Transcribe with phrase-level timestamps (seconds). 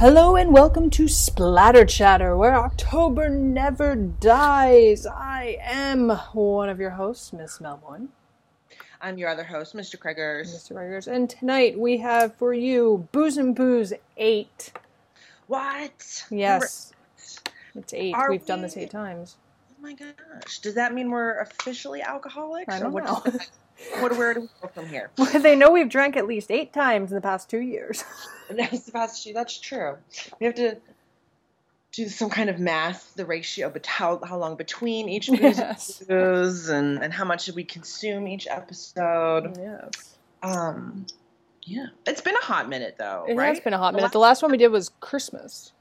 [0.00, 5.06] Hello and welcome to Splatter Chatter, where October never dies.
[5.06, 8.08] I am one of your hosts, Miss Melbourne,
[9.02, 9.98] I'm your other host, Mr.
[9.98, 10.54] Kreggers.
[10.54, 10.74] Mr.
[10.74, 14.72] Reggers, and tonight we have for you Booze and Booze 8.
[15.48, 16.24] What?
[16.30, 16.94] Yes,
[17.74, 18.14] it's 8.
[18.14, 19.36] Are We've done this 8 times.
[19.70, 20.60] Oh my gosh.
[20.60, 22.72] Does that mean we're officially alcoholics?
[22.72, 23.22] I don't what know.
[24.00, 25.10] What, where do we go from here?
[25.40, 28.04] they know we've drank at least 8 times in the past 2 years.
[28.50, 29.96] That's, that's, that's true.
[30.40, 30.78] We have to
[31.92, 35.40] do some kind of math, the ratio, but how, how long between each booze
[36.08, 36.68] Yes.
[36.68, 39.56] and, and how much did we consume each episode.
[39.56, 40.16] yes.
[40.42, 41.06] Um,
[41.62, 41.86] yeah.
[42.06, 43.50] It's been a hot minute, though, It right?
[43.54, 44.10] has been a hot The minute.
[44.12, 45.72] The last one we did was Christmas.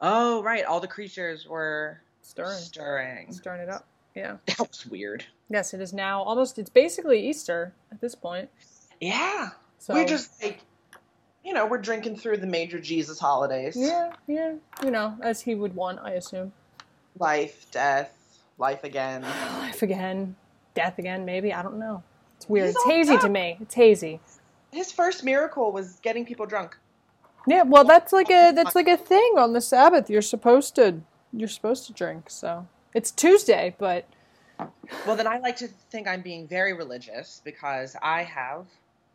[0.00, 0.64] Oh, right.
[0.64, 2.58] All the creatures were Stirring.
[2.58, 3.32] stirring.
[3.32, 3.86] Stirring it up.
[4.14, 4.36] Yeah.
[4.46, 5.24] That was weird.
[5.52, 8.48] Yes, it is now almost, it's basically Easter at this point.
[9.00, 9.50] Yeah.
[9.78, 10.60] So We're just like,
[11.44, 13.76] you know, we're drinking through the major Jesus holidays.
[13.76, 16.52] Yeah, yeah, you know, as he would want, I assume.
[17.18, 18.16] Life, death,
[18.58, 19.22] life again.
[19.58, 20.36] Life again,
[20.74, 21.52] death again, maybe.
[21.52, 22.02] I don't know.
[22.36, 22.66] It's weird.
[22.66, 23.58] He's it's hazy to me.
[23.60, 24.20] It's hazy.
[24.72, 26.78] His first miracle was getting people drunk.
[27.46, 30.08] Yeah, well, that's like a that's like a thing on the Sabbath.
[30.08, 31.00] You're supposed to
[31.32, 32.30] you're supposed to drink.
[32.30, 34.06] So it's Tuesday, but
[35.06, 38.66] Well, then I like to think I'm being very religious because I have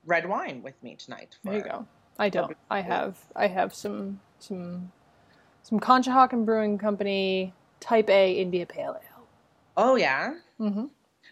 [0.06, 1.38] red wine with me tonight.
[1.44, 1.88] there you go.
[2.20, 2.56] I don't.
[2.70, 4.92] I have I have some some
[5.62, 9.28] some Conshohocken Brewing Company Type A India Pale Ale.
[9.76, 10.34] Oh, yeah.
[10.60, 10.86] Mm-hmm.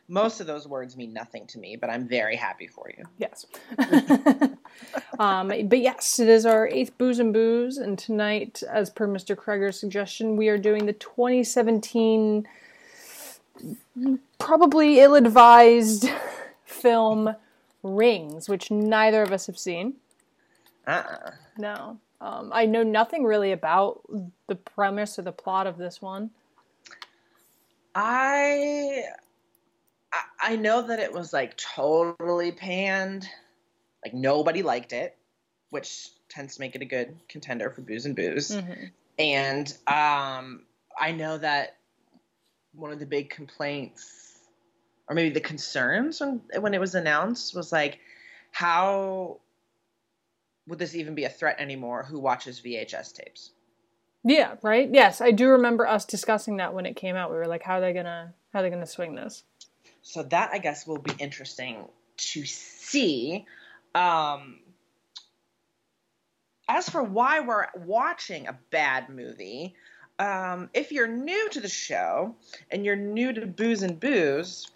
[0.07, 3.05] Most of those words mean nothing to me, but I'm very happy for you.
[3.17, 3.47] Yes.
[5.19, 9.35] um, but yes, it is our eighth Booze and Booze, and tonight, as per Mr.
[9.35, 12.47] Kreger's suggestion, we are doing the 2017
[14.39, 16.09] probably ill-advised
[16.65, 17.35] film
[17.83, 19.93] Rings, which neither of us have seen.
[20.88, 21.31] Uh-uh.
[21.57, 21.99] No.
[22.19, 24.01] Um, I know nothing really about
[24.47, 26.31] the premise or the plot of this one.
[27.94, 29.03] I,
[30.41, 33.27] I know that it was like totally panned.
[34.03, 35.15] Like nobody liked it,
[35.69, 38.51] which tends to make it a good contender for booze and booze.
[38.51, 38.91] Mhm.
[39.17, 40.63] And um,
[40.99, 41.77] I know that
[42.78, 44.40] one of the big complaints,
[45.08, 48.00] or maybe the concerns when, when it was announced, was like,
[48.52, 49.40] how
[50.68, 52.03] would this even be a threat anymore?
[52.03, 53.52] Who watches VHS tapes?
[54.24, 54.90] Yeah, right.
[54.91, 57.30] Yes, I do remember us discussing that when it came out.
[57.30, 58.34] We were like, "How are they gonna?
[58.52, 59.44] How are they gonna swing this?"
[60.02, 61.88] So that I guess will be interesting
[62.18, 63.46] to see.
[63.94, 64.62] Um,
[66.68, 69.75] as for why we're watching a bad movie,
[70.19, 72.35] um, if you're new to the show
[72.71, 74.69] and you're new to Booze and Booze,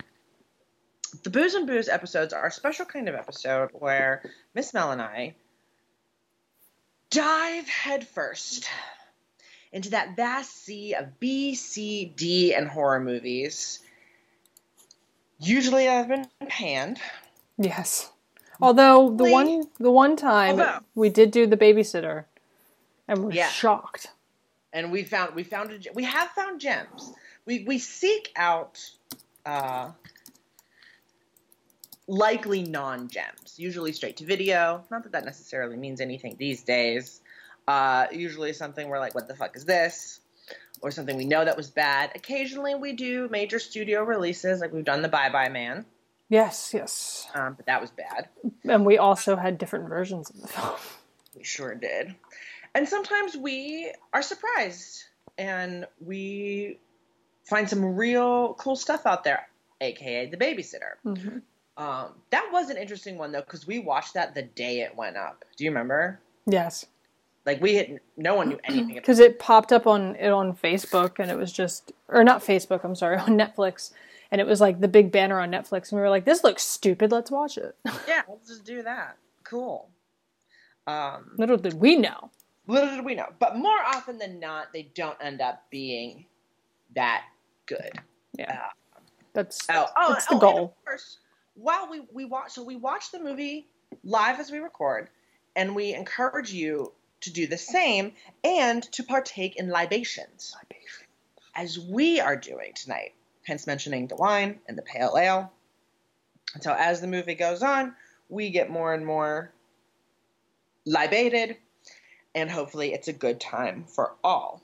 [1.23, 4.21] the Booze and Booze episodes are a special kind of episode where
[4.53, 5.33] Miss Mel and I
[7.09, 8.65] dive headfirst
[9.71, 13.79] into that vast sea of B, C, D, and horror movies.
[15.39, 16.99] Usually I've been panned.
[17.57, 18.11] Yes.
[18.61, 22.25] Although the one the one time Although- we did do the babysitter,
[23.07, 23.47] and we're Yeah.
[23.47, 24.11] shocked.
[24.73, 27.13] And we found we found a, we have found gems.
[27.45, 28.79] We we seek out
[29.45, 29.91] uh,
[32.07, 34.83] likely non gems, usually straight to video.
[34.91, 37.21] Not that that necessarily means anything these days.
[37.67, 40.21] Uh, usually something we're like, what the fuck is this?
[40.81, 42.11] Or something we know that was bad.
[42.15, 45.85] Occasionally we do major studio releases, like we've done the Bye Bye Man,
[46.29, 47.27] Yes, yes.
[47.33, 48.29] um, but that was bad.
[48.63, 50.75] And we also had different versions of the film.
[51.35, 52.15] We sure did.
[52.75, 55.03] And sometimes we are surprised
[55.37, 56.77] and we
[57.43, 59.47] find some real cool stuff out there,
[59.81, 60.93] aka the babysitter.
[61.05, 61.41] Mhm.
[61.77, 65.17] Um, that was an interesting one though, because we watched that the day it went
[65.17, 65.45] up.
[65.55, 66.19] Do you remember?
[66.45, 66.85] Yes,
[67.45, 71.19] Like we had no one knew anything because it popped up on it on Facebook,
[71.19, 72.83] and it was just or not Facebook.
[72.83, 73.91] I'm sorry, on Netflix,
[74.29, 76.63] and it was like the big banner on Netflix, and we were like, "This looks
[76.63, 77.11] stupid.
[77.11, 77.75] Let's watch it."
[78.07, 79.17] Yeah, let's just do that.
[79.43, 79.87] Cool.
[80.85, 82.29] Um, Little did we know.
[82.69, 86.25] Little did we know, but more often than not, they don't end up being
[86.95, 87.23] that
[87.65, 87.91] good.
[88.37, 88.99] Yeah, Uh,
[89.33, 90.63] that's Oh, oh, that's the oh, goal.
[90.79, 91.17] of course,
[91.55, 93.67] while we we watch, so we watch the movie
[94.03, 95.09] live as we record,
[95.55, 98.13] and we encourage you to do the same
[98.43, 100.55] and to partake in libations,
[101.55, 103.13] as we are doing tonight.
[103.45, 105.51] Hence, mentioning the wine and the pale ale.
[106.53, 107.95] And so, as the movie goes on,
[108.29, 109.51] we get more and more
[110.85, 111.57] libated,
[112.35, 114.61] and hopefully, it's a good time for all.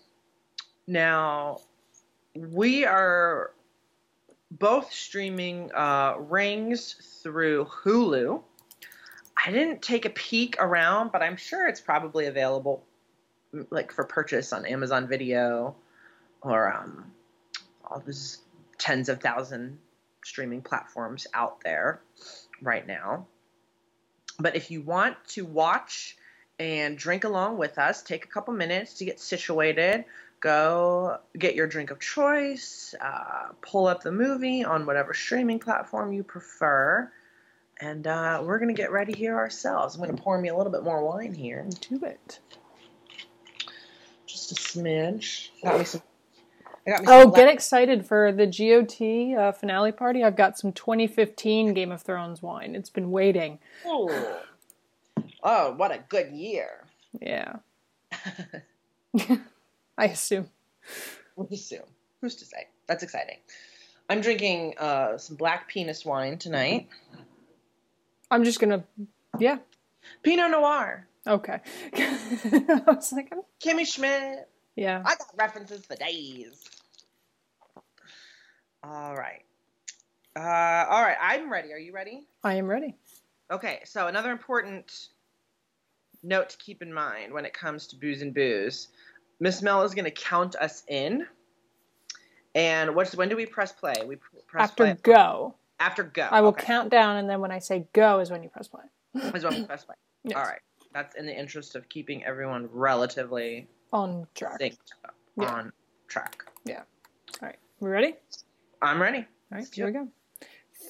[0.88, 1.62] Now,
[2.36, 3.52] we are
[4.52, 8.42] both streaming uh, Rings through Hulu.
[9.46, 12.84] I didn't take a peek around, but I'm sure it's probably available
[13.70, 15.76] like for purchase on Amazon Video
[16.42, 17.12] or um,
[17.86, 18.40] all these
[18.78, 19.78] tens of thousand
[20.24, 22.02] streaming platforms out there
[22.62, 23.28] right now.
[24.40, 26.18] But if you want to watch
[26.60, 30.06] and drink along with us, take a couple minutes to get situated.
[30.40, 36.14] Go get your drink of choice, uh, pull up the movie on whatever streaming platform
[36.14, 37.12] you prefer,
[37.82, 39.96] and uh, we're going to get ready here ourselves.
[39.96, 41.66] I'm going to pour me a little bit more wine here.
[41.90, 42.40] Do it.
[44.28, 45.50] Just a smidge.
[45.64, 46.02] Got me some.
[46.86, 50.24] I got me Oh, get excited for the GOT uh, finale party.
[50.24, 52.76] I've got some 2015 Game of Thrones wine.
[52.76, 53.60] It's been waiting.
[55.48, 56.84] Oh, what a good year.
[57.22, 57.58] Yeah.
[59.98, 60.50] I assume.
[61.36, 61.86] We'll assume.
[62.20, 62.68] Who's to say?
[62.88, 63.38] That's exciting.
[64.10, 66.90] I'm drinking uh, some black penis wine tonight.
[68.32, 68.84] I'm just gonna.
[69.40, 69.60] Yeah.
[70.24, 71.08] Pinot Noir.
[71.28, 71.60] Okay.
[71.94, 74.48] I was like, I'm- Kimmy Schmidt.
[74.76, 75.02] yeah.
[75.06, 76.64] I got references for days.
[78.84, 79.44] All right.
[80.36, 81.18] Uh, all right.
[81.22, 81.72] I'm ready.
[81.74, 82.28] Are you ready?
[82.44, 82.96] I am ready.
[83.52, 83.80] Okay.
[83.86, 85.08] So another important
[86.26, 88.90] note to keep in mind when it comes to booze and booze.
[89.40, 91.26] Miss Mel is going to count us in.
[92.56, 93.94] And what's when do we press play?
[94.06, 96.28] We pr- press After play go, after go.
[96.32, 96.66] I will Okay.
[96.66, 98.84] count down, and then when I say go is when you press play.
[99.34, 99.96] Is when we press play.
[100.28, 100.38] Yes.
[100.38, 100.62] All right.
[100.92, 104.60] That's in the interest of keeping everyone relatively On track.
[104.60, 105.54] synced up Yeah.
[105.54, 105.72] on
[106.08, 106.44] track.
[106.64, 106.80] Yeah.
[107.42, 107.58] All right.
[107.80, 108.16] We ready?
[108.82, 109.18] I'm ready.
[109.20, 109.60] All right.
[109.60, 110.08] Let's Here we go.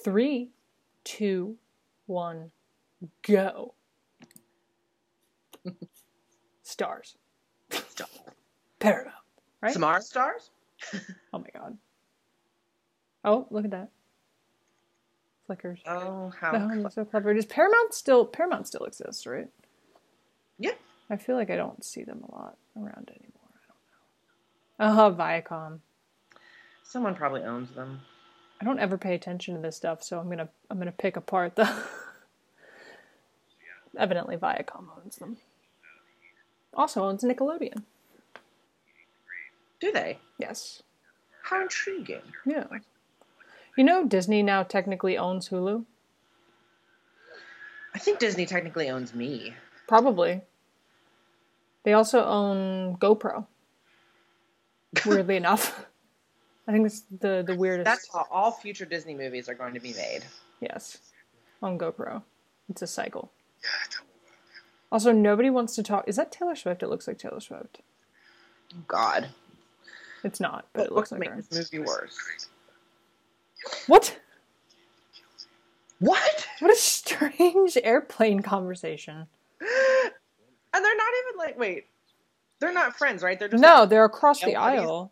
[0.05, 0.51] Three,
[1.03, 1.57] two,
[2.05, 2.49] one,
[3.23, 3.73] go.
[6.63, 7.15] Stars.
[8.79, 9.15] Paramount.
[9.62, 9.73] Right?
[9.73, 10.50] Samara stars?
[11.33, 11.77] Oh my god.
[13.23, 13.89] Oh, look at that.
[15.47, 15.79] Flickers.
[15.88, 17.33] Oh, how cl- so clever.
[17.33, 19.47] Does Paramount still Paramount still exists, right?
[20.59, 20.71] Yeah.
[21.09, 23.51] I feel like I don't see them a lot around anymore.
[24.79, 25.03] I don't know.
[25.03, 25.79] Oh, Viacom.
[26.83, 28.01] someone probably owns them.
[28.62, 31.56] I don't ever pay attention to this stuff, so I'm gonna I'm gonna pick apart
[31.56, 31.69] the.
[33.97, 35.38] Evidently, Viacom owns them.
[36.75, 37.83] Also owns Nickelodeon.
[39.80, 40.19] Do they?
[40.38, 40.83] Yes.
[41.44, 42.22] How intriguing.
[42.45, 42.66] Yeah.
[43.77, 45.86] You know, Disney now technically owns Hulu.
[47.94, 49.54] I think Disney technically owns me.
[49.88, 50.42] Probably.
[51.83, 53.45] They also own GoPro.
[55.06, 55.86] Weirdly enough.
[56.68, 57.86] I think it's the the weirdest.
[57.86, 60.24] That's how all future Disney movies are going to be made.
[60.60, 60.98] Yes.
[61.62, 62.24] On GoPro.
[62.69, 63.31] It's a cycle.
[64.91, 66.05] Also, nobody wants to talk.
[66.07, 66.83] Is that Taylor Swift?
[66.83, 67.81] It looks like Taylor Swift.
[68.87, 69.29] God.
[70.23, 71.41] It's not, but What it looks like her.
[71.49, 72.47] this movie worse?
[73.87, 74.19] What?
[75.99, 76.47] What?
[76.59, 79.27] What a strange airplane conversation.
[79.61, 81.85] And they're not even like, wait.
[82.59, 83.38] They're not friends, right?
[83.39, 85.11] They're just No, they're across the aisle.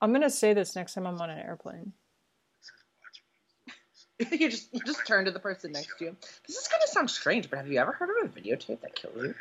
[0.00, 1.92] I'm gonna say this next time I'm on an airplane.
[4.20, 6.16] Like, you just you just turn to the person next to you.
[6.46, 9.14] This is gonna sound strange, but have you ever heard of a videotape that kills
[9.16, 9.34] you?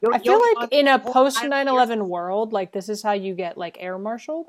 [0.00, 1.74] You'll- I feel you'll like in a on the whole post time 9 here.
[1.74, 4.48] 11 world, like this is how you get like air marshaled.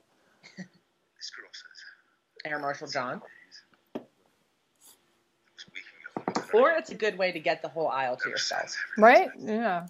[2.46, 3.22] Air Marshal John.
[6.54, 8.76] Or it's a good way to get the whole aisle to yourself.
[8.98, 9.30] Right?
[9.38, 9.88] Yeah.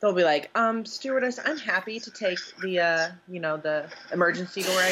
[0.00, 4.62] They'll be like, um, stewardess, I'm happy to take the, uh, you know, the emergency
[4.62, 4.82] door.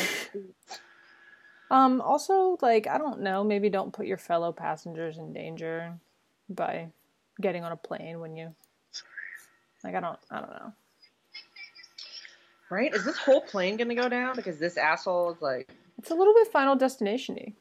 [1.70, 5.92] Egg." Um, also, like, I don't know, maybe don't put your fellow passengers in danger
[6.48, 6.88] by
[7.40, 8.54] getting on a plane when you
[9.84, 10.72] like I don't I don't know.
[12.70, 12.94] Right?
[12.94, 14.36] Is this whole plane gonna go down?
[14.36, 17.52] Because this asshole is like, It's a little bit final destination y.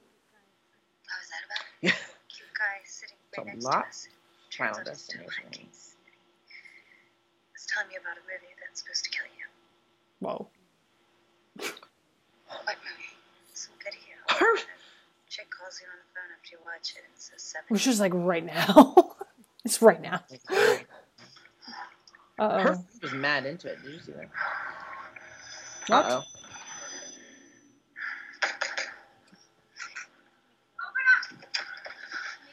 [1.06, 1.66] What was that about?
[1.82, 1.92] yeah,
[2.30, 3.82] Cute guy sitting right It's a next lot.
[3.84, 4.08] to us.
[4.58, 5.30] Final Turns out Destination.
[5.42, 5.68] drinking.
[5.70, 9.46] He's telling me about a movie that's supposed to kill you.
[10.20, 10.48] Whoa.
[11.56, 13.14] What movie?
[13.54, 13.74] Some
[14.40, 14.64] video.
[15.30, 17.66] Chick calls you on the phone after you watch it and says seven.
[17.70, 19.14] Which is like right now.
[19.66, 20.24] it's right now.
[22.40, 22.86] Uh her oh.
[23.02, 23.84] was mad into it.
[23.84, 24.30] Did you see that?
[25.88, 26.06] What?
[26.06, 26.24] Uh-oh.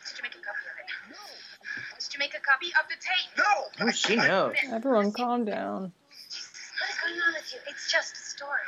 [0.04, 0.88] Did you make a copy of it?
[1.08, 1.16] No.
[1.98, 3.46] Did you make a copy of the tape?
[3.80, 4.56] Oh, she knows.
[4.72, 5.82] Everyone calm down.
[5.82, 7.60] What is going on with you?
[7.68, 8.60] It's just a story.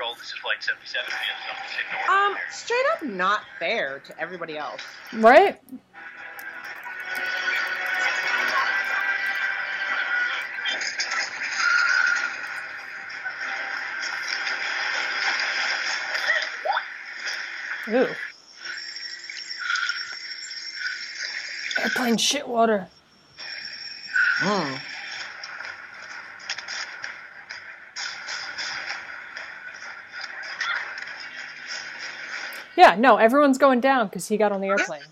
[0.00, 0.14] control.
[0.18, 1.06] This is Flight 77.
[2.10, 4.80] Um, straight up not fair to everybody else.
[5.12, 5.58] Right?
[17.88, 18.06] Ooh.
[21.82, 22.86] Airplane shit water.
[24.38, 24.89] Hmm.
[32.90, 35.02] Yeah, no, everyone's going down because he got on the airplane.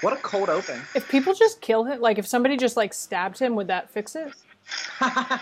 [0.00, 0.80] What a cold open.
[0.94, 4.14] If people just kill him, like if somebody just like stabbed him, would that fix
[4.14, 4.32] it?
[5.00, 5.40] I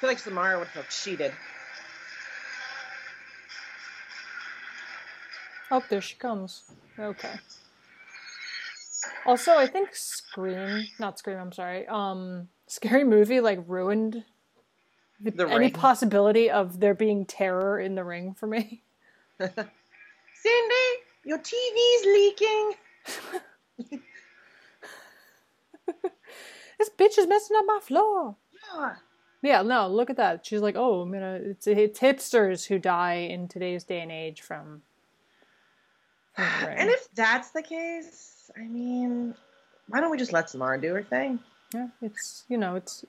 [0.00, 1.32] feel like Samara would have cheated.
[5.70, 6.64] Oh, there she comes.
[6.98, 7.32] Okay.
[9.24, 11.86] Also, I think Scream, not Scream, I'm sorry.
[11.86, 14.24] Um, Scary Movie like ruined
[15.20, 15.70] the, any ring.
[15.72, 18.82] possibility of there being terror in the ring for me.
[19.38, 19.56] Cindy,
[21.24, 22.72] your TV's leaking.
[26.78, 28.36] This bitch is messing up my floor.
[28.74, 28.94] Yeah.
[29.40, 30.44] Yeah, no, look at that.
[30.44, 31.38] She's like, oh, I'm gonna.
[31.42, 34.82] It's, it's hipsters who die in today's day and age from.
[36.34, 36.68] from.
[36.76, 39.34] And if that's the case, I mean,
[39.88, 41.38] why don't we just let Samara do her thing?
[41.72, 43.04] yeah, it's you know, it's.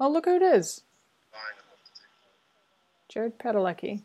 [0.00, 0.82] Oh, look who it is.
[3.08, 4.02] Jared Padalecki.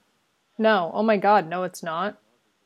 [0.58, 2.18] No, oh my God, no, it's not.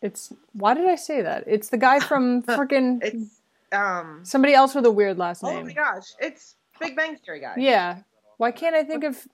[0.01, 1.45] It's why did I say that?
[1.47, 3.27] It's the guy from freaking
[3.71, 4.21] um.
[4.23, 5.57] somebody else with a weird last name.
[5.57, 7.55] Oh my gosh, it's Big Bang Theory guy.
[7.57, 7.99] Yeah,
[8.37, 9.27] why can't I think of?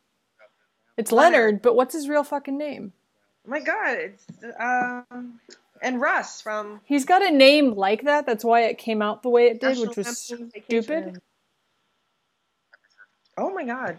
[0.95, 1.61] It's Leonard.
[1.61, 2.93] But what's his real fucking name?
[3.45, 4.25] Oh my God, it's
[4.59, 5.39] um.
[5.81, 8.25] And Russ from He's got a name like that.
[8.25, 10.53] That's why it came out the way it did, National which was stupid.
[10.53, 11.21] Vacation.
[13.37, 13.97] Oh my God.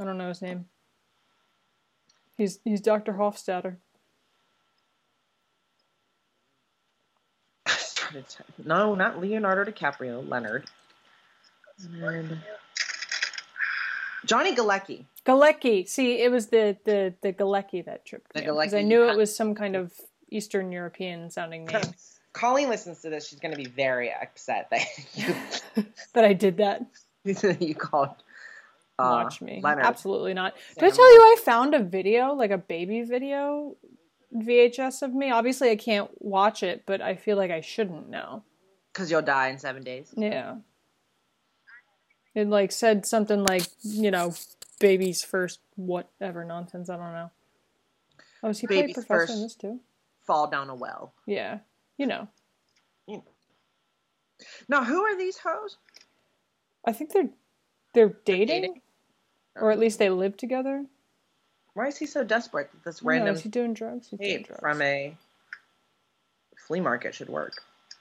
[0.00, 0.66] I don't know his name.
[2.36, 3.14] He's he's Dr.
[3.14, 3.76] Hofstadter.
[8.64, 10.28] no, not Leonardo DiCaprio.
[10.28, 10.66] Leonard.
[12.02, 12.38] And
[14.26, 15.04] Johnny Galecki.
[15.24, 15.88] Galecki.
[15.88, 19.16] See, it was the the the Galecki that tripped The me because I knew it
[19.16, 19.92] was some kind of
[20.30, 21.82] Eastern European sounding name.
[22.32, 23.28] Colleen listens to this.
[23.28, 25.34] She's going to be very upset that you
[26.12, 26.84] that I did that.
[27.24, 28.10] you called
[28.98, 29.60] uh, Watch me.
[29.62, 29.84] Leonard.
[29.84, 30.54] Absolutely not.
[30.74, 33.76] Did I tell you I found a video, like a baby video
[34.34, 35.30] VHS of me?
[35.30, 38.44] Obviously, I can't watch it, but I feel like I shouldn't now.
[38.92, 40.12] Because you'll die in seven days.
[40.16, 40.56] Yeah.
[42.34, 44.34] It like said something like, you know,
[44.78, 46.90] baby's first whatever nonsense.
[46.90, 47.30] I don't know.
[48.42, 49.80] Oh, is he played Baby's professor in this too?
[50.26, 51.14] Fall down a well.
[51.26, 51.58] Yeah.
[51.96, 52.28] You know.
[54.68, 55.78] Now, who are these hoes?
[56.84, 57.30] I think they're
[57.94, 58.82] they're dating, dating?
[59.60, 60.84] Or at least they live together.
[61.74, 64.08] Why is he so desperate that this I don't know, random is he doing drugs?
[64.08, 64.60] He's doing drugs.
[64.60, 65.16] from a
[66.66, 67.52] flea market should work?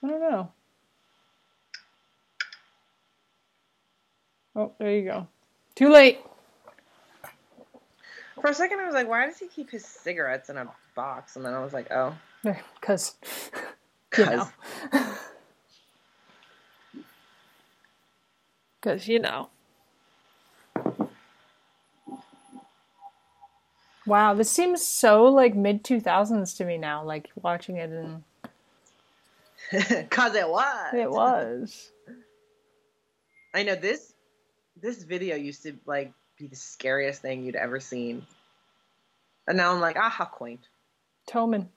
[0.04, 0.52] I don't know.
[4.56, 5.28] Oh, there you go.
[5.76, 6.20] Too late.
[8.40, 11.36] For a second, I was like, why does he keep his cigarettes in a box?
[11.36, 12.16] And then I was like, oh,
[12.80, 13.16] Because,
[14.10, 14.48] because.
[18.82, 19.50] Because, you know.
[24.06, 28.24] Wow, this seems so like mid 2000s to me now, like watching it and
[29.72, 30.94] because it was.
[30.94, 31.92] it was.
[33.54, 34.14] I know this.
[34.82, 38.26] This video used to like be the scariest thing you'd ever seen,
[39.48, 40.68] and now I'm like, ah, how quaint.
[41.28, 41.68] Tommen.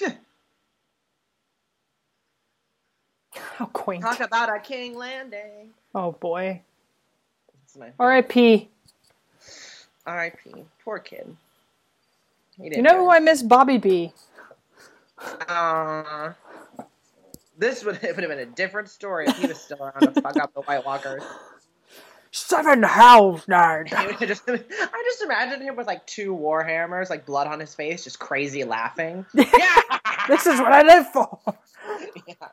[3.34, 4.02] How quaint.
[4.02, 5.70] Talk about a king landing.
[5.94, 6.60] Oh boy.
[7.98, 8.68] R.I.P.
[10.06, 10.64] R.I.P.
[10.84, 11.36] Poor kid.
[12.58, 13.42] You know who I miss?
[13.42, 14.12] Bobby B.
[15.48, 16.32] Uh,
[17.58, 20.20] this would it would have been a different story if he was still around to
[20.20, 21.22] fuck up the White Walkers.
[22.30, 23.88] Seven hells, nerd.
[23.96, 27.46] He would have just, I just imagine him with like two war hammers, like blood
[27.46, 29.24] on his face, just crazy laughing.
[29.34, 29.46] yeah.
[30.26, 31.38] This is what I live for.
[32.26, 32.48] yeah.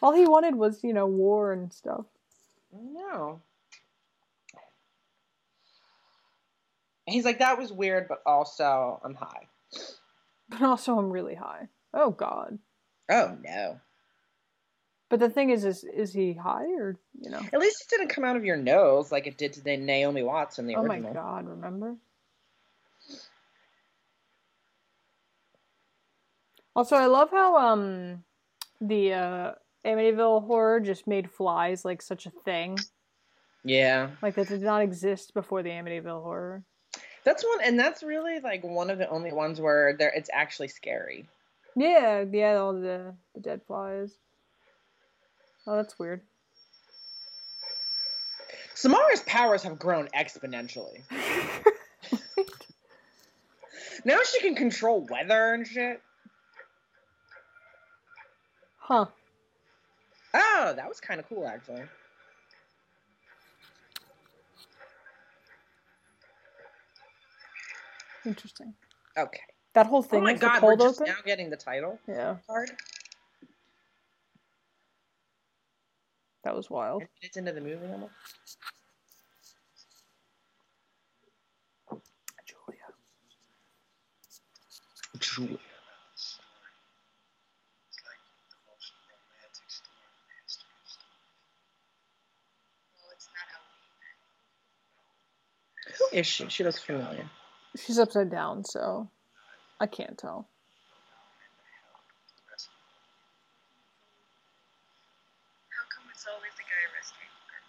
[0.00, 2.04] All he wanted was, you know, war and stuff.
[2.72, 3.40] No.
[7.08, 9.48] He's like, that was weird, but also I'm high.
[10.48, 11.68] But also, I'm really high.
[11.92, 12.58] Oh God.
[13.10, 13.80] Oh no.
[15.10, 17.40] But the thing is, is is he high or you know?
[17.52, 20.22] At least it didn't come out of your nose like it did to the Naomi
[20.22, 21.10] Watts in the original.
[21.10, 21.14] Oh my.
[21.14, 21.46] God!
[21.46, 21.96] Remember?
[26.76, 28.24] Also, I love how um
[28.80, 29.52] the uh
[29.84, 32.78] Amityville horror just made flies like such a thing.
[33.64, 34.10] Yeah.
[34.22, 36.64] Like that did not exist before the Amityville horror.
[37.24, 40.68] That's one and that's really like one of the only ones where there it's actually
[40.68, 41.26] scary.
[41.76, 44.12] Yeah, yeah, all the, the dead flies.
[45.66, 46.22] Oh, that's weird.
[48.74, 51.02] Samara's powers have grown exponentially.
[54.04, 56.00] Now she can control weather and shit.
[58.78, 59.06] Huh.
[60.32, 61.82] Oh, that was kind of cool, actually.
[68.24, 68.74] Interesting.
[69.16, 69.40] Okay.
[69.74, 71.12] That whole thing oh my god, the we're just open.
[71.12, 72.70] now getting the title Yeah, card.
[76.44, 77.02] that was wild.
[77.02, 78.12] Ten minutes into the movie, almost.
[82.46, 82.88] Julia.
[85.18, 85.58] Julia.
[86.14, 86.40] It's
[88.04, 91.28] like the most romantic story in the history of stories.
[92.98, 93.78] Well, it's not how we
[95.92, 95.98] met.
[95.98, 96.48] Who is she?
[96.48, 97.28] She looks familiar.
[97.84, 99.08] She's upside down, so
[99.80, 100.48] I can't tell.
[105.70, 107.60] How come it's always the guy rescuing her?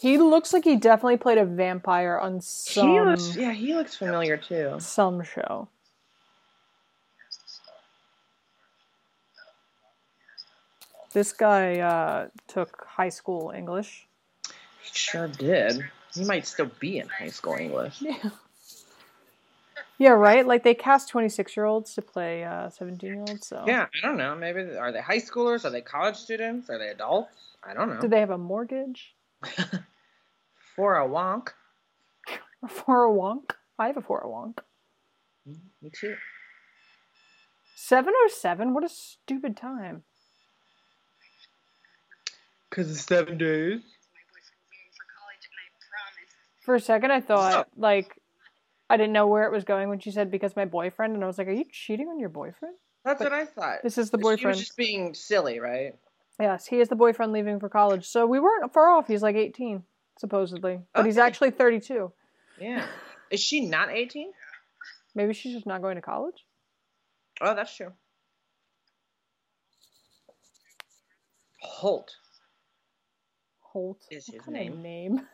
[0.00, 3.96] He looks like he definitely played a vampire on some He looks, yeah, he looks
[3.96, 4.76] familiar too.
[4.78, 5.68] some show.
[11.12, 14.08] This guy uh, took high school English.
[14.82, 15.84] He sure did.
[16.14, 18.02] He might still be in high school English.
[18.10, 18.30] Yeah.
[19.96, 20.44] Yeah, right.
[20.44, 23.46] Like they cast twenty-six-year-olds to play uh, seventeen-year-olds.
[23.46, 24.34] So Yeah, I don't know.
[24.34, 25.64] Maybe are they high schoolers?
[25.64, 26.68] Are they college students?
[26.68, 27.30] Are they adults?
[27.62, 28.00] I don't know.
[28.00, 29.14] Do they have a mortgage
[30.74, 31.50] For a wonk.
[32.68, 33.52] for a wonk?
[33.78, 34.58] I have a for a wonk.
[35.46, 36.16] Me too.
[37.76, 38.74] Seven oh seven.
[38.74, 40.02] What a stupid time.
[42.70, 43.82] Cause it's seven days.
[46.64, 48.18] For a second, I thought like
[48.88, 51.26] I didn't know where it was going when she said because my boyfriend, and I
[51.26, 53.82] was like, "Are you cheating on your boyfriend?" That's But what I thought.
[53.82, 54.58] This is the She was boyfriend.
[54.58, 55.94] just being silly, right?
[56.40, 58.06] Yes, he is the boyfriend leaving for college.
[58.06, 59.06] So we weren't far off.
[59.06, 59.84] He's like eighteen,
[60.18, 62.12] supposedly, but he's actually thirty-two.
[62.60, 62.86] Yeah.
[63.30, 64.30] Is she not 18?
[65.14, 66.44] Maybe she's just not going to college.
[67.40, 67.92] Oh, that's true.
[71.60, 72.14] Holt.
[73.60, 74.82] Holt Is What his kind of name.
[74.82, 75.26] name?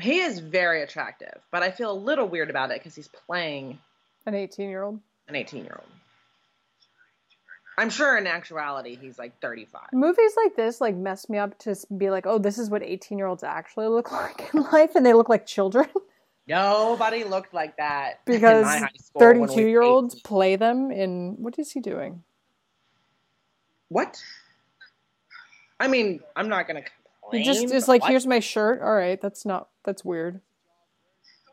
[0.00, 3.78] He is very attractive, but I feel a little weird about it because he's playing
[4.26, 5.00] An eighteen-year-old.
[5.28, 5.90] an 18 year old.
[7.78, 9.92] I'm sure in actuality he's like 35.
[9.94, 13.42] Movies like this like mess me up to be like, oh, this is what eighteen-year-olds
[13.42, 15.86] actually look like in life, and they look like children
[16.48, 18.20] Nobody looked like that.
[18.24, 21.36] because my high school when we were thirty-two-year-olds play them in.
[21.38, 22.24] What is he doing?
[23.88, 24.20] What?
[25.78, 26.82] I mean, I'm not gonna
[27.30, 27.42] complain.
[27.42, 28.10] He just is like, what?
[28.10, 28.82] here's my shirt.
[28.82, 30.34] All right, that's not that's weird.
[30.34, 30.42] What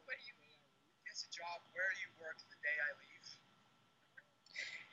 [0.08, 0.34] do you
[1.06, 1.62] Gets a job.
[1.74, 3.26] Where do you work the day I leave?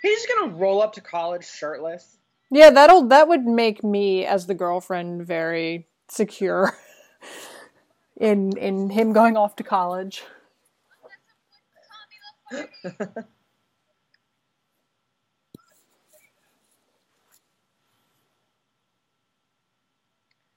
[0.02, 2.18] He's just gonna roll up to college shirtless.
[2.50, 6.76] Yeah, that'll that would make me as the girlfriend very secure
[8.16, 10.22] in in him going off to college.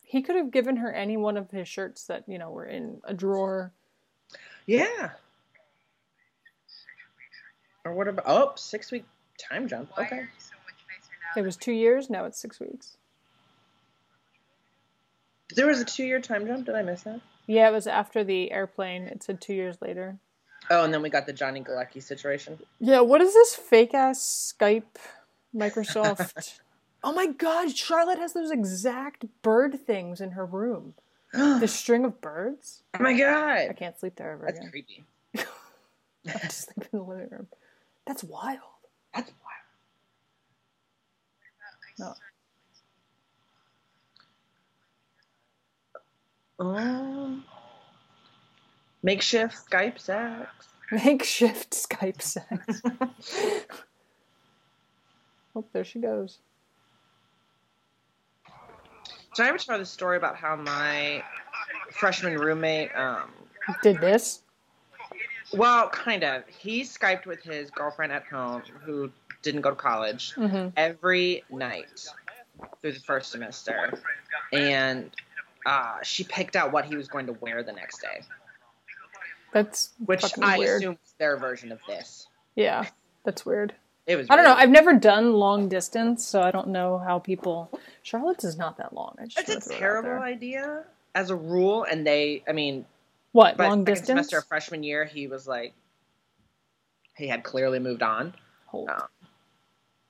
[0.08, 3.02] He could have given her any one of his shirts that, you know, were in
[3.04, 3.74] a drawer.
[4.66, 5.10] Yeah.
[7.84, 9.04] Or what about oh six week
[9.38, 9.92] time jump?
[9.96, 10.16] Why Okay.
[10.16, 11.42] are you so much nicer now?
[11.42, 12.96] It was 2 years, now it's 6 weeks.
[15.54, 16.68] There was a two year time jump.
[16.68, 17.20] Did I miss that?
[17.46, 19.04] Yeah, it was after the airplane.
[19.08, 20.20] It said 2 years later.
[20.70, 22.58] Oh, and then we got the Johnny Galecki situation.
[22.80, 24.96] Yeah, what is this fake ass Skype
[25.54, 26.60] Microsoft?
[27.04, 30.94] oh my god, Charlotte has those exact bird things in her room.
[31.34, 32.84] oh The string of birds?
[32.98, 33.68] Oh my God.
[33.70, 34.72] I can't sleep there ever that's again.
[34.72, 35.04] creepy.
[35.38, 37.48] I just sleep in the living room.
[38.06, 38.60] That's wild.
[39.14, 39.38] That's wild.
[42.00, 42.14] No.
[46.60, 47.44] Um,
[49.04, 50.50] makeshift Skype sex.
[50.92, 52.82] Makeshift Skype sex.
[55.56, 56.40] oh, there she goes.
[59.38, 61.24] Did I ever tell the story about how my
[61.92, 63.30] freshman roommate, um,
[63.84, 64.42] Did this?
[65.54, 69.12] well, kind of, he Skyped with his girlfriend at home who
[69.44, 70.70] didn't go to college Mm-hmm.
[70.76, 71.86] every night
[72.82, 73.94] through the first semester.
[74.52, 75.12] And
[75.68, 78.22] uh, she picked out what he was going to wear the next day,
[79.54, 80.82] That's which I weird.
[80.82, 82.26] assume is their version of this.
[82.56, 82.86] Yeah,
[83.24, 83.76] that's weird.
[84.08, 84.28] It was.
[84.30, 84.54] I don't know.
[84.54, 87.70] I've never done long distance, so I don't know how people.
[88.04, 89.16] Charlotte's is not that long.
[89.20, 92.86] I just It's a throw it terrible idea as a rule, and they, I mean,
[93.34, 94.08] What by long distance?
[94.08, 95.74] semester of freshman year, he was like,
[97.18, 98.34] he had clearly moved on.
[98.68, 98.90] Hold.
[98.94, 99.08] Oh,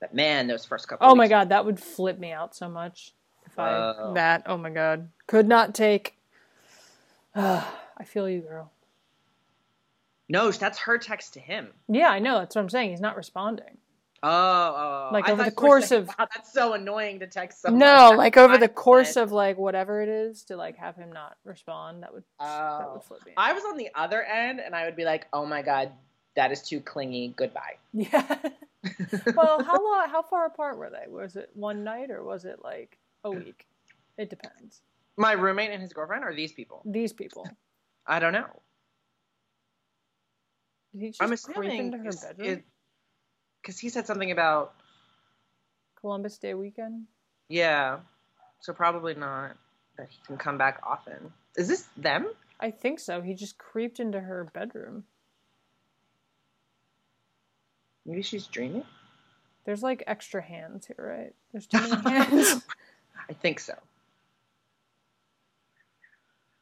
[0.00, 1.06] But man, those first couple.
[1.08, 3.12] Oh my god, that would flip me out so much.
[3.46, 4.12] If I Oh.
[4.14, 6.16] that oh my god could not take.
[7.34, 7.64] I
[8.04, 8.70] feel you, girl.
[10.28, 11.72] No, that's her text to him.
[11.88, 12.38] Yeah, I know.
[12.38, 12.90] That's what I'm saying.
[12.90, 13.78] He's not responding.
[14.22, 15.12] Oh, oh, oh, oh.
[15.12, 17.78] Like, I over the course saying, of- wow, that's so annoying to text someone.
[17.78, 21.36] No, like over the course of like whatever it is to like have him not
[21.44, 22.02] respond.
[22.02, 22.46] That would that
[22.84, 22.92] Oh.
[22.94, 23.32] would flip me.
[23.36, 25.92] I was on the other end, and I would be like, "Oh my god,
[26.34, 27.32] that is too clingy.
[27.36, 28.38] Goodbye." Yeah.
[29.34, 30.08] well, how long?
[30.08, 31.10] How far apart were they?
[31.10, 33.66] Was it one night or was it like a week?
[34.16, 34.82] It depends.
[35.16, 36.82] My roommate and his girlfriend, or these people?
[36.84, 37.48] These people.
[38.06, 38.46] I don't know.
[40.92, 41.38] Did he just I'm creep
[41.72, 42.62] assuming into her bedroom?
[43.62, 44.74] Because he said something about
[46.00, 47.06] Columbus Day weekend.
[47.48, 47.98] yeah,
[48.60, 49.56] so probably not
[49.96, 51.32] that he can come back often.
[51.56, 52.26] Is this them?
[52.60, 53.20] I think so.
[53.20, 55.04] He just creeped into her bedroom.
[58.06, 58.84] Maybe she's dreaming.
[59.64, 61.34] There's like extra hands here, right?
[61.52, 62.62] There's too many hands.
[63.28, 63.74] I think so.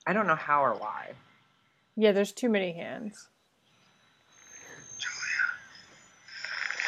[0.06, 1.12] I don't know how or why.
[1.96, 3.28] Yeah, there's too many hands.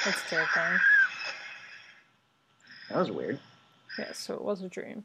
[0.05, 0.79] That's terrifying.
[2.91, 3.39] That was weird.
[3.99, 5.05] Yeah, so it was a dream.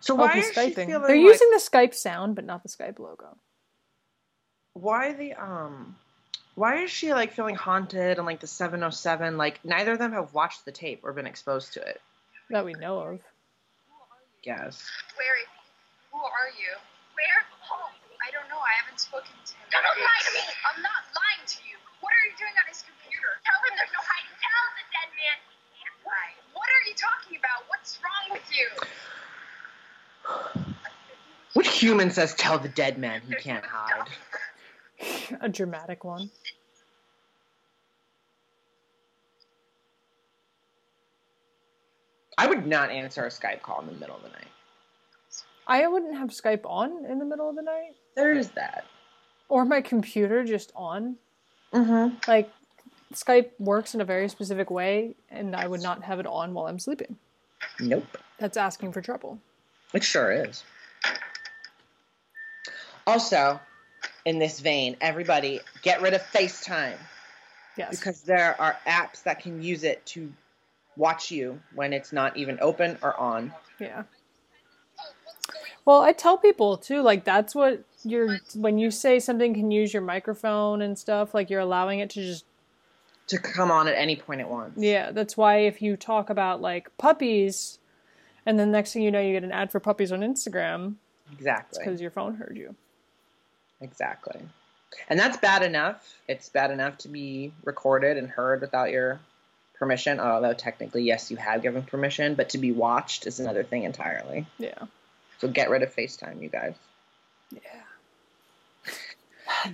[0.00, 2.62] So Oh, why he's is she feeling They're like- using the Skype sound, but not
[2.62, 3.36] the Skype logo.
[4.72, 5.96] why the um
[6.54, 10.32] why is she like feeling haunted and like the 707 like neither of them have
[10.32, 12.00] watched the tape or been exposed to it
[12.50, 13.20] That we know of.
[14.44, 14.86] yes
[15.18, 15.58] Where is he?
[16.12, 16.72] Who are you?
[17.18, 17.40] Where?
[17.68, 17.92] Home.
[18.26, 18.58] I don't know.
[18.62, 19.66] I haven't spoken to him.
[19.70, 20.40] Don't lie to me!
[20.70, 21.76] I'm not lying to you.
[22.00, 22.99] What are you doing on his computer?
[23.44, 24.34] Tell him there's no hiding.
[24.40, 26.32] Tell the dead man he can't lie.
[26.54, 27.66] What are you talking about?
[27.68, 28.66] What's wrong with you?
[31.54, 34.08] which human says tell the dead man he can't hide
[35.40, 36.30] a dramatic one.
[42.38, 44.46] i would not answer a skype call in the middle of the night
[45.66, 48.86] I wouldn't have Skype on in the middle of the night, there is that
[49.48, 51.16] or my computer just on.
[51.72, 52.50] mm-hmm Like,
[53.14, 56.66] Skype works in a very specific way, and I would not have it on while
[56.66, 57.16] I'm sleeping.
[57.80, 58.04] nope
[58.38, 59.38] That's asking for trouble.
[59.92, 60.62] it sure is
[63.06, 63.58] also
[64.24, 66.96] in this vein everybody get rid of facetime
[67.76, 67.98] Yes.
[67.98, 70.32] because there are apps that can use it to
[70.96, 74.04] watch you when it's not even open or on Yeah.
[75.86, 79.92] Well, I tell people too, like that's what you're when you say something can use
[79.94, 82.44] your microphone and stuff, like you're allowing it to just
[83.30, 84.74] to come on at any point at once.
[84.76, 87.78] yeah, that's why if you talk about like puppies
[88.46, 90.94] and then next thing you know you get an ad for puppies on Instagram,
[91.32, 91.82] Exactly.
[91.82, 92.74] because your phone heard you.
[93.80, 94.40] Exactly.
[95.08, 96.18] And that's bad enough.
[96.28, 99.20] It's bad enough to be recorded and heard without your
[99.78, 103.84] permission, although technically, yes, you have given permission, but to be watched is another thing
[103.84, 104.46] entirely.
[104.58, 104.74] Yeah.
[105.38, 106.74] So get rid of FaceTime, you guys.
[107.52, 107.60] Yeah.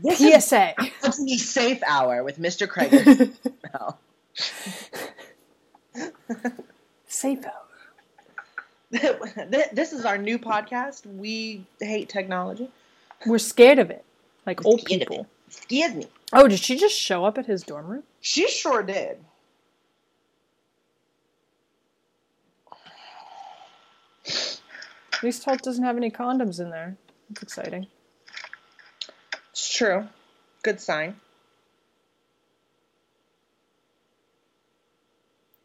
[0.02, 0.74] This is PSA.
[1.02, 2.68] the safe hour with Mr.
[2.68, 3.32] Craig.
[7.08, 7.62] Safe out.
[9.72, 11.06] this is our new podcast.
[11.06, 12.70] We hate technology.
[13.26, 14.04] We're scared of it.
[14.44, 15.26] Like We're old people.
[15.48, 16.06] Excuse me.
[16.32, 18.02] Oh, did she just show up at his dorm room?
[18.20, 19.18] She sure did.
[24.26, 26.96] At least Holt doesn't have any condoms in there.
[27.30, 27.86] That's exciting.
[29.56, 30.06] It's true.
[30.62, 31.18] Good sign.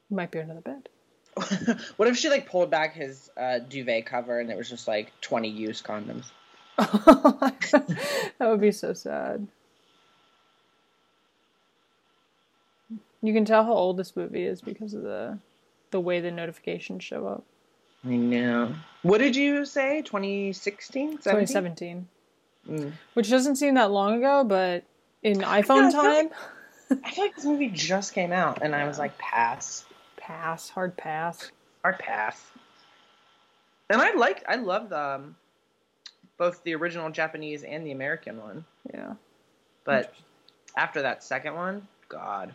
[0.09, 0.87] Might be under the bed.
[1.97, 5.11] what if she like pulled back his uh, duvet cover and it was just like
[5.19, 6.31] 20 used condoms?
[6.77, 9.45] that would be so sad.
[13.21, 15.37] You can tell how old this movie is because of the
[15.91, 17.43] the way the notifications show up.
[18.05, 18.73] I know.
[19.01, 20.01] What did you say?
[20.01, 21.17] 2016?
[21.17, 22.07] 2017,
[22.69, 22.93] Mm.
[23.15, 24.83] which doesn't seem that long ago, but
[25.23, 26.29] in Yeah, I iPhone feel time,
[27.03, 29.85] I feel like this movie just came out and I was like, pass.
[30.17, 31.51] pass, hard pass.
[31.83, 32.45] Hard pass.
[33.89, 35.35] And I like, I love um,
[36.37, 38.63] both the original Japanese and the American one.
[38.93, 39.13] Yeah.
[39.83, 40.13] But
[40.77, 42.53] after that second one, God.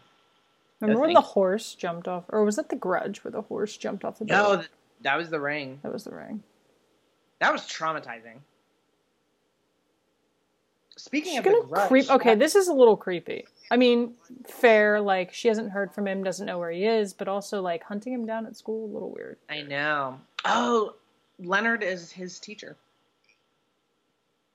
[0.81, 4.05] Remember when the horse jumped off, or was that the Grudge where the horse jumped
[4.05, 4.63] off the No,
[5.01, 5.81] that was the ring.
[5.83, 6.43] that was the ring.
[7.41, 8.39] That was traumatizing.
[11.07, 12.11] Speaking She's of gonna the grudge, creep.
[12.11, 13.47] Okay, that- this is a little creepy.
[13.71, 14.15] I mean,
[14.49, 15.01] fair.
[15.01, 18.13] Like she hasn't heard from him, doesn't know where he is, but also like hunting
[18.13, 19.37] him down at school, a little weird.
[19.49, 20.21] I know.
[20.45, 20.95] Oh,
[21.39, 22.77] Leonard is his teacher.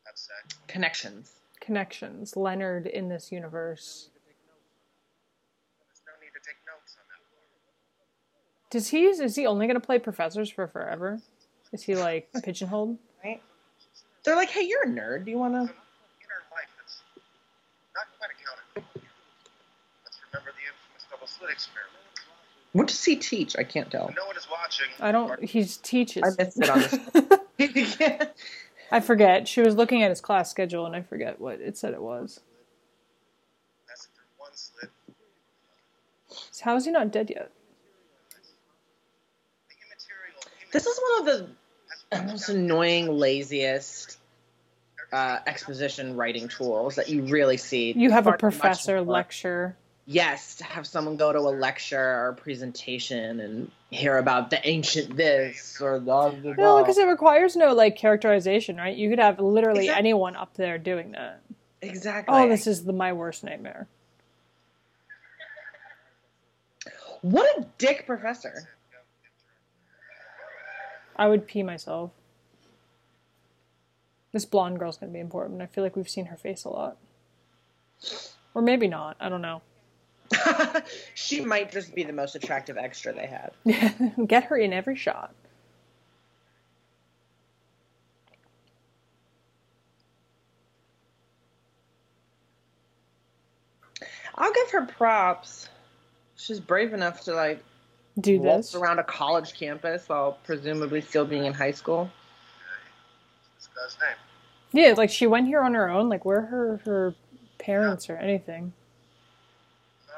[0.05, 0.53] That's sad.
[0.67, 1.31] Connections.
[1.61, 2.35] Connections.
[2.35, 4.09] Leonard in this universe.
[5.87, 8.71] There's no need to take notes on that.
[8.71, 9.05] Does he?
[9.05, 11.21] Is he only gonna play professors for forever?
[11.71, 12.97] Is he like pigeonholed?
[13.23, 13.41] Right?
[14.25, 15.23] They're like, hey, you're a nerd.
[15.23, 15.61] Do you want to?
[15.61, 15.69] Inner
[16.51, 17.01] life that's
[17.95, 18.83] not quite accounted.
[20.03, 21.91] Let's remember the infamous experiment.
[22.73, 23.55] What does he teach?
[23.57, 24.05] I can't tell.
[24.05, 25.43] When no one is watching, I don't.
[25.43, 26.23] He teaches.
[26.23, 26.79] I missed it on
[27.57, 28.29] this.
[28.91, 29.47] I forget.
[29.47, 32.39] She was looking at his class schedule, and I forget what it said it was.
[33.87, 34.89] That's through one slit.
[36.51, 37.51] So how is he not dead yet?
[40.71, 41.49] This is one of
[42.11, 44.17] the most annoying, laziest
[45.11, 47.93] uh, exposition writing tools that you really see.
[47.95, 49.07] You have a far too much professor of.
[49.07, 49.75] lecture.
[50.11, 54.59] Yes, to have someone go to a lecture or a presentation and hear about the
[54.67, 56.53] ancient this or the.
[56.57, 58.95] No, because it requires no like characterization, right?
[58.95, 59.99] You could have literally Exactly.
[59.99, 61.41] anyone up there doing that.
[61.81, 62.35] exactly.
[62.35, 63.87] Oh, this is the my worst nightmare.
[67.21, 68.67] what a dick professor.
[71.15, 72.11] I would pee myself.
[74.33, 75.61] This blonde girl's gonna be important.
[75.61, 76.97] I feel like we've seen her face a lot.
[78.53, 79.15] Or maybe not.
[79.17, 79.61] I don't know.
[81.13, 83.51] she might just be the most attractive extra they had.
[84.27, 85.33] Get her in every shot.
[94.35, 95.69] I'll give her props.
[96.35, 97.63] She's brave enough to like
[98.19, 98.81] Do waltz this.
[98.81, 102.09] around a college campus while presumably still being in high school.
[103.57, 104.17] This guy's name.
[104.85, 106.09] Yeah, like she went here on her own.
[106.09, 107.15] Like where are her her
[107.59, 108.73] parents or anything?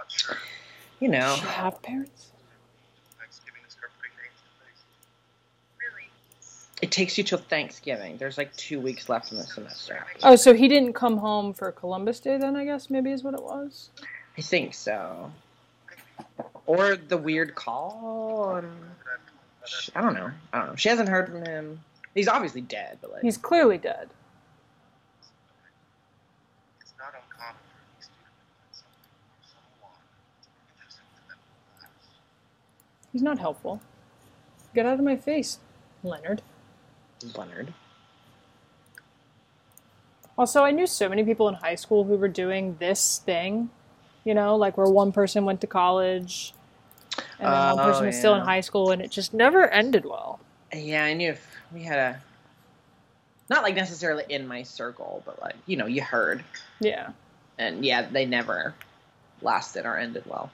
[0.03, 0.37] Not sure.
[0.99, 2.31] You know, Does she have parents?
[3.19, 4.83] Thanksgiving is her pretty names to face.
[5.79, 6.09] Really?
[6.81, 8.17] it takes you till Thanksgiving.
[8.17, 10.05] There's like two weeks left in the semester.
[10.23, 12.55] Oh, so he didn't come home for Columbus Day then?
[12.55, 13.89] I guess maybe is what it was.
[14.37, 15.31] I think so.
[16.65, 18.55] Or the weird call.
[18.57, 18.71] And
[19.65, 20.31] sh- I don't know.
[20.53, 20.75] I don't know.
[20.75, 21.79] She hasn't heard from him.
[22.15, 24.09] He's obviously dead, but like He's clearly dead.
[26.81, 29.97] It's not uncommon for these two to find something or someone
[30.69, 31.39] introduce him to them
[31.81, 32.07] lives.
[33.13, 33.79] He's not helpful.
[34.75, 35.59] Get out of my face,
[36.03, 36.41] Leonard.
[37.37, 37.73] Leonard.
[40.37, 43.69] Also, I knew so many people in high school who were doing this thing,
[44.23, 46.53] you know, like where one person went to college
[47.39, 50.05] and then one Oh, person was still in high school, and it just never ended
[50.05, 50.39] well.
[50.73, 52.21] Yeah, I knew if we had a.
[53.49, 56.43] Not like necessarily in my circle, but like, you know, you heard.
[56.79, 57.11] Yeah.
[57.59, 58.73] And yeah, they never
[59.41, 60.49] lasted or ended well.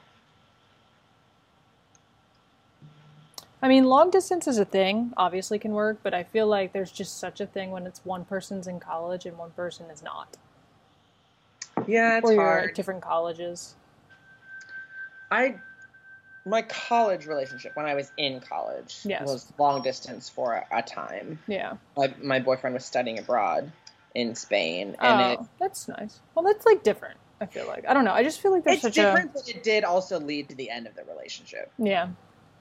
[3.62, 6.92] I mean, long distance is a thing, obviously can work, but I feel like there's
[6.92, 10.38] just such a thing when it's one person's in college and one person is not.
[11.88, 13.76] Yeah, it's or you're at different colleges.
[15.32, 15.60] I
[16.46, 19.28] my college relationship when I was in college Yes.
[19.28, 21.38] was long distance for a, a time.
[21.48, 21.76] Yeah.
[21.98, 23.72] My, my boyfriend was studying abroad
[24.16, 26.20] in Spain, Oh, and it, that's nice.
[26.34, 27.18] Well, that's like different.
[27.42, 28.14] I feel like I don't know.
[28.14, 30.70] I just feel like there's it's such different, but it did also lead to the
[30.70, 31.72] end of the relationship.
[31.78, 32.10] yeah.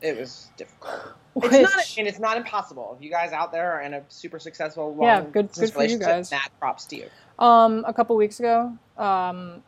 [0.00, 1.00] It was difficult.
[1.34, 2.94] Which, It's not, and it's not impossible.
[2.96, 5.74] If you guys out there are in a super successful long Yeah, good- distance good
[5.74, 6.30] for you relationship, guys.
[6.30, 7.06] Mad props to you.
[7.38, 9.62] um, a couple weeks ago, um,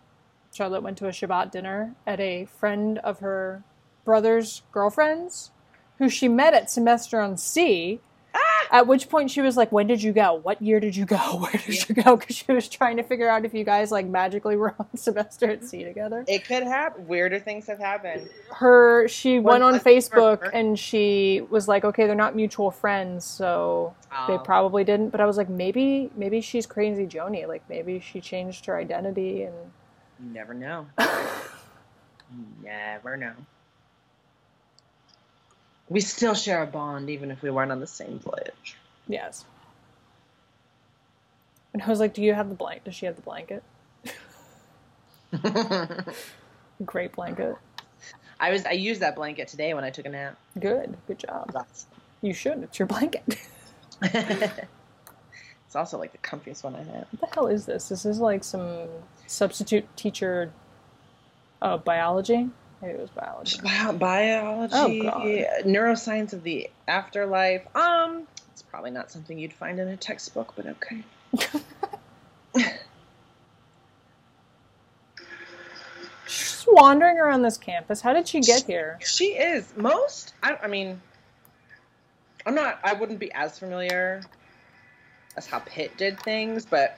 [0.53, 3.63] Charlotte went to a Shabbat dinner at a friend of her
[4.05, 5.51] brother's girlfriend's,
[5.99, 8.01] who she met at semester on sea.
[8.73, 10.35] At which point she was like, "When did you go?
[10.35, 11.17] What year did you go?
[11.41, 14.07] Where did you go?" Because she was trying to figure out if you guys like
[14.07, 16.25] magically were on semester at sea together.
[16.29, 17.07] It could happen.
[17.09, 18.29] Weirder things have happened.
[18.55, 23.95] her she went on Facebook and she was like, okay, they're not mutual friends, so
[24.29, 25.11] they Um, probably didn't.
[25.11, 27.47] But I was like, maybe maybe she's crazy Joni.
[27.49, 29.55] Like maybe she changed her identity and
[30.23, 30.87] You never know.
[32.63, 33.33] never know.
[35.91, 38.77] We still share a bond, even if we weren't on the same voyage.
[39.07, 39.45] yes.
[41.73, 42.85] And I was like, do you have the blanket?
[42.85, 43.63] Does she have the blanket?
[46.85, 47.57] Great blanket.
[48.41, 50.37] I was I used that blanket today when I took a nap.
[50.59, 50.97] Good.
[51.07, 51.55] Good job.
[52.23, 52.63] You should.
[52.63, 53.23] It's your blanket.
[54.03, 57.07] it's also like the comfiest one I have.
[57.11, 57.89] what the hell is this?
[57.89, 58.89] This is like some
[59.27, 60.53] substitute teacher
[61.63, 62.49] uh, biology.
[62.83, 63.59] Maybe it was biology.
[63.63, 65.23] Bio- biology, Oh, God.
[65.67, 67.63] neuroscience of the afterlife.
[67.77, 71.03] Um, it's probably not something you'd find in a textbook, but okay.
[76.27, 78.01] She's wandering around this campus.
[78.01, 78.99] How did she get here?
[79.03, 80.35] She is most.
[80.43, 81.01] I, I mean,
[82.47, 82.79] I'm not.
[82.85, 84.23] I wouldn't be as familiar
[85.37, 86.97] as how Pitt did things, but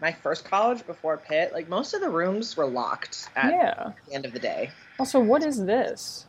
[0.00, 3.92] my first college before Pitt, like most of the rooms were locked at Yeah.
[4.06, 4.70] the end of the day.
[4.98, 6.26] Also, what is this?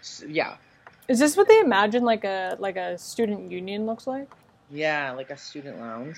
[0.00, 0.56] So, yeah,
[1.08, 4.28] Is this what they imagine like a like a student union looks like?
[4.70, 6.16] Yeah, like a student lounge.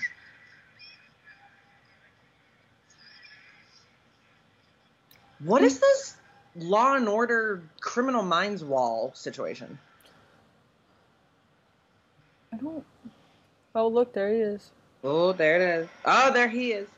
[5.39, 6.15] What is this
[6.55, 9.77] Law and Order Criminal Minds Wall situation?
[12.53, 12.85] I don't.
[13.75, 14.71] Oh, look, there he is.
[15.05, 15.89] Oh, there it is.
[16.05, 16.89] Oh, there he is.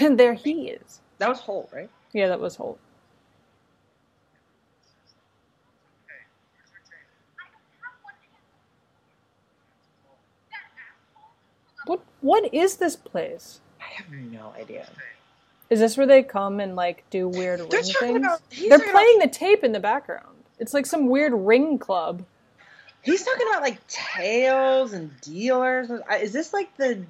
[0.00, 1.00] And there he is.
[1.18, 1.90] That was Holt, right?
[2.12, 2.78] Yeah, that was Holt.
[6.06, 6.14] Hey,
[6.54, 7.08] where's your tape?
[11.86, 12.00] What?
[12.20, 13.60] What is this place?
[13.80, 14.88] I have no idea.
[15.70, 18.16] Is this where they come and like do weird They're ring things?
[18.18, 20.36] about- They're playing the tape in the background.
[20.58, 22.24] It's like some weird ring club.
[23.02, 25.90] He's talking about like tails and dealers.
[26.20, 27.02] Is this like the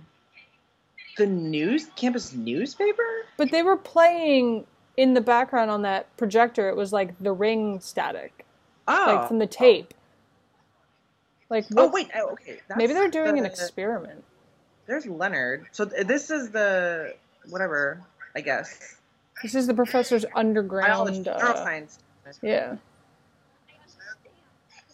[1.16, 3.02] the news campus newspaper?
[3.36, 6.68] But they were playing in the background on that projector.
[6.68, 8.44] It was like the ring static,
[8.86, 9.94] Oh, like from the tape.
[11.50, 12.60] Like Oh wait, oh, okay.
[12.68, 14.22] That's maybe they're doing an experiment.
[14.86, 15.66] There's Leonard.
[15.72, 17.14] So th- this is the
[17.48, 18.02] whatever,
[18.36, 18.96] I guess.
[19.42, 21.26] This is the professor's underground.
[21.28, 21.98] Uh, neuroscience.
[22.42, 22.76] yeah.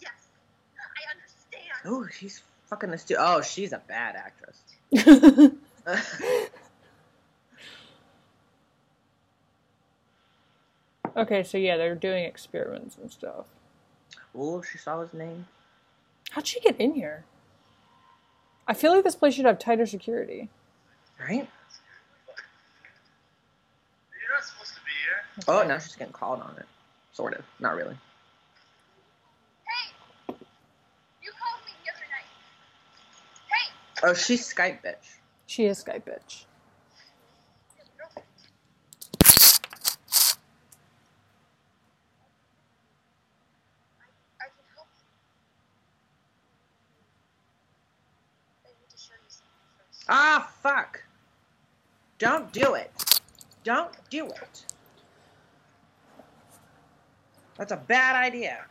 [0.00, 0.28] Yes,
[0.78, 1.73] I understand.
[1.84, 4.60] Oh, she's fucking the stu- Oh, she's a bad actress.
[11.16, 13.44] okay, so yeah, they're doing experiments and stuff.
[14.36, 15.46] oh, she saw his name.
[16.30, 17.24] How'd she get in here?
[18.66, 20.48] I feel like this place should have tighter security.
[21.20, 21.48] Right?
[22.26, 22.34] You're
[24.34, 25.44] not supposed to be here.
[25.46, 26.66] Oh, now she's getting called on it.
[27.12, 27.44] Sort of.
[27.60, 27.96] Not really.
[29.66, 29.92] Hey,
[31.22, 32.26] you called me the other night.
[33.48, 33.70] Hey,
[34.06, 35.16] Oh, she's Skype bitch.
[35.46, 36.44] She is Skype bitch.
[44.40, 45.06] I can help you.
[48.66, 50.04] I need to show you something first.
[50.08, 51.02] Ah, fuck.
[52.18, 53.20] Don't do it.
[53.64, 54.66] Don't do it.
[57.56, 58.66] That's a bad idea.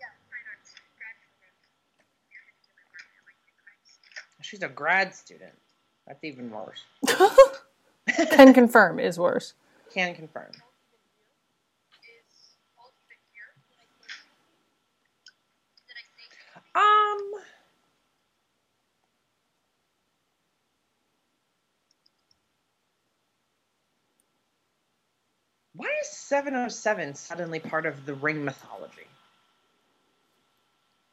[0.00, 1.52] Yeah, fine arts, grad program.
[2.32, 4.00] You're gonna do my work at like the crimes.
[4.50, 5.52] She's a grad student.
[6.08, 6.82] That's even worse.
[8.32, 9.54] Can confirm is worse.
[9.94, 10.50] Can confirm.
[10.50, 10.56] Is
[12.76, 13.54] Paul even here?
[15.86, 16.26] Did I say
[16.74, 17.42] Um.
[25.76, 29.06] Why is 707 suddenly part of the ring mythology?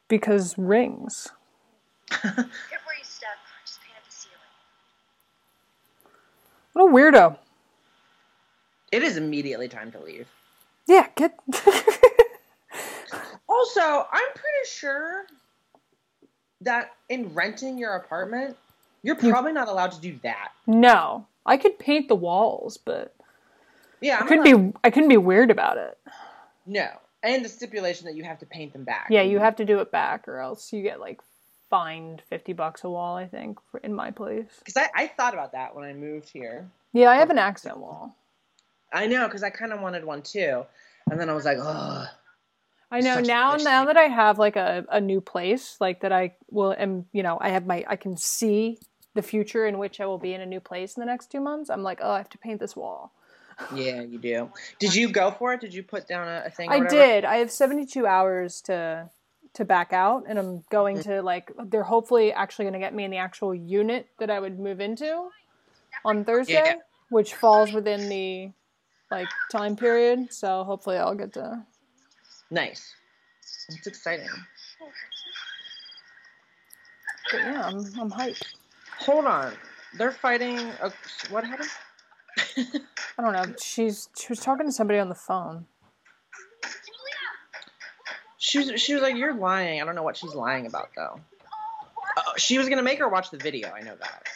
[0.08, 1.28] Because rings.
[2.10, 3.28] Careful where you step.
[3.64, 4.38] Just paint up the ceiling.
[6.78, 7.36] What a weirdo.
[8.92, 10.28] It is immediately time to leave.
[10.86, 11.38] Yeah, get.
[13.50, 15.24] Also, I'm pretty sure
[16.60, 18.56] that in renting your apartment,
[19.02, 19.30] you're hmm.
[19.30, 20.50] probably not allowed to do that.
[20.66, 23.14] no, I could paint the walls, but
[24.02, 24.78] Yeah, I I'm couldn't allowed- be.
[24.84, 25.98] I couldn't be weird about it.
[26.66, 26.88] No,
[27.22, 29.06] and the stipulation that you have to paint them back.
[29.10, 31.20] Yeah, you have to do it back, or else you get like
[31.70, 33.16] fined fifty bucks a wall.
[33.16, 34.46] I think for, in my place.
[34.58, 36.68] Because I, I thought about that when I moved here.
[36.92, 38.16] Yeah, I have an accent wall.
[38.92, 40.64] I know, because I kind of wanted one too,
[41.10, 42.08] and then I was like, ugh.
[42.90, 43.56] I know now.
[43.56, 47.22] Now that I have like a, a new place, like that I will am you
[47.22, 48.78] know I have my I can see
[49.14, 51.40] the future in which I will be in a new place in the next two
[51.40, 51.70] months.
[51.70, 53.12] I'm like, oh, I have to paint this wall.
[53.74, 54.52] Yeah, you do.
[54.78, 55.60] Did you go for it?
[55.60, 56.70] Did you put down a, a thing?
[56.70, 57.24] or I did.
[57.24, 59.10] I have 72 hours to
[59.58, 61.10] to back out, and I'm going Mm-hmm.
[61.10, 64.40] to like they're hopefully actually going to get me in the actual unit that I
[64.40, 65.28] would move into
[66.04, 66.74] on Thursday, Yeah.
[67.10, 68.50] which falls within the
[69.10, 70.32] like time period.
[70.32, 71.64] So hopefully I'll get to.
[72.50, 72.94] Nice.
[73.68, 74.28] It's exciting.
[77.30, 78.42] But yeah, I'm I'm hyped.
[79.00, 79.52] Hold on.
[79.96, 80.58] They're fighting.
[80.80, 80.92] A,
[81.30, 81.68] what happened?
[83.18, 83.54] I don't know.
[83.62, 85.66] She's she was talking to somebody on the phone.
[88.38, 91.20] She was, she was like, "You're lying." I don't know what she's lying about though.
[92.16, 93.70] Oh, she was gonna make her watch the video.
[93.70, 94.26] I know that.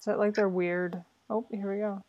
[0.00, 1.04] Is that like they're weird?
[1.30, 2.02] Oh, here we go.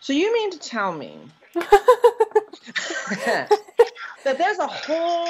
[0.00, 1.18] So you mean to tell me
[4.26, 5.28] that there's a whole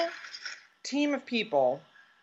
[0.83, 1.83] team of people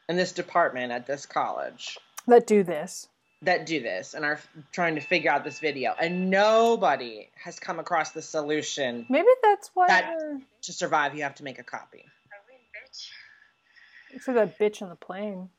[0.10, 3.08] in this department at this college That do this.
[3.44, 4.40] that do this and are
[4.72, 9.70] trying to figure out this video, and nobody has come across the solution Maybe that's
[9.76, 9.86] why.
[9.88, 11.14] That- to survive.
[11.16, 12.06] You have to make a copy.
[12.76, 13.10] Bitch.
[14.16, 15.50] Except that bitch on the plane.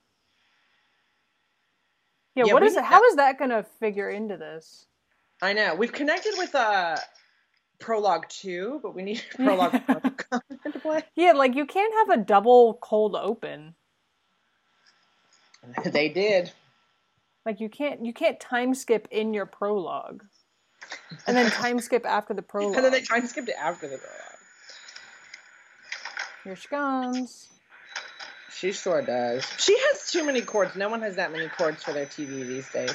[2.34, 2.82] Yeah, Yeah, what is it?
[2.82, 4.86] How is that gonna figure into this?
[5.42, 5.74] I know.
[5.76, 6.96] We've connected with uh
[7.78, 10.00] prologue two, but we need prologue one
[10.72, 11.02] to play.
[11.14, 13.74] Yeah, like you can't have a double cold open.
[15.84, 16.52] they did.
[17.44, 20.24] Like you can't you can't time skip in your prologue.
[21.26, 22.76] And then time skip after the prologue.
[22.76, 24.20] And then they time skipped it after the prologue.
[26.44, 27.48] Here she comes.
[28.54, 29.44] She sure does.
[29.58, 30.76] She has too many cords.
[30.76, 32.94] No one has that many cords for their TV these days.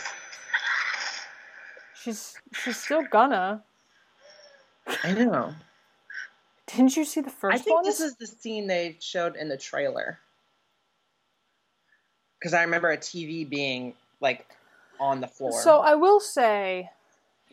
[1.96, 3.64] She's she's still gonna.
[5.04, 5.54] I know.
[6.68, 7.84] Didn't you see the first I think one?
[7.84, 10.20] this is the scene they showed in the trailer.
[12.40, 14.46] Because I remember a TV being like
[15.00, 15.62] on the floor.
[15.62, 16.90] So I will say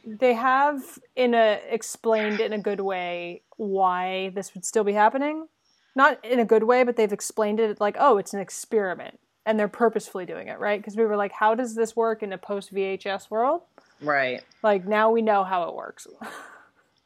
[0.05, 0.83] they have
[1.17, 5.49] in a explained in a good way why this would still be happening.
[5.95, 9.19] Not in a good way, but they've explained it like, oh, it's an experiment.
[9.47, 10.79] And they're purposefully doing it, right?
[10.79, 13.63] Because we were like, how does this work in a post VHS world?
[14.03, 14.45] right.
[14.63, 16.07] Like now we know how it works.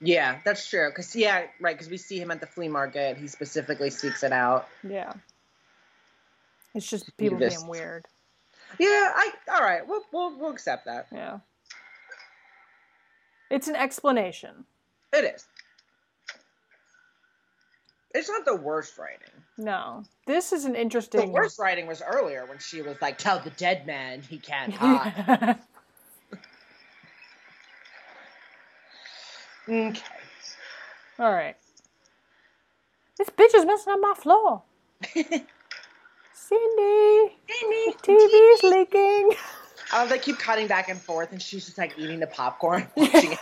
[0.00, 0.88] Yeah, that's true.
[0.88, 1.76] Because yeah, right.
[1.76, 3.16] Because we see him at the flea market.
[3.18, 4.66] He specifically seeks it out.
[4.82, 5.12] yeah.
[6.74, 7.56] It's just people this.
[7.56, 8.06] being weird.
[8.78, 8.88] Yeah.
[9.14, 9.32] I.
[9.52, 9.86] All right.
[9.86, 11.08] We'll we'll, we'll accept that.
[11.12, 11.38] Yeah.
[13.50, 14.64] It's an explanation.
[15.12, 15.46] It is.
[18.14, 19.28] It's not the worst writing.
[19.58, 20.04] No.
[20.26, 21.20] This is an interesting.
[21.20, 24.72] The worst writing was earlier when she was like, "Tell the dead man he can't
[24.74, 25.58] hide."
[29.70, 30.02] Okay.
[31.18, 31.56] All right.
[33.18, 34.62] This bitch is messing up my floor.
[35.14, 35.44] Cindy,
[36.32, 37.96] Cindy.
[38.02, 39.32] TV's leaking.
[39.92, 43.38] Oh, they keep cutting back and forth, and she's just like eating the popcorn, it.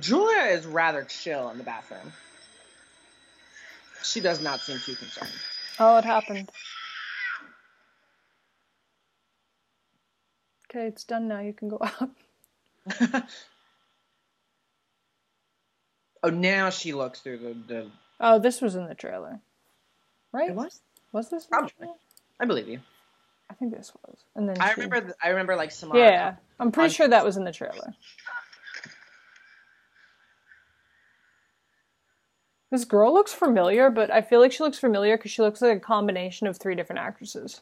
[0.00, 2.12] Julia is rather chill in the bathroom.
[4.02, 5.30] She does not seem too concerned.
[5.78, 6.50] Oh, it happened.
[10.68, 11.40] Okay, it's done now.
[11.40, 12.10] You can go out.
[16.22, 17.54] oh, now she looks through the.
[17.74, 19.40] the Oh, this was in the trailer,
[20.32, 20.50] right?
[20.50, 20.80] it was.
[21.12, 21.46] Was this?
[21.46, 21.88] Probably.
[22.40, 22.80] I believe you.
[23.50, 24.18] I think this was.
[24.34, 25.14] And then I she- remember.
[25.22, 25.98] I remember like Samara.
[26.00, 27.94] Yeah, I'm pretty on- sure that was in the trailer.
[32.74, 35.76] This girl looks familiar, but I feel like she looks familiar because she looks like
[35.76, 37.60] a combination of three different actresses.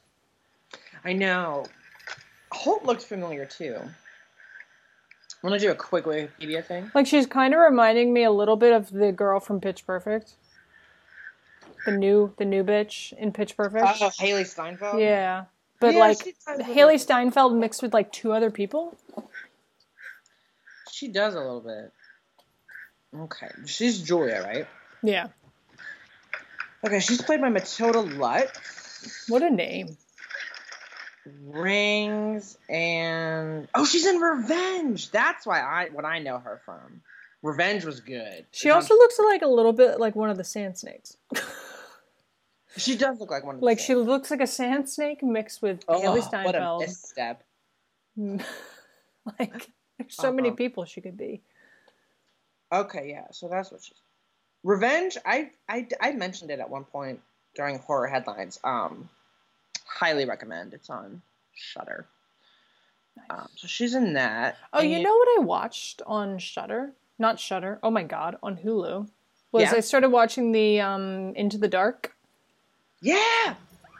[1.04, 1.66] I know.
[2.50, 3.76] Holt looks familiar too.
[5.42, 6.90] Want to do a quick Wikipedia thing?
[6.94, 10.32] Like she's kind of reminding me a little bit of the girl from Pitch Perfect.
[11.84, 13.84] The new, the new bitch in Pitch Perfect.
[13.86, 14.98] Oh, Hailee Steinfeld.
[14.98, 15.44] yeah,
[15.78, 18.96] but Yeah, like she does look Hailee Steinfeld mixed with like two other people.
[20.90, 21.92] she does a little bit.
[23.14, 24.66] Okay, she's Julia, right?
[25.02, 25.28] Yeah,
[26.84, 29.24] Okay, she's played by Matilda Lutz.
[29.28, 29.96] what a name.
[31.46, 35.10] Rings and oh, she's in Revenge.
[35.10, 37.02] That's why I what I know her from.
[37.42, 38.46] Revenge was good.
[38.52, 41.16] She It's on- also looks like a little bit like one of the sand snakes.
[42.76, 45.62] she does look like one of the Like she looks like a sand snake mixed
[45.62, 46.04] with Oh, Hailee
[46.44, 46.80] What a Steinfeld.
[46.80, 47.42] misstep.
[49.38, 50.56] like there's so many Uh-huh.
[50.56, 51.42] people she could be.
[52.72, 53.26] Okay, yeah.
[53.32, 53.98] So that's what she's.
[54.64, 55.16] Revenge.
[55.26, 57.20] I I I mentioned it at one point
[57.54, 58.58] during horror headlines.
[58.64, 59.08] Um,
[59.84, 60.74] highly recommend.
[60.74, 61.22] It's on
[61.54, 62.06] Shudder.
[63.28, 64.56] Um, so she's in that.
[64.72, 66.92] Oh, And you know what I watched on Shudder?
[67.18, 67.78] Not Shudder.
[67.82, 69.08] Oh my god, on Hulu.
[69.52, 69.74] Was Yeah.
[69.74, 72.14] I started watching the um Into the Dark.
[73.00, 73.54] Yeah,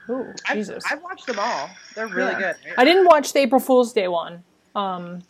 [0.09, 0.85] Ooh, I've, Jesus.
[0.91, 1.71] I've watched them all.
[1.95, 2.55] They're really Yeah.
[2.55, 2.57] good.
[2.79, 4.45] I didn't watch the April Fool's Day one.
[4.75, 5.23] Um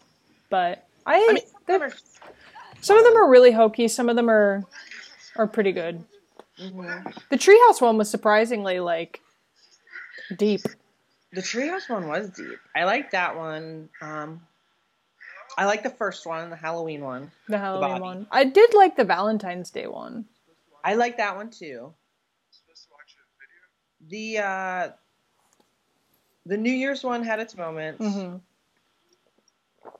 [0.50, 1.90] but I, I mean,
[2.80, 4.62] some of them are really hokey, some of them are
[5.36, 6.04] are pretty good.
[6.58, 7.14] mhm.
[7.30, 9.20] The Treehouse one was surprisingly like
[10.36, 10.60] deep.
[11.32, 12.58] The Treehouse one was deep.
[12.76, 13.88] I like that one.
[14.00, 14.42] Um,
[15.56, 17.30] I like the first one, the Halloween one.
[17.48, 18.00] The Halloween body.
[18.02, 18.26] one.
[18.30, 20.26] I did like the Valentine's Day one.
[20.84, 21.92] I like that one too.
[22.50, 24.36] Supposed to watch a video.
[24.36, 24.92] The uh,
[26.46, 28.04] the New Year's one had its moments.
[28.04, 28.36] hmm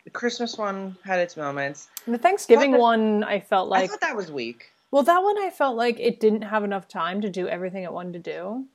[0.05, 1.89] The Christmas one had its moments.
[2.07, 4.71] The Thanksgiving the- one, I felt like I thought that was weak.
[4.93, 7.93] Well, that one I felt like it didn't have enough time to do everything it
[7.93, 8.67] wanted to do.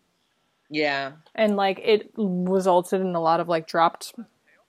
[0.70, 1.11] Yeah.
[1.36, 4.15] And like it resulted in a lot of like dropped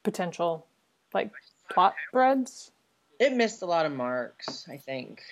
[0.02, 0.66] potential
[1.14, 1.30] like
[1.70, 2.70] plot threads.
[3.18, 5.22] It missed a lot of marks, I think.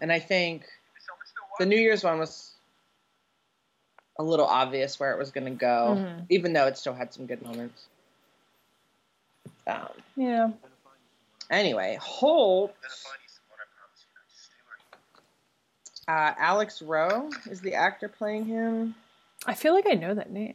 [0.00, 0.68] And I think Is
[1.06, 1.66] someone still the?
[1.66, 2.52] New Year's one was
[4.18, 6.26] a little obvious where it was going to go, Mhm.
[6.30, 7.86] even though it still had some good moments.
[9.68, 10.50] Um, Yeah.
[11.50, 14.08] anyway, Holt, I'm gonna find you someone, I promise you.
[14.14, 14.84] Now, just stay right.
[16.08, 18.94] Uh, Alex Roe is the actor playing him.
[19.46, 20.54] I feel like I know that name.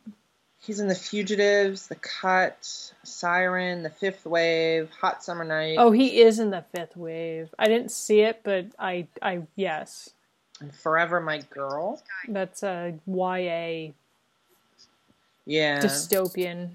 [0.59, 6.21] He's in The Fugitives, The Cut, Siren, The Fifth Wave, Hot Summer Night, Oh, he
[6.21, 7.49] is in the fifth wave.
[7.57, 10.11] I didn't see it, but I, I, yes,
[10.59, 12.01] and Forever My Girl.
[12.27, 13.91] that's a YA
[15.47, 15.79] Yeah.
[15.79, 16.69] dystopian,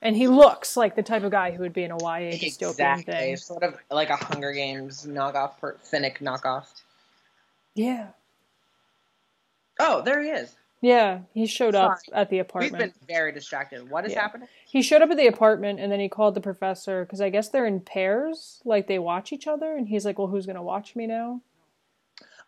[0.00, 2.70] and he looks like the type of guy who would be in a YA dystopian
[2.70, 3.12] Exactly.
[3.14, 3.36] thing.
[3.36, 6.66] Sort of like a Hunger Games knockoff, per- Finnick knockoff.
[7.74, 8.06] Yeah,
[9.78, 10.56] Oh, there he is.
[10.80, 11.20] yeah.
[11.34, 12.72] He showed up at the apartment.
[12.72, 13.88] We've been very distracted.
[13.90, 14.22] What is Yeah.
[14.22, 14.48] happening?
[14.66, 17.48] He showed up at the apartment, and then he called the professor because I guess
[17.48, 19.74] they're in pairs, like they watch each other.
[19.76, 21.40] And he's like, "Well, who's gonna watch me now?"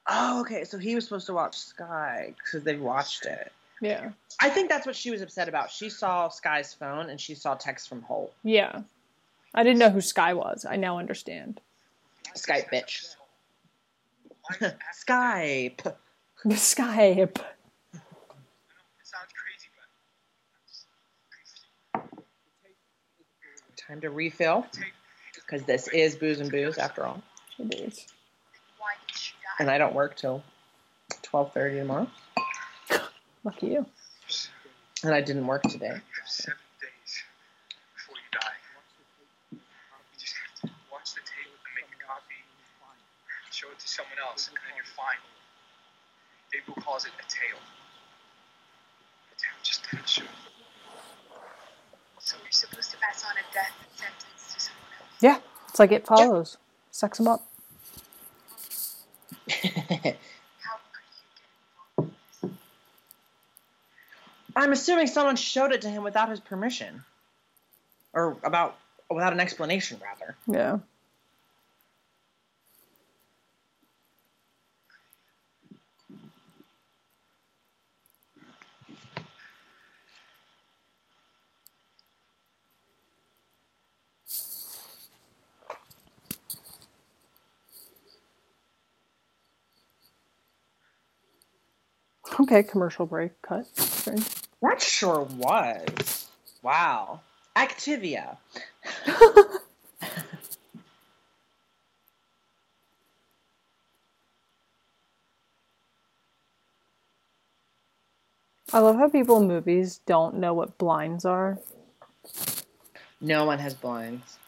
[0.07, 0.64] Oh, okay.
[0.64, 3.53] So he was supposed to watch Skye because they watched it.
[3.81, 4.11] Yeah,
[4.41, 5.70] I think that's what she was upset about.
[5.70, 8.33] She saw Skye's phone and she saw text from Holt.
[8.43, 8.83] yeah.
[9.55, 10.66] I didn't know who Skye was.
[10.68, 11.61] I now understand.
[12.35, 13.14] Skype bitch.
[15.07, 15.95] Skype.
[16.47, 17.39] Skype.
[17.39, 18.01] It
[19.03, 19.32] sounds
[23.76, 24.66] Time to refill
[25.34, 27.22] because this is booze and booze after all,
[27.59, 28.07] It is.
[28.78, 29.57] Why did she die?
[29.61, 30.43] and I don't work till
[31.22, 32.07] twelve thirty tomorrow,
[33.45, 33.86] Lucky you.
[35.03, 35.95] and I didn't work today.
[35.95, 37.22] you seven days
[37.97, 38.53] before you die.
[39.53, 39.59] You
[40.18, 42.36] just have to watch the tape and make a copy,
[43.51, 45.16] show it to someone else, and then you're fine.
[46.53, 47.59] David calls it a tail.
[49.32, 50.22] A tale just to show.
[52.20, 55.11] So you're supposed to pass on a death sentence to someone else.
[55.20, 55.38] Yeah,
[55.68, 56.57] it's like it follows.
[56.90, 57.46] Sex him up.
[59.49, 60.14] How could you
[61.36, 61.46] get
[61.96, 62.12] involved?
[62.42, 62.53] in this?
[64.57, 67.05] I'm assuming someone showed it to him without his permission,
[68.12, 68.76] or about
[69.11, 70.36] without an explanation, rather.
[70.46, 70.78] Yeah.
[92.49, 93.42] Okay, commercial break.
[93.42, 93.66] Cut.
[93.76, 94.26] Strange.
[94.62, 96.28] That sure was.
[96.62, 97.20] Wow.
[97.55, 98.38] Activia.
[108.72, 111.59] I love how people in movies don't know what blinds are.
[113.20, 114.38] No one has blinds.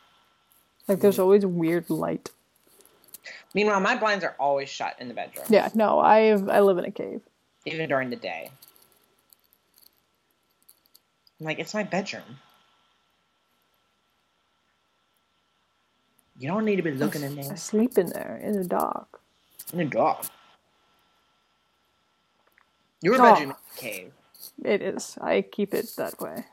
[0.88, 2.30] Like, there's always weird light.
[3.52, 6.86] Meanwhile, my blinds are always shut in the bedroom, Yeah, no, I I live in
[6.86, 7.20] a cave.
[7.66, 8.50] Even during the day.
[11.38, 12.38] I'm like, it's my bedroom.
[16.38, 17.52] You don't need to be looking in there.
[17.52, 19.20] I sleep in there in the dark.
[19.72, 20.24] In the dark.
[23.02, 23.18] Your Oh.
[23.34, 24.12] bedroom is a cave.
[24.64, 25.18] It is.
[25.20, 26.44] I keep it that way.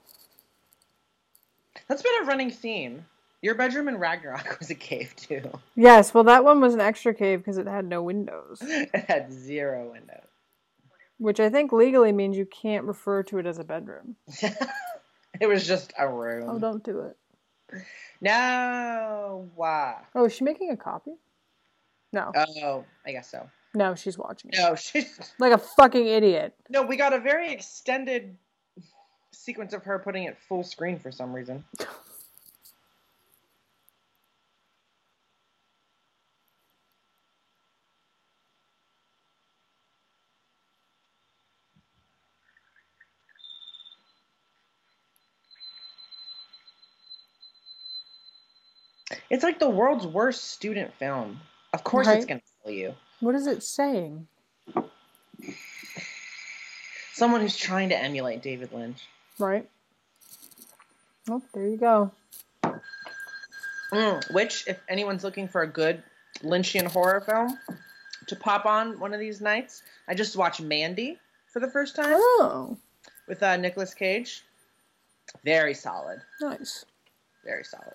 [1.88, 3.06] That's been a running theme.
[3.42, 5.50] Your bedroom in Ragnarok was a cave too.
[5.76, 9.32] Yes, well, that one was an extra cave because it had no windows, it had
[9.32, 10.27] zero windows.
[11.18, 14.16] Which I think legally means you can't refer to it as a bedroom.
[15.40, 16.50] it was just a room.
[16.50, 17.18] Oh, don't do it.
[18.22, 19.98] No, why?
[20.16, 21.12] Oh, is she making a copy?
[22.14, 22.32] No,
[22.64, 23.50] Oh, I guess so.
[23.76, 26.56] no, she's watching it No, she's like a fucking idiot.
[26.70, 26.84] no.
[26.84, 28.38] We got a very extended
[29.34, 31.64] sequence of her putting it full screen for some reason.
[49.38, 51.40] It's like the world's worst student film.
[51.72, 52.96] Of course, it's gonna kill you.
[53.20, 54.28] What is it saying?
[57.14, 59.00] Someone who's trying to emulate David Lynch.
[59.38, 59.70] Right.
[61.30, 62.10] Oh, there you go.
[63.94, 66.02] Mm, which, if anyone's looking for a good
[66.42, 67.60] Lynchian horror film
[68.26, 71.20] to pop on one of these nights, I just watched Mandy
[71.54, 72.76] for the first time Oh,
[73.28, 74.44] with uh, Nicolas Cage.
[75.46, 76.22] Very solid.
[76.42, 76.86] nice.
[77.46, 77.94] Very solid.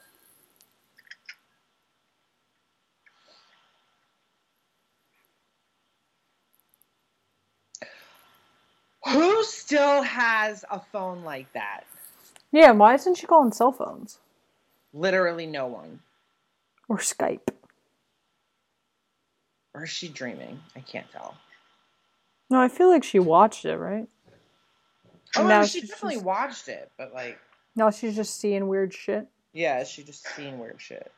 [9.11, 11.85] Who still has a phone like that?
[12.53, 14.19] Yeah, why isn't she calling cell phones
[14.95, 16.01] Literally no one.
[16.89, 17.49] or Skype?
[19.75, 20.61] Or is she dreaming?
[20.77, 21.35] I can't tell.
[22.51, 24.07] No, I feel like she watched it, right?
[25.37, 27.39] Oh, no, she definitely just- watched it, but like,
[27.75, 29.27] Now she's just seeing weird shit.
[29.55, 31.11] yeah, she's just seeing weird shit.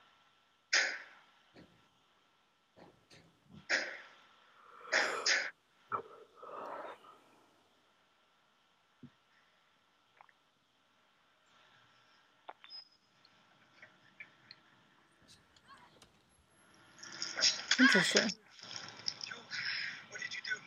[17.80, 18.22] Interesting.
[18.22, 20.60] What did you do?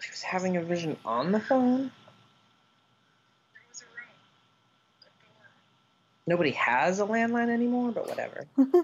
[0.00, 1.90] She was having a vision on the phone.
[3.54, 4.10] There was a room.
[5.00, 5.48] A door.
[6.26, 8.46] Nobody has a landline anymore, but whatever.
[8.56, 8.82] That's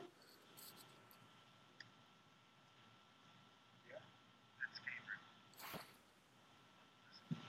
[4.80, 5.20] Gabriel.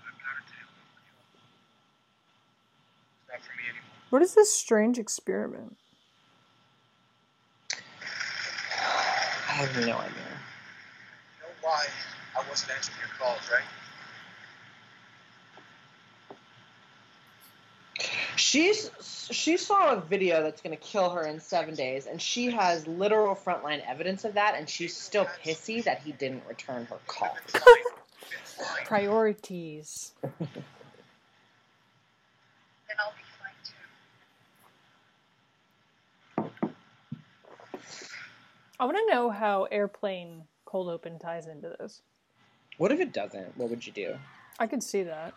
[0.04, 0.70] I'm not a tail.
[3.22, 4.10] It's not for me anymore.
[4.10, 5.78] What is this strange experiment?
[9.66, 10.14] Have no idea.
[11.38, 11.86] You know why
[12.38, 13.64] I wasn't answering your calls, right?
[18.36, 18.90] She's
[19.32, 22.88] she saw a video that's going to kill her in seven days, and she has
[22.88, 27.36] literal frontline evidence of that, and she's still pissy that he didn't return her call.
[27.36, 27.84] I've been fine.
[28.30, 28.86] Been fine.
[28.86, 30.14] Priorities.
[32.88, 33.74] Then I'll be fine too.
[38.80, 42.02] I want to know how airplane cold open ties into this.
[42.78, 43.58] What if it doesn't?
[43.58, 44.16] What would you do?
[44.60, 45.34] I could see that.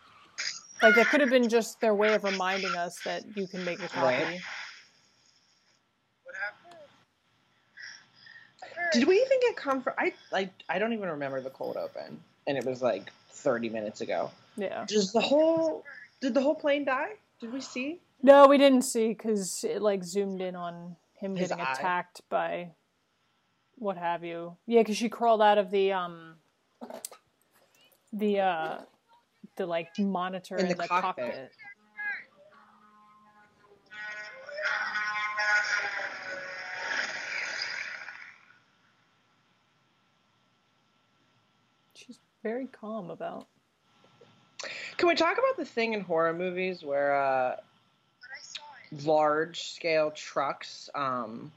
[0.81, 3.81] Like that could have been just their way of reminding us that you can make
[3.83, 4.07] a copy.
[4.17, 4.41] Right.
[8.93, 9.95] Did we even get comfort?
[9.99, 14.01] I like I don't even remember the cold open, and it was like thirty minutes
[14.03, 14.31] ago.
[14.57, 14.85] Yeah.
[14.87, 15.85] Does the whole
[16.21, 17.13] did the whole plane die?
[17.41, 18.01] Did we see?
[18.23, 21.73] No, we didn't see because it like zoomed in on him His getting eye.
[21.73, 22.71] attacked by
[23.79, 24.57] what have you.
[24.67, 26.35] Yeah, because she crawled out of the um
[28.13, 28.79] the uh
[29.57, 31.25] the like monitor In in, the the, cockpit.
[31.27, 31.53] cockpit.
[41.95, 43.47] She's very calm about.
[44.97, 47.57] Can we talk about the thing in horror movies where uh,
[48.21, 48.63] But I saw
[48.93, 49.05] it.
[49.05, 51.51] large scale trucks um,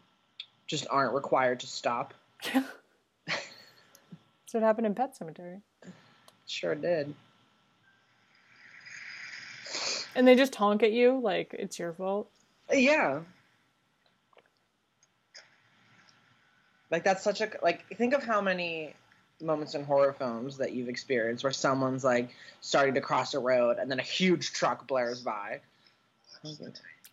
[0.67, 2.13] just aren't required to stop?
[2.53, 2.63] Yeah.
[3.27, 5.61] That's what happened in Pet Sematary.
[6.47, 7.13] Sure did.
[10.15, 12.29] And they just honk at you like it's your fault.
[12.71, 13.21] Yeah.
[16.91, 18.93] Like that's such a like think of how many
[19.41, 22.29] moments in horror films that you've experienced where someone's like
[22.61, 25.59] starting to cross a road and then a huge truck blares by.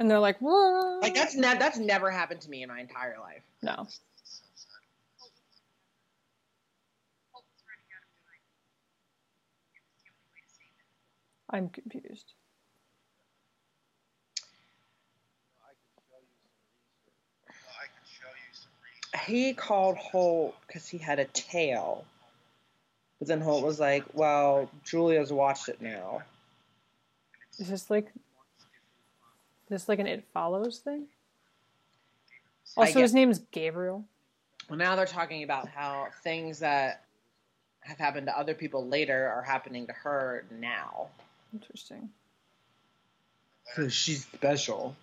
[0.02, 3.20] And they're like, "Whoa." Like that's ne- that's never happened to me in my entire
[3.20, 3.44] life.
[3.62, 3.70] no.
[3.70, 3.92] Hope was
[7.68, 8.42] running out of time.
[9.72, 10.90] It was the only way to save it.
[11.50, 12.32] I'm confused.
[17.54, 19.28] I can show you some research.
[19.28, 22.04] He called Holt because he had a tail.
[23.20, 26.22] But then Holt was like, well, Julia's watched it now.
[27.60, 28.08] Is this like
[29.72, 31.06] this like an It Follows thing?
[32.76, 34.04] Also, get- his name's Gabriel.
[34.68, 37.04] Well, now they're talking about how things that
[37.80, 41.08] have happened to other people later are happening to her now.
[41.52, 42.10] Interesting.
[43.74, 44.94] So she's special.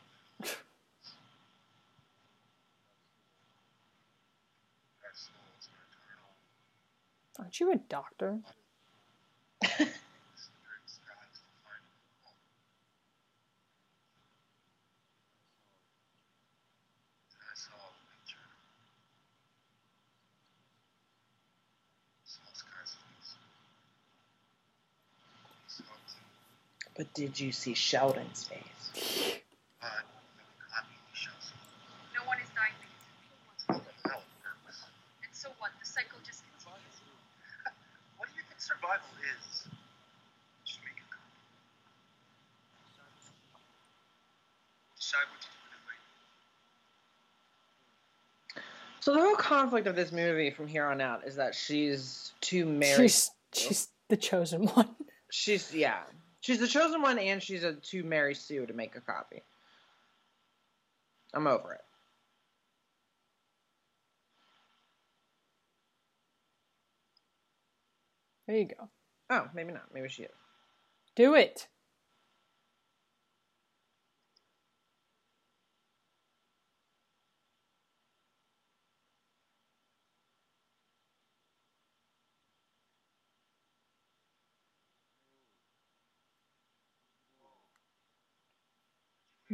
[5.03, 6.29] Our souls are eternal.
[7.39, 8.39] Aren't you a doctor?
[9.63, 9.89] Spirit
[10.85, 12.35] strives to find a home.
[17.39, 18.47] I saw a picture.
[22.23, 23.35] Saw scars from this.
[25.67, 26.88] Saw two.
[26.99, 28.59] But did you see Sheldon's face?
[29.79, 30.03] But
[30.35, 31.53] the copy shows
[32.13, 34.03] No one is dying because of me.
[34.03, 34.27] how it
[34.65, 34.83] works.
[35.23, 35.71] And so what?
[35.79, 36.99] The cycle just continues.
[38.17, 39.63] What do you think survival is?
[40.67, 41.07] Just make a.
[44.99, 45.87] Decide what to do with it
[48.59, 48.67] later.
[48.99, 52.65] So the whole conflict of this movie from here on out is that she's too
[52.65, 53.09] married.
[53.09, 54.97] She's she's the chosen one.
[55.31, 55.99] She's yeah.
[56.49, 59.43] She's the chosen one and she's a to marry Sue to make a copy.
[61.31, 61.81] I'm over it.
[68.47, 68.89] There you go.
[69.29, 69.93] Oh, maybe not.
[69.93, 70.31] Maybe she is.
[71.15, 71.67] Do it.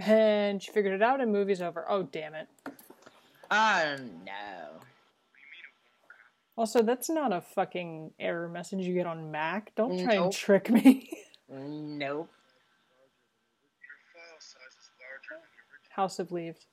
[0.01, 1.85] And she figured it out and movie's over.
[1.89, 2.47] Oh, damn it.
[3.51, 4.01] Oh no.
[4.01, 6.57] Do you mean it won't copy?
[6.57, 9.73] Also, that's not a fucking error message you get on Mac.
[9.75, 11.09] Don't try and trick me.
[11.47, 12.27] Nope.
[13.79, 15.95] Your file size is larger than the original.
[15.95, 16.65] House of Leaves.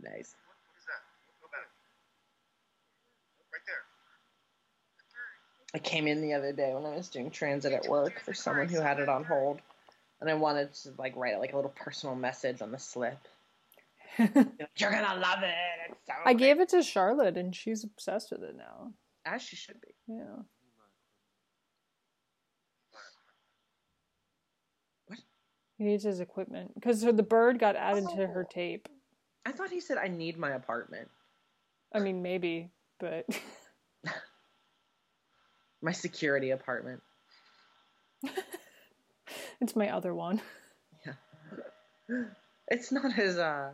[0.00, 0.32] Nice.
[0.32, 1.02] What, what is that?
[1.44, 1.68] Go back.
[3.52, 3.84] Right there.
[5.74, 8.68] I came in the other day when I was doing transit at work for someone
[8.68, 9.60] who had it on hold,
[10.20, 13.18] and I wanted to like write like a little personal message on the slip.
[14.18, 15.54] You're gonna love it.
[15.90, 18.92] It's so I gave it to Charlotte and she's obsessed with it now.
[19.24, 19.94] as she should be.
[20.08, 20.42] Yeah.
[25.06, 25.18] What?
[25.78, 28.52] He needs his equipment because the bird got added to her Oh.
[28.52, 28.88] tape.
[29.46, 31.08] I thought he said I need my apartment,
[31.94, 33.26] I mean, maybe, but
[35.82, 37.02] my security apartment.
[39.60, 40.40] it's my other one.
[41.06, 42.24] Yeah.
[42.68, 43.70] It's not as uh,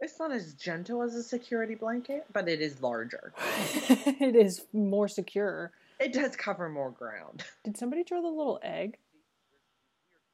[0.00, 3.32] it's not as gentle as a security blanket, but it is larger.
[3.38, 5.72] it is more secure.
[5.98, 7.44] It does cover more ground.
[7.64, 8.98] Did somebody draw the little egg?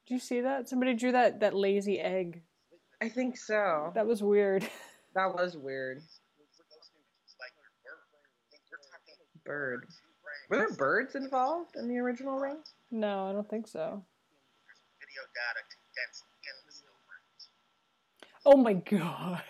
[0.05, 0.67] Did you see that?
[0.67, 2.41] Somebody drew that that lazy egg.
[3.01, 3.91] I think so.
[3.95, 4.67] That was weird.
[5.15, 6.01] That was weird.
[6.01, 7.51] For those images, like
[8.69, 8.79] your
[9.45, 9.87] bird.
[10.53, 11.11] We're talking Bird.
[11.11, 11.19] two frames.
[11.19, 12.57] Were there birds involved in the original ring?
[12.91, 14.03] No, I don't think so.
[14.99, 17.49] Video data condensed in the still frames.
[18.45, 19.43] Oh my god.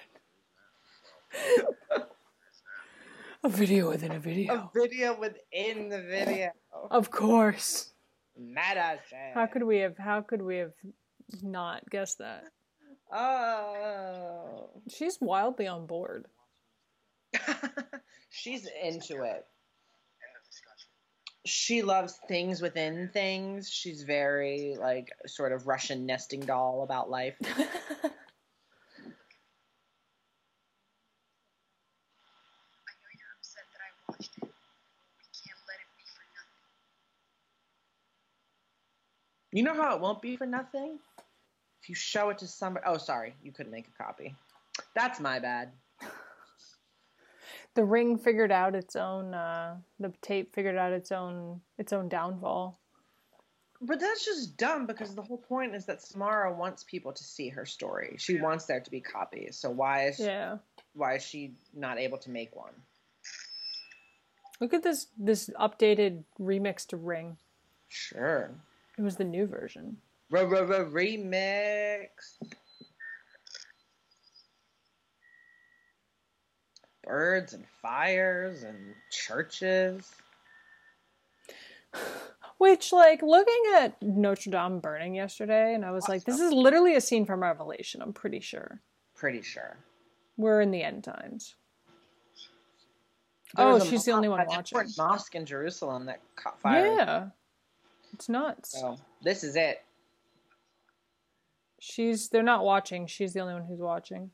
[3.44, 4.54] a video within a video.
[4.54, 5.16] A video.
[5.16, 6.52] video within the video.
[6.90, 7.92] Of course.
[8.38, 9.34] Meta shit.
[9.34, 10.74] How could we have how could we have
[11.42, 12.46] not guessed that?
[13.12, 14.70] Oh.
[14.90, 16.28] She's wildly on board.
[18.30, 19.46] She's into it.
[21.46, 21.82] End of discussion.
[21.82, 23.70] She loves things within things.
[23.70, 27.36] She's very like sort of Russian nesting doll about life.
[27.42, 27.54] I know
[33.14, 34.44] you're upset that I watched it.
[34.44, 34.50] We
[35.34, 36.72] can't let it be for nothing.
[39.52, 41.00] You know how it won't be for nothing?
[41.82, 42.86] If you show it to somebody.
[42.88, 44.36] Oh, sorry, you couldn't make a copy.
[44.96, 45.72] That's my bad.
[47.76, 52.08] The ring figured out its own uh the tape figured out its own its own
[52.10, 52.80] downfall.
[53.82, 57.50] But that's just dumb because the whole point is that Samara wants people to see
[57.50, 58.16] her story.
[58.18, 59.58] She wants there to be copies.
[59.58, 60.58] So why is Yeah.
[60.94, 62.74] why is she not able to make one?
[64.62, 67.38] Look at this this updated remix to Ring.
[67.90, 68.52] Sure.
[68.98, 69.98] It was the new version.
[70.32, 72.08] Remix.
[77.04, 80.12] Birds and fires and churches.
[82.58, 86.96] Which, like, looking at Notre Dame burning yesterday, and I was like, this is literally
[86.96, 88.80] a scene from Revelation, I'm pretty sure.
[89.16, 89.78] Pretty sure.
[90.38, 91.56] We're in the end times.
[93.56, 94.80] There Oh, she's the only one watching.
[94.98, 96.86] mosque in Jerusalem that caught fire.
[96.88, 97.28] Yeah.
[98.14, 98.80] It's nuts.
[98.80, 99.84] So this is it.
[101.80, 103.06] She's they're not watching.
[103.08, 104.32] She's the only one who's watching.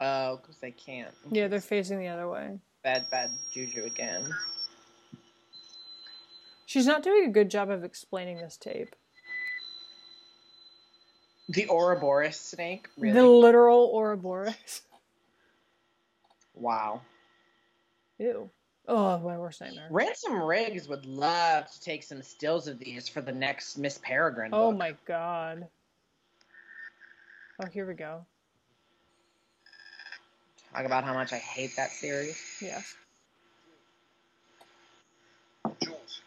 [0.00, 1.14] Oh, because they can't.
[1.30, 2.58] Yeah, they're facing the other way.
[2.82, 4.34] Bad, bad juju again.
[6.64, 8.94] She's not doing a good job of explaining this tape.
[11.48, 12.88] The Ouroboros snake.
[12.96, 13.14] Really?
[13.14, 14.82] The literal Ouroboros.
[16.54, 17.02] wow.
[18.18, 18.48] Ew.
[18.86, 19.88] Oh, my worst nightmare.
[19.90, 24.50] Ransom Riggs would love to take some stills of these for the next Miss Peregrine.
[24.52, 24.78] Oh book.
[24.78, 25.68] my god.
[27.62, 28.24] Oh, here we go.
[30.72, 32.38] Talk about how much I hate that series.
[32.60, 32.94] Yes.
[35.82, 36.20] Jules.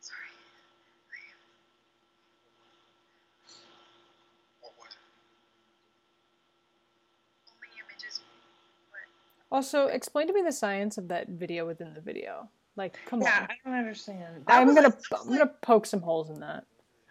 [0.00, 0.18] Sorry.
[4.60, 4.98] What was it?
[7.50, 8.20] Only images.
[8.90, 12.48] But Also, explain to me the science of that video within the video.
[12.76, 13.48] Like, come Yeah, on.
[13.50, 14.44] I don't understand.
[14.46, 16.64] That I'm gonna a- that was I'm gonna poke some holes in that.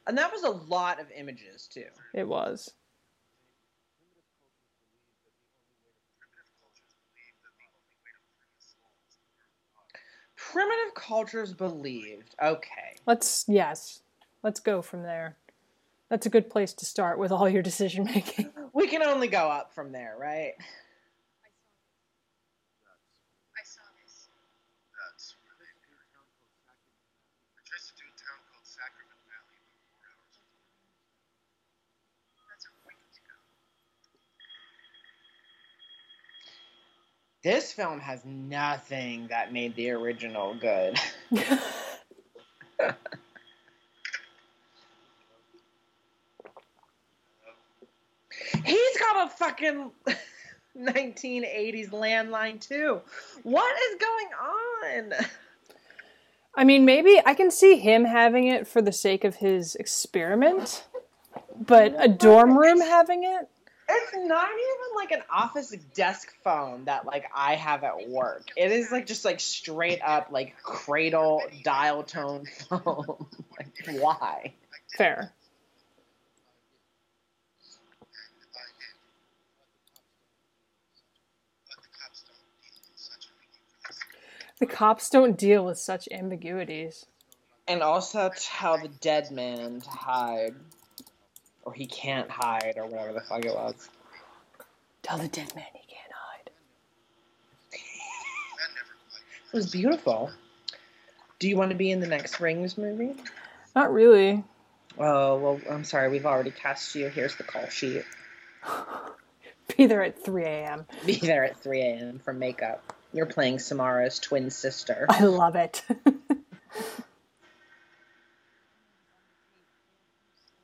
[0.07, 1.85] and that was a lot of images too.
[2.13, 2.73] It was.
[6.17, 9.93] Primitive cultures believe that the only way to free a soul is to learn God.
[10.51, 12.35] Primitive cultures believed.
[12.43, 12.97] Okay.
[13.07, 14.01] Let's yes.
[14.43, 15.37] Let's go from there.
[16.09, 18.49] That's a good place to start with all your decision making.
[18.73, 20.51] We can only go up from there, right?
[20.59, 20.63] I
[23.63, 24.27] saw this.
[24.91, 26.27] That's where they buried him.
[27.55, 30.67] I traced it to a town called Sacrament Valley about four hours from here.
[32.51, 33.39] That's where we need to go.
[37.43, 40.95] This film has nothing that made the original good.
[48.63, 49.91] He's got a fucking
[50.77, 53.01] 1980s landline too.
[53.41, 55.13] What is going on?
[56.53, 60.83] I mean, maybe I can see him having it for the sake of his experiment,
[61.57, 63.49] but a dorm room having it?
[63.93, 68.47] It's not even like an office desk phone that like I have at work.
[68.55, 73.25] It is like just like straight up like cradle dial tone phone.
[73.57, 74.53] like why?
[74.97, 75.33] Fair.
[84.59, 87.07] The cops don't deal with such ambiguities.
[87.67, 90.55] And also tell the dead man to hide.
[91.63, 93.89] Or he can't hide or whatever the fuck it was.
[95.03, 96.49] Tell the dead man he can't hide.
[97.71, 100.31] It was beautiful.
[101.39, 103.15] Do you want to be in the next Rings movie?
[103.75, 104.43] Not really.
[104.97, 106.09] Oh, well, I'm sorry.
[106.09, 107.07] We've already cast you.
[107.09, 108.03] Here's the call sheet.
[109.77, 110.85] Be there at 3 a.m.
[111.05, 112.19] Be there at 3 a.m.
[112.19, 112.93] for makeup.
[113.13, 115.05] You're playing Samara's twin sister.
[115.09, 115.83] I love it.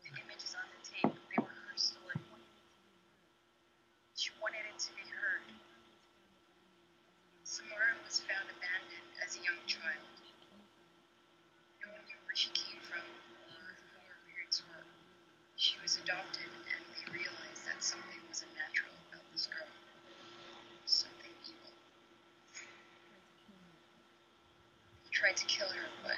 [0.03, 2.19] The images on the tape, they were her story.
[4.15, 5.43] She wanted it to be heard.
[7.43, 10.07] Samara was found abandoned as a young child.
[11.83, 14.83] No one knew where she came from or who her parents were.
[15.55, 19.69] She was adopted, and we realized that something was unnatural about this girl.
[20.85, 21.71] Something evil.
[25.03, 26.17] He tried to kill her, but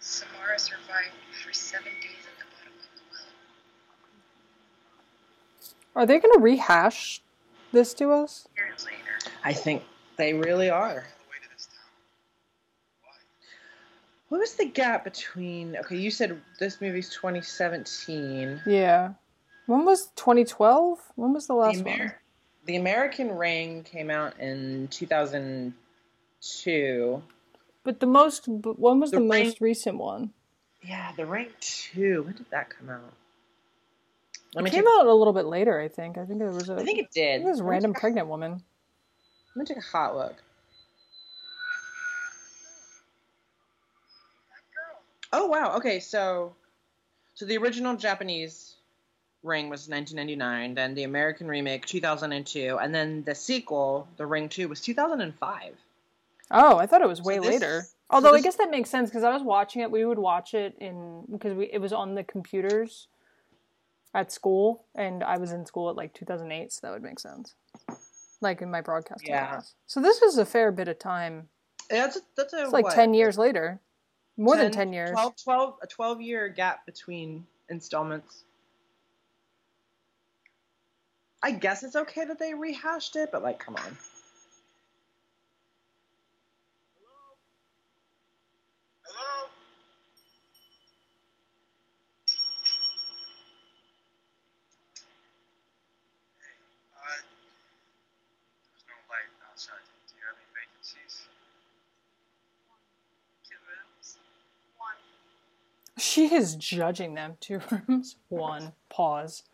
[0.00, 1.12] Samara survived
[1.44, 3.00] for seven days at the bottom of the
[5.94, 6.02] well.
[6.02, 7.20] Are they going to rehash
[7.72, 8.48] this to us?
[8.56, 8.96] Years later,
[9.44, 9.84] I think
[10.16, 10.88] they really are.
[10.88, 11.76] On the way to this town.
[13.02, 13.12] Why?
[14.28, 15.76] What was the gap between?
[15.76, 18.62] Okay, you said this movie's 2017.
[18.66, 19.12] Yeah.
[19.66, 21.12] When was 2012?
[21.14, 22.12] When was the last the, one?
[22.66, 27.22] The American Ring came out in 2002.
[27.84, 30.30] But the most, but when was the, The Ring- most recent one?
[30.82, 32.22] Yeah, The Ring 2.
[32.22, 33.12] When did that come out?
[34.54, 36.18] Let It came take, out a little bit later, I think.
[36.18, 36.74] I think it was a.
[36.74, 37.36] I think it I did.
[37.38, 38.62] think it was a random pregnant woman.
[39.54, 40.34] gonna take a hot look.
[45.32, 45.76] Oh wow.
[45.76, 46.54] Okay, so
[47.34, 48.74] so the original Japanese
[49.42, 54.68] Ring was 1999, then the American remake 2002, and then the sequel, The Ring 2,
[54.68, 55.74] was 2005.
[56.52, 57.82] Oh, I thought it was So way this- later.
[57.82, 59.90] so Although I guess that makes sense because I was watching it.
[59.90, 63.08] We would watch it in because we it was on the computers
[64.14, 67.54] at school, and I was in school at like 2008, so that would make sense.
[68.42, 69.46] Like in my broadcasting Yeah.
[69.48, 69.74] class.
[69.86, 71.48] So this is a fair bit of time.
[71.88, 72.94] That's a, that's a It's like what?
[72.94, 73.80] 10 years later.
[74.36, 75.10] More than 10, 10 years.
[75.12, 78.44] 12, 12 a 12 year gap between installments.
[81.42, 83.96] I guess it's okay that they rehashed it, but like, come on.
[89.04, 89.48] Hello?
[96.38, 96.54] Hey,
[96.96, 97.20] uh,
[98.70, 99.82] there's no light outside.
[100.08, 100.62] Do you have any vacancies?
[100.62, 100.80] Two rooms.
[100.80, 100.81] One.
[105.98, 107.36] She is judging them.
[107.40, 108.72] Two rooms, one.
[108.88, 109.44] Pause.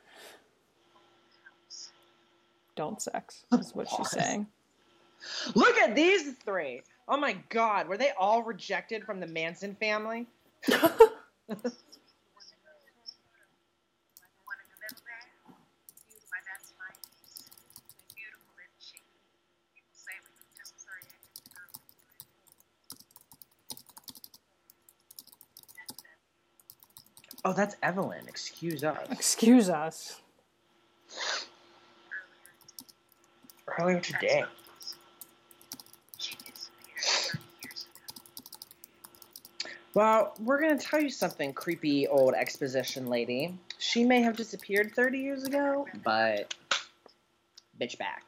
[2.74, 4.46] Don't sex, is what she's saying.
[5.54, 6.82] Look at these three.
[7.08, 10.26] Oh my god, were they all rejected from the Manson family?
[10.68, 10.78] One
[14.60, 15.24] in the middle there.
[16.30, 16.96] My best friend.
[18.14, 18.98] Beautiful, isn't she?
[19.74, 21.68] People say we can just sorry I didn't know.
[25.76, 26.18] That's it.
[27.48, 28.28] Oh, that's Evelyn.
[28.28, 28.98] Excuse us.
[29.10, 30.20] Excuse us.
[33.80, 34.44] Earlier today.
[36.18, 38.00] She disappeared 30 years ago.
[39.94, 43.58] Well, we're gonna tell you something, creepy old exposition lady.
[43.78, 46.54] She may have disappeared 30 years ago, but
[47.80, 48.24] bitch back.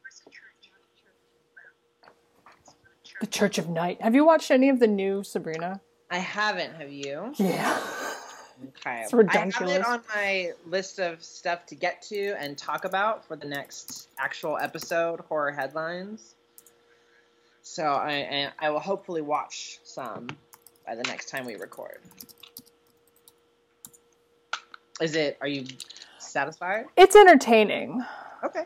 [0.00, 0.70] Where's the church?
[3.20, 4.00] The Church of Night.
[4.00, 5.80] Have you watched any of the new Sabrina?
[6.10, 7.32] I haven't, have you?
[7.36, 7.78] Yeah.
[8.68, 9.02] Okay.
[9.02, 13.24] It's I have it on my list of stuff to get to and talk about
[13.26, 16.34] for the next actual episode, horror headlines.
[17.62, 20.28] So I I, I will hopefully watch some
[20.86, 21.98] by the next time we record.
[25.00, 25.38] Is it?
[25.40, 25.66] Are you
[26.18, 26.86] satisfied?
[26.96, 28.04] It's entertaining.
[28.42, 28.64] Okay.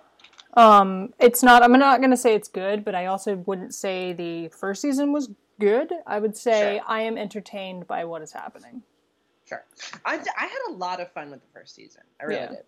[0.55, 1.63] Um, it's not.
[1.63, 5.31] I'm not gonna say it's good, but I also wouldn't say the first season was
[5.59, 5.93] good.
[6.07, 6.85] I would say Sure.
[6.89, 8.83] I am entertained by what is happening.
[9.49, 9.65] Sure.
[10.05, 12.03] I, I had a lot of fun with the first season.
[12.21, 12.49] I really Yeah.
[12.49, 12.65] did.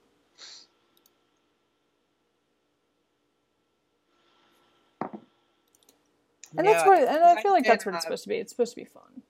[6.56, 6.98] And that's what.
[7.02, 8.36] And I feel like that's what it's supposed to be.
[8.36, 9.22] It's supposed to be fun.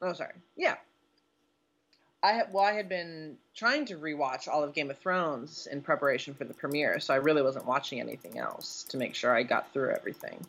[0.00, 0.34] Oh, sorry.
[0.56, 0.76] Yeah.
[2.26, 6.34] I well, I had been trying to rewatch all of Game of Thrones in preparation
[6.34, 9.72] for the premiere, so I really wasn't watching anything else to make sure I got
[9.72, 10.44] through everything.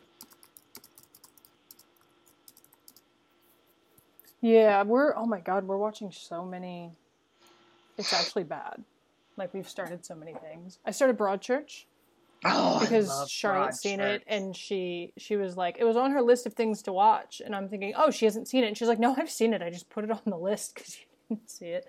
[4.40, 5.14] Yeah, we're.
[5.16, 6.90] Oh my god, we're watching so many.
[7.96, 8.82] It's actually bad.
[9.36, 10.78] Like we've started so many things.
[10.84, 11.84] I started Broadchurch
[12.44, 16.46] Oh, because Charlotte's seen it, and she she was like, it was on her list
[16.46, 19.00] of things to watch, and I'm thinking, oh, she hasn't seen it, and she's like,
[19.00, 19.62] no, I've seen it.
[19.62, 20.98] I just put it on the list because
[21.46, 21.86] see it.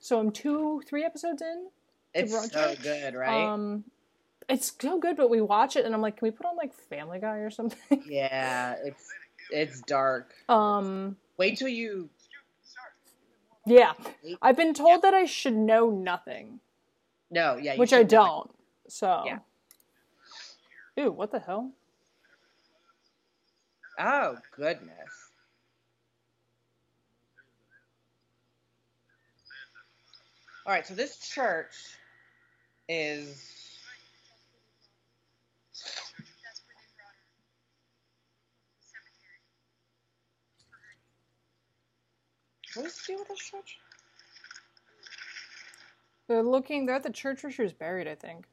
[0.00, 1.68] So I'm two, three episodes in.
[2.14, 3.46] it's so good, right?
[3.48, 3.84] Um,
[4.48, 6.74] it's so good, but we watch it, and I'm like, can we put on like
[6.74, 8.02] Family Guy or something?
[8.08, 9.08] yeah, it's
[9.50, 10.32] it's dark.
[10.48, 12.10] um, Wait till you.
[13.66, 13.92] yeah,
[14.40, 16.60] I've been told that I should know nothing.
[17.30, 18.50] No, yeah, you which I don't.
[18.88, 19.38] So, Yeah.
[20.96, 21.72] Ew, what the hell?
[23.98, 25.21] Oh goodness.
[30.64, 31.74] All right, so this church
[32.88, 33.26] is
[36.24, 37.26] What is where they brought her.
[38.80, 39.38] Cemetery.
[42.74, 43.78] what does it do with this church?
[46.28, 46.86] They're looking.
[46.86, 48.06] They're at the church where she was buried.
[48.06, 48.46] I think.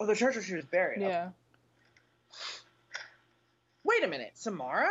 [0.00, 1.00] Oh, the church where she was buried.
[1.00, 1.30] Yeah,
[3.84, 4.90] Wait a minute, Samara?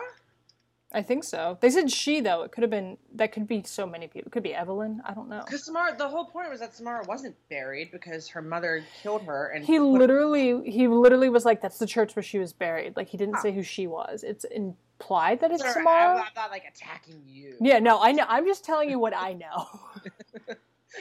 [0.95, 1.57] I think so.
[1.59, 2.43] They said she though.
[2.43, 2.97] It could have been.
[3.15, 4.27] That could be so many people.
[4.27, 5.01] It could be Evelyn.
[5.05, 5.41] I don't know.
[5.45, 9.47] Because Samara, the whole point was that Samara wasn't buried because her mother killed her
[9.49, 13.07] and He literally, he literally was like, "That's the church where she was buried." Like
[13.09, 13.41] he didn't Ah.
[13.41, 14.23] say who she was.
[14.23, 16.21] It's implied that it's Sorry, Samara.
[16.21, 17.55] I'm not like attacking you.
[17.59, 18.25] Yeah, no, I know.
[18.27, 19.67] I'm just telling you what I know.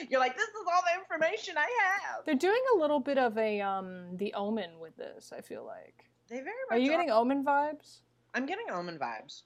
[0.09, 2.25] You're like, this is all the information I have.
[2.25, 5.31] They're doing a little bit of a um the Omen with this.
[5.31, 6.05] I feel like.
[6.29, 7.99] They very much Are you getting Omen vibes?
[8.33, 9.43] I'm getting Omen vibes.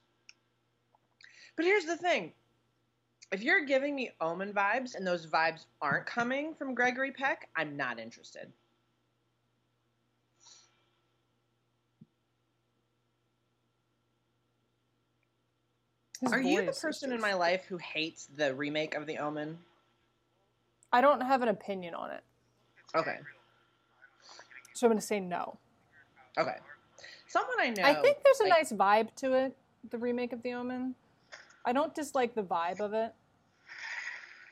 [1.58, 2.32] But here's the thing.
[3.32, 7.76] If you're giving me Omen vibes and those vibes aren't coming from Gregory Peck, I'm
[7.76, 8.52] not interested.
[16.20, 19.58] His Are you the person in my life who hates the remake of The Omen?
[20.92, 22.22] I don't have an opinion on it,
[22.94, 23.18] Okay.
[24.74, 25.58] so I'm going to say no.
[26.38, 26.56] Okay.
[27.26, 27.82] Someone I know.
[27.82, 29.56] I think there's a like- nice vibe to it,
[29.90, 30.94] the remake of The Omen.
[31.68, 33.12] I don't dislike the vibe of it.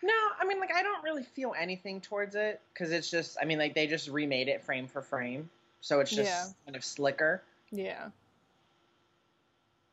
[0.03, 3.47] No, I mean, like, I don't really feel anything towards it because it's just, I
[3.47, 5.49] mean, like, they just remade it frame for frame.
[5.81, 6.45] So it's just Yeah.
[6.67, 7.43] kind of slicker.
[7.73, 8.11] Yeah.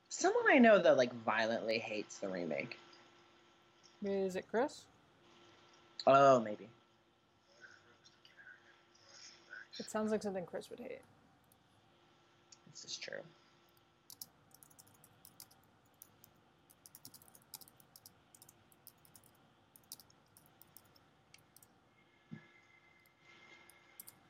[0.09, 2.77] Someone I know, though, like, violently hates the remake.
[4.03, 4.81] Is it Chris?
[6.05, 6.67] Oh, maybe.
[9.79, 10.99] It sounds like something Chris would hate.
[12.71, 13.21] This is true.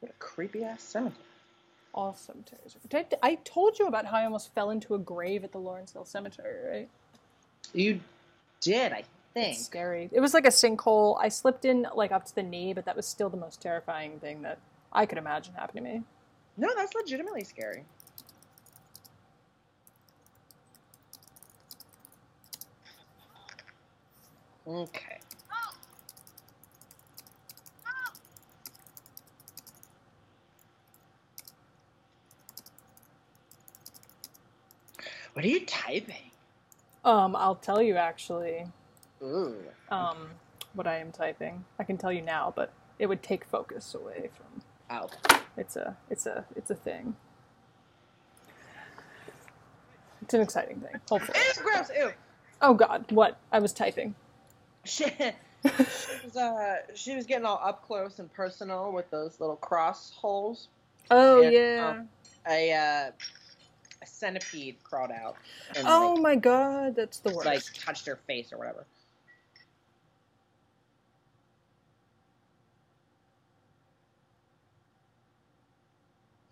[0.03, 1.23] What a creepy ass cemetery.
[1.93, 2.75] All cemeteries.
[2.93, 6.03] I, I told you about how I almost fell into a grave at the Lawrenceville
[6.03, 6.89] Cemetery, right?
[7.71, 8.01] You
[8.59, 9.55] did, I think.
[9.55, 10.09] It's scary.
[10.11, 11.17] It was like a sinkhole.
[11.21, 14.19] I slipped in like up to the knee, but that was still the most terrifying
[14.19, 14.57] thing that
[14.91, 16.01] I could imagine happened to me.
[16.57, 17.85] No, that's legitimately scary.
[24.67, 25.22] Okay.
[35.33, 36.31] What are you typing?
[37.03, 38.65] Um, I'll tell you actually.
[39.21, 39.55] Ooh.
[39.89, 40.17] Um,
[40.73, 41.65] what I am typing.
[41.79, 44.61] I can tell you now, but it would take focus away from.
[44.89, 45.09] Oh.
[45.57, 45.97] It's a.
[46.09, 46.45] It's a.
[46.55, 47.15] It's a thing.
[50.21, 50.99] It's an exciting thing.
[51.09, 51.37] Hopefully.
[51.49, 51.89] It's gross.
[51.95, 52.11] Ew.
[52.61, 53.37] Oh God, what?
[53.51, 54.15] I was typing.
[54.85, 55.71] She, she
[56.23, 60.69] was uh she was getting all up close and personal with those little cross holes.
[61.11, 61.95] Oh And, yeah.
[61.99, 62.09] um,
[62.47, 63.11] A uh
[64.03, 65.37] a centipede crawled out
[65.75, 67.45] and oh like, my God, that's the worst.
[67.45, 68.85] like touched her face or whatever.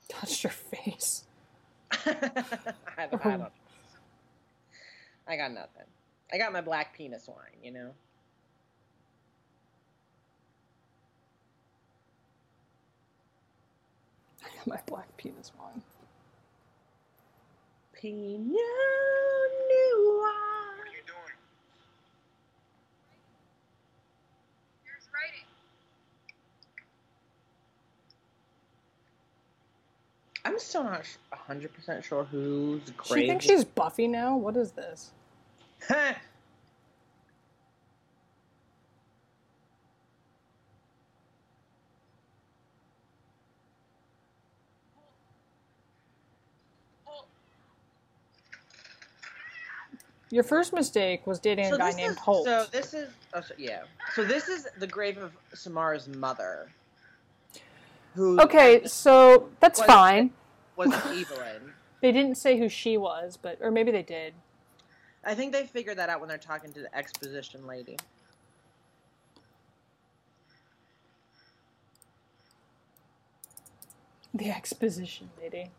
[0.08, 1.24] touched your face.
[1.91, 1.97] I,
[3.10, 3.52] don't, I, don't, oh.
[5.28, 5.86] I got nothing.
[6.32, 7.91] I got my black penis wine, you know.
[14.43, 15.52] I got my black penis
[18.04, 18.12] wrong.
[18.49, 18.58] Pinot
[20.78, 21.38] What are you doing?
[24.86, 25.47] There's writing.
[30.45, 31.18] I'm still not sh-
[31.49, 33.28] 100% sure who's She grave.
[33.28, 34.38] thinks she's Buffy now.
[34.38, 35.12] What is this?
[50.32, 52.46] Your first mistake was dating a guy named is, Holt.
[52.46, 53.82] So this is oh, so, yeah.
[54.16, 56.70] So this is the grave of Samara's mother,
[58.16, 60.32] who okay, so that's Was- fine.
[60.78, 61.74] was Evelyn.
[62.02, 64.34] They didn't say who she was, but or maybe they did.
[65.24, 67.98] I think they figured that out when they're talking to the exposition lady.
[74.34, 75.72] The exposition lady.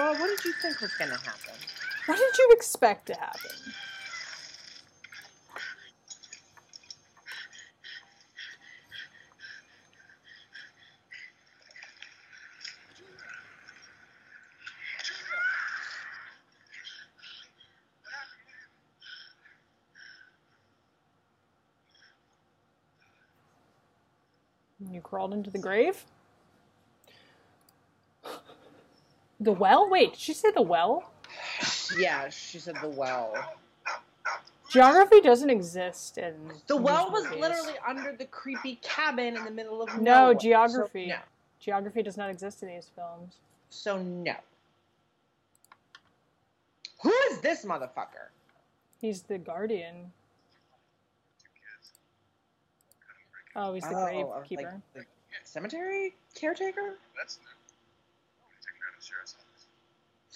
[0.00, 1.52] Well, what did you think was going to happen?
[2.06, 3.50] What did you expect to happen?
[24.90, 26.06] You crawled into the grave?
[29.40, 29.88] The well?
[29.88, 31.10] Wait, did she say the well?
[31.98, 33.34] Yeah, she said the well.
[34.70, 36.34] Geography doesn't exist in
[36.68, 37.40] The well was movies.
[37.40, 40.34] literally under the creepy cabin in the middle of No, nowhere.
[40.34, 41.08] geography.
[41.08, 41.20] So, no.
[41.58, 43.34] Geography does not exist in these films.
[43.70, 44.34] So no.
[47.02, 48.28] Who is this motherfucker?
[49.00, 50.12] He's the guardian.
[53.56, 54.80] Oh, he's the Oh, gravekeeper.
[54.94, 55.04] like the
[55.44, 56.98] cemetery caretaker?
[57.16, 57.40] That's
[59.10, 59.34] sheriff's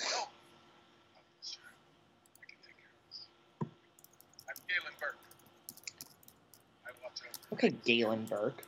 [0.00, 0.04] I
[2.48, 3.26] can take care of this.
[4.48, 5.18] I'm Galen Burke.
[6.84, 7.24] I want to.
[7.52, 8.64] Okay, Galen Burke.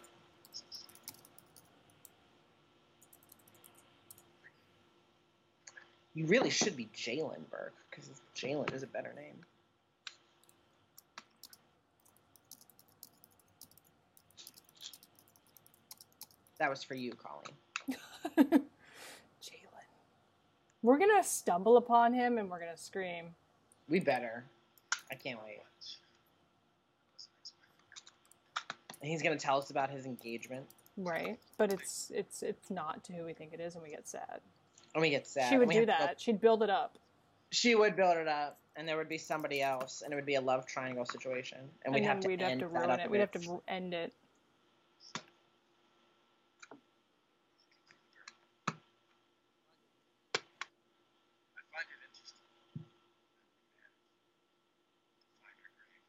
[6.15, 9.45] You really should be Jalen Burke because Jalen is a better name.
[16.59, 18.63] That was for you, Colleen.
[20.87, 23.35] We're gonna stumble upon him and we're gonna scream.
[23.89, 24.45] We better.
[25.11, 25.59] I can't wait.
[29.03, 30.65] And he's gonna tell us about his engagement.
[30.97, 31.41] Right.
[31.59, 34.41] But it's it's it's not to who we think it is and we get sad.
[34.95, 35.51] And we get sad.
[35.51, 36.21] she would do have to go- that.
[36.21, 36.99] She'd build it up.
[37.51, 40.37] she would build it up, and there would be somebody else, and it would be
[40.37, 43.11] a love triangle situation, and And, we'd have to we'd end have to ruin it.
[43.11, 44.13] We'd have to end it.
[51.57, 52.41] I find it interesting.
[55.43, 56.07] Find her grave.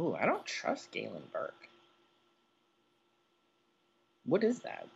[0.00, 1.68] Ooh, I don't trust Galen Burke.
[4.24, 4.88] What is that?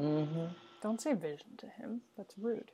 [0.00, 0.46] mm-hmm.
[0.82, 2.02] Don't say vision to him.
[2.16, 2.70] That's rude.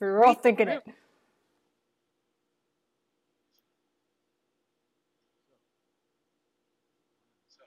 [0.00, 0.82] We were all thinking it.
[7.48, 7.64] So,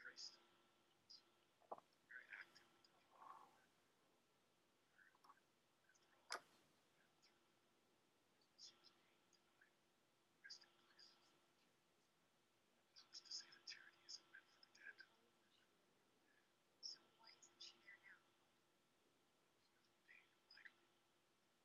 [0.00, 0.32] priest.
[2.08, 2.68] Very active.
[13.06, 14.96] Who's to say that charity isn't meant for the dead?
[16.82, 18.20] So why isn't she there now?
[20.08, 21.02] Being likely.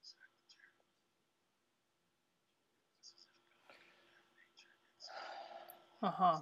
[0.03, 0.91] Sack the charity.
[2.99, 3.39] This is if
[3.69, 5.07] God and nature gets
[6.03, 6.39] Uh huh.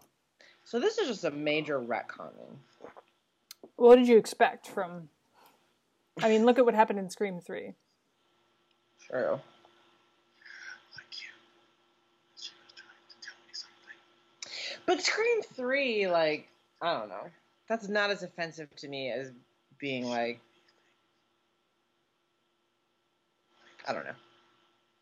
[0.63, 2.57] so this is just a major retconning.
[3.75, 5.09] What did you expect from?
[6.21, 7.73] I mean, look at what happened in Scream Three.
[9.11, 9.31] True.
[9.31, 9.41] like
[11.11, 11.31] you.
[12.35, 14.81] She was trying to tell me something.
[14.85, 16.47] But Scream 3, like,
[16.81, 17.29] I don't know.
[17.67, 19.31] That's not as offensive to me as
[19.79, 20.39] being like,
[23.87, 24.11] I don't know.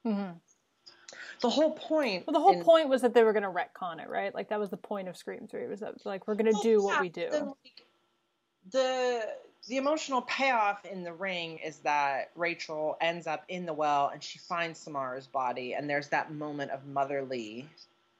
[0.08, 0.38] Mm-hmm.
[1.42, 2.28] The whole point.
[2.28, 4.34] Well, the whole in- point was that they were going to retcon it, right?
[4.34, 5.68] Like that was the point of Scream Three.
[5.68, 7.28] Was that like we're going to do what we do?
[7.32, 7.86] then, like,
[8.72, 9.26] the
[9.68, 14.22] the emotional payoff in the ring is that Rachel ends up in the well and
[14.22, 17.68] she finds Samara's body, and there's that moment of motherly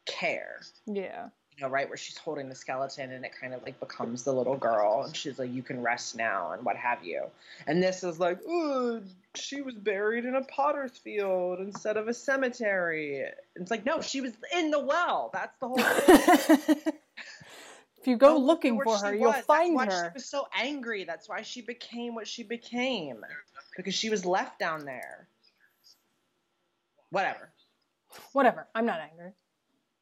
[0.06, 0.62] care.
[0.86, 1.30] Yeah.
[1.60, 4.32] You know, right where she's holding the skeleton and it kind of like becomes the
[4.32, 7.26] little girl, and she's like, "You can rest now," and what have you.
[7.68, 9.04] And this is like, "Ooh,
[9.36, 13.26] she was buried in a potter's field instead of a cemetery."
[13.58, 15.32] It's like, no, she was in the well.
[15.34, 15.78] That's the whole.
[15.78, 16.78] thing.
[17.98, 20.12] if you go Don't look at looking for her, you'll That's find why her.
[20.12, 21.04] She was so angry.
[21.04, 23.26] That's why she became what she became
[23.76, 25.28] because she was left down there.
[27.10, 27.50] Whatever.
[28.32, 28.70] Whatever.
[28.74, 29.34] I'm not angry.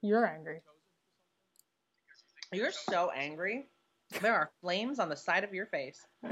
[0.03, 0.61] You're angry.
[2.51, 3.67] You're so angry.
[4.21, 6.05] There are flames on the side of your face.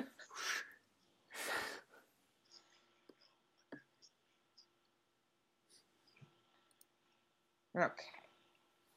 [7.78, 7.92] Okay.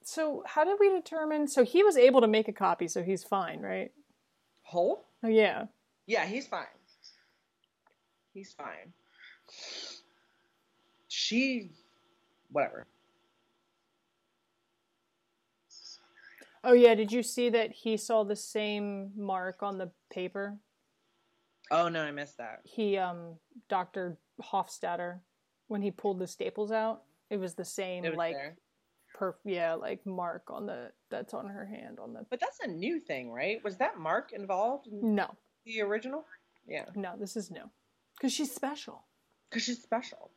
[0.05, 1.49] So how did we determine?
[1.49, 3.91] So he was able to make a copy, so he's fine, right?
[4.63, 5.05] Whole?
[5.23, 5.67] Oh yeah.
[6.07, 6.67] Yeah, he's fine.
[8.33, 8.93] He's fine.
[11.09, 11.73] She,
[12.53, 12.87] whatever.
[16.65, 16.95] Oh yeah.
[16.95, 20.59] Did you see that he saw the same mark on the paper?
[21.71, 22.61] Oh no, I missed that.
[22.65, 23.35] He, um,
[23.69, 25.19] Doctor Hofstadter,
[25.67, 28.57] when he pulled the staples out, it was the same was like there.
[29.19, 32.67] perf yeah like mark on the that's on her hand on the But that's a
[32.69, 33.63] new thing, right?
[33.63, 35.35] Was that Mark involved in no
[35.67, 36.25] the original?
[36.67, 37.69] Yeah, no this is new
[38.17, 39.03] because she's special.
[39.51, 40.31] because she's special.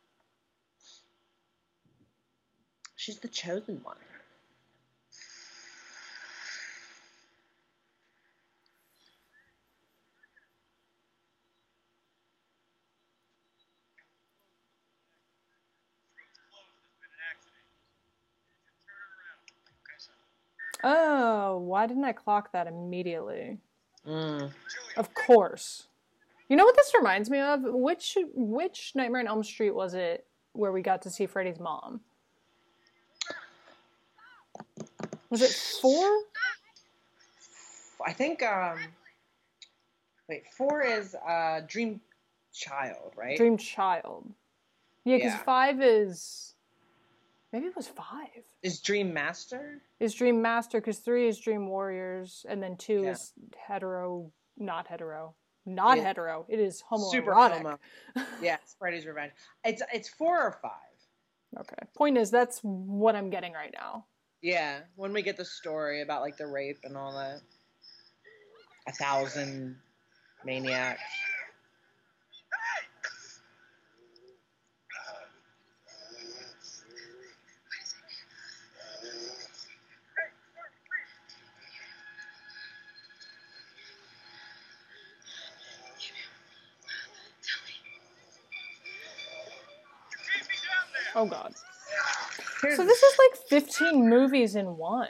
[2.96, 3.98] She's the chosen one.
[21.52, 23.58] Oh, why didn't I clock that immediately?
[24.08, 24.52] Mm.
[24.96, 25.88] Of course.
[26.48, 27.62] You know what this reminds me of?
[27.64, 32.00] Which which Nightmare on Elm Street was it where we got to see Freddy's mom?
[35.30, 36.08] Was it four?
[38.06, 38.42] I think.
[38.44, 38.80] um
[40.30, 42.00] Wait, four is uh Dream
[42.54, 43.38] Child, right?
[43.38, 44.32] Dream Child.
[45.04, 45.44] Yeah, because Yeah.
[45.44, 46.51] five is
[47.52, 48.44] maybe it was five.
[48.64, 49.82] Is Dream Master?
[50.00, 53.12] Is Dream Master because three is Dream Warriors and then two Yeah.
[53.12, 53.34] is
[53.68, 56.04] hetero, not hetero, not Yeah.
[56.04, 56.46] hetero.
[56.50, 57.12] It is homoerotic.
[57.12, 57.80] Super homo.
[58.42, 59.34] yeah, it's Freddy's Revenge.
[59.64, 60.72] It's it's four or five.
[61.60, 61.76] Okay.
[61.96, 64.06] Point is, that's what I'm getting right now.
[64.42, 67.42] Yeah, when we get the story about like the rape and all that.
[68.88, 69.78] A thousand
[70.44, 71.02] maniacs.
[91.16, 91.54] Oh God.
[92.62, 95.10] Here's- So this is like 15 movies in one.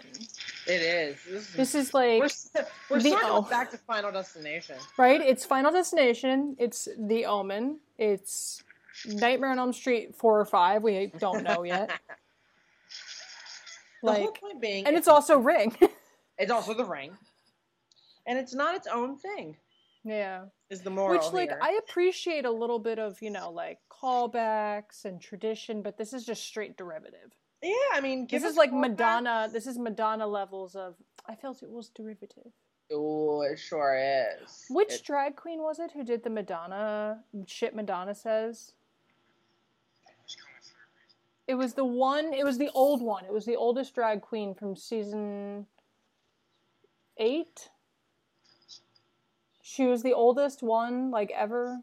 [0.68, 1.18] it is.
[1.26, 2.30] This is This is like we're
[2.90, 4.78] we're the- sort of back to Final Destination.
[4.98, 5.22] right.
[5.22, 6.56] It's Final Destination.
[6.60, 7.80] It's The Omen.
[7.98, 8.64] It's
[9.06, 10.84] Nightmare on Elm Street four or five.
[10.84, 11.92] We don't know yet.
[14.04, 15.78] The whole point being, and it's also Ring.
[16.40, 17.12] it's also the ring,
[18.26, 19.56] and it's not its own thing.
[20.04, 20.46] Yeah.
[20.70, 21.60] Is the moral Which, like, here.
[21.62, 26.26] I appreciate a little bit of, you know, like callbacks and tradition, but this is
[26.26, 27.32] just straight derivative.
[27.62, 28.72] yeah, I mean, give This is like.
[28.74, 29.50] Madonna.
[29.52, 30.96] This is Madonna levels of.
[31.28, 32.52] I felt it was derivative.
[32.94, 34.66] Oh, it sure is.
[34.70, 37.74] Which It- drag queen was it who did the Madonna shit?
[37.76, 38.74] Madonna says
[41.48, 42.34] it was the one.
[42.34, 43.26] It was the old one.
[43.26, 45.68] It was the oldest drag queen from season
[47.18, 47.70] eight.
[49.74, 51.80] She was the oldest one like ever.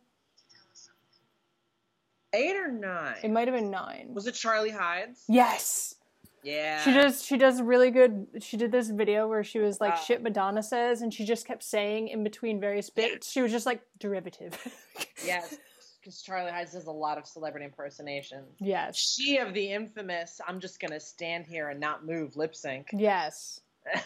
[2.35, 3.17] eight or nine?
[3.23, 4.11] It might have been nine.
[4.13, 5.25] Was it Charlie Hides?
[5.29, 5.95] Yes.
[6.43, 6.83] Yeah.
[6.85, 7.25] She does.
[7.25, 8.27] She does really good.
[8.41, 9.97] She did this video where she was like, Ah.
[9.97, 13.31] "Shit, Madonna says," and she just kept saying in between various bits.
[13.31, 14.55] She was just like derivative.
[15.27, 15.57] Yes,
[16.01, 18.47] because Charlie Hides does a lot of celebrity impersonations.
[18.61, 18.97] yes.
[18.97, 23.61] She of the infamous "I'm just gonna stand here and not move" lip sync, Yes.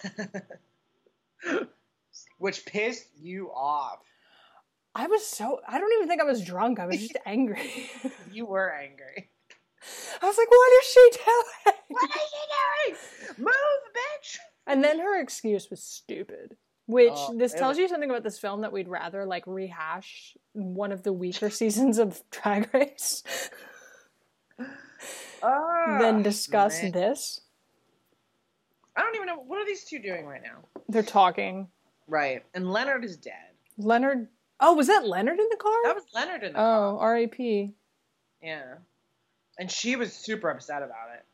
[2.42, 4.00] which pissed you off.
[4.94, 5.60] I was so.
[5.66, 6.78] I don't even think I was drunk.
[6.80, 7.88] I was just angry.
[8.30, 9.30] You were angry.
[10.20, 13.44] I was like, "What is she doing?" What is she doing?
[13.46, 14.36] Move, bitch!
[14.66, 16.56] And then her excuse was stupid.
[16.86, 20.36] Which Oh, this tells was- you something about this film that we'd rather like rehash
[20.52, 23.22] one of the weaker seasons of Drag Race
[25.42, 26.92] Ah, than discuss man.
[26.92, 27.40] this.
[28.96, 30.58] I don't even know what are these two doing right now.
[30.88, 31.68] They're talking.
[32.12, 33.32] Right, and Leonard is dead.
[33.78, 34.28] Leonard.
[34.60, 35.72] Oh, was that Leonard in the car?
[35.84, 36.86] That was Leonard in the oh, car.
[36.88, 37.72] oh, R.A.P.
[38.42, 38.74] Yeah.
[39.58, 41.24] And she was super upset about it.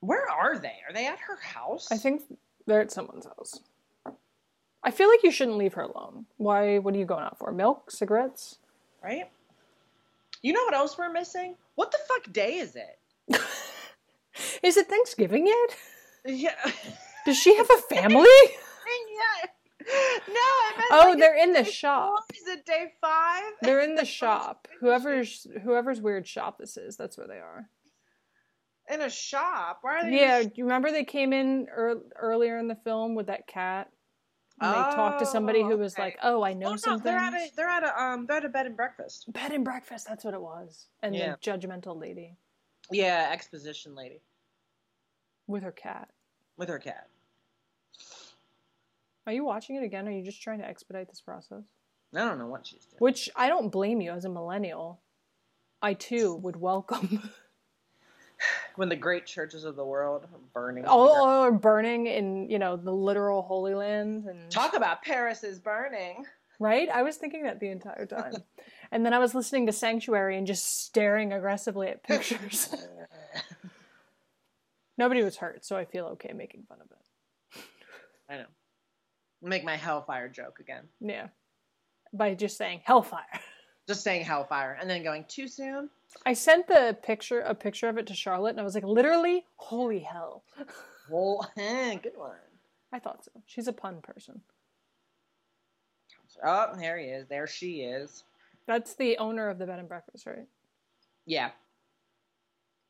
[0.00, 0.76] Where are they?
[0.88, 1.92] Are they at her house?
[1.92, 2.22] I think
[2.66, 3.60] they're at someone's house.
[4.82, 6.24] I feel like you shouldn't leave her alone.
[6.38, 6.78] Why?
[6.78, 7.52] What are you going out for?
[7.52, 7.90] Milk?
[7.90, 8.56] Cigarettes?
[9.04, 9.30] Right?
[10.40, 11.54] You know what else we're missing?
[11.74, 13.38] What the fuck day is it?
[14.62, 15.76] Is it Thanksgiving yet?
[16.24, 16.72] Yeah.
[17.26, 18.26] Does she have a family?
[18.26, 19.48] yeah.
[20.28, 22.14] No, I meant Oh, like, they're in the shop.
[22.28, 22.36] four?
[22.40, 23.42] Is it day five?
[23.62, 24.68] They're in the shop.
[24.80, 27.68] Whoever's whoever's weird shop this is, that's where they are.
[28.88, 29.78] in a shop.
[29.82, 30.08] Why are they?
[30.10, 33.14] in a Yeah, sh- do you remember they came in ear earlier in the film
[33.16, 33.90] with that cat?
[34.60, 36.02] And they talked to somebody who Oh, was okay.
[36.02, 38.36] like, "Oh, I know Oh no, something." they're at a they're at a um they're
[38.36, 39.24] at a bed and breakfast.
[39.32, 40.06] Bed and breakfast.
[40.08, 40.86] That's what it was.
[41.02, 41.34] And Yeah.
[41.42, 42.36] the judgmental lady
[42.90, 44.20] Yeah, exposition lady
[45.46, 46.08] with her cat.
[46.56, 47.08] with her cat.
[49.26, 50.06] Are you watching it again?
[50.08, 51.62] Or are you just trying to expedite this process?
[52.14, 52.98] I don't know what she's doing.
[52.98, 55.00] Which I don't blame you as a millennial.
[55.80, 57.30] I too would welcome
[58.76, 60.84] When the great churches of the world are burning.
[60.86, 64.74] Oh, to the- oh, are burning in you know the literal Holy Land and Talk
[64.74, 66.24] about Paris is burning.
[66.58, 66.88] right.
[66.88, 68.34] I was thinking that the entire time,
[68.92, 72.72] and then I was listening to Sanctuary and just staring aggressively at pictures.
[74.98, 77.62] Nobody was hurt, so I feel okay making fun of it.
[78.28, 78.46] I know.
[79.40, 80.84] Make my hellfire joke again.
[81.00, 81.28] Yeah,
[82.12, 83.24] by just saying hellfire.
[83.88, 85.90] Just saying hellfire and then going too soon.
[86.24, 89.44] I sent the picture a picture of it to Charlotte, and I was like, literally,
[89.56, 90.44] holy hell.
[91.10, 92.36] Well, eh, good one.
[92.92, 93.32] I thought so.
[93.44, 94.40] She's a pun person.
[96.44, 97.26] Oh, there he is.
[97.26, 98.22] There she is.
[98.66, 100.46] That's the owner of the bed and breakfast, right?
[101.26, 101.50] Yeah.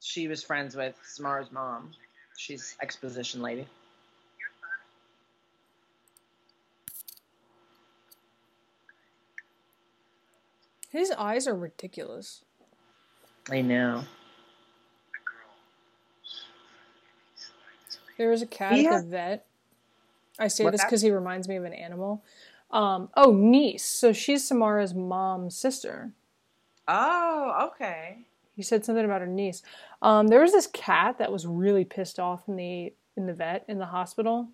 [0.01, 1.93] She was friends with Samara's mom.
[2.37, 3.67] She's exposition lady.
[10.91, 12.45] His eyes are ridiculous.
[13.51, 14.03] I know.
[18.19, 19.47] There was a cat He at the vet.
[20.39, 22.23] I say What's this because he reminds me of an animal.
[22.73, 23.85] Um, oh, niece.
[23.85, 26.13] So she's Samara's mom's sister.
[26.89, 28.19] Oh, okay.
[28.57, 29.63] He said something about her niece.
[30.01, 33.65] Um, there was this cat that was really pissed off in the in the vet
[33.69, 34.49] in the hospital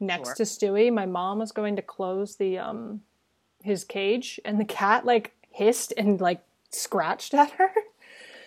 [0.00, 0.34] next Sure.
[0.36, 0.92] to Stewie.
[0.92, 3.02] My mom was going to close the um
[3.62, 7.70] his cage, and the cat like hissed and like scratched at her.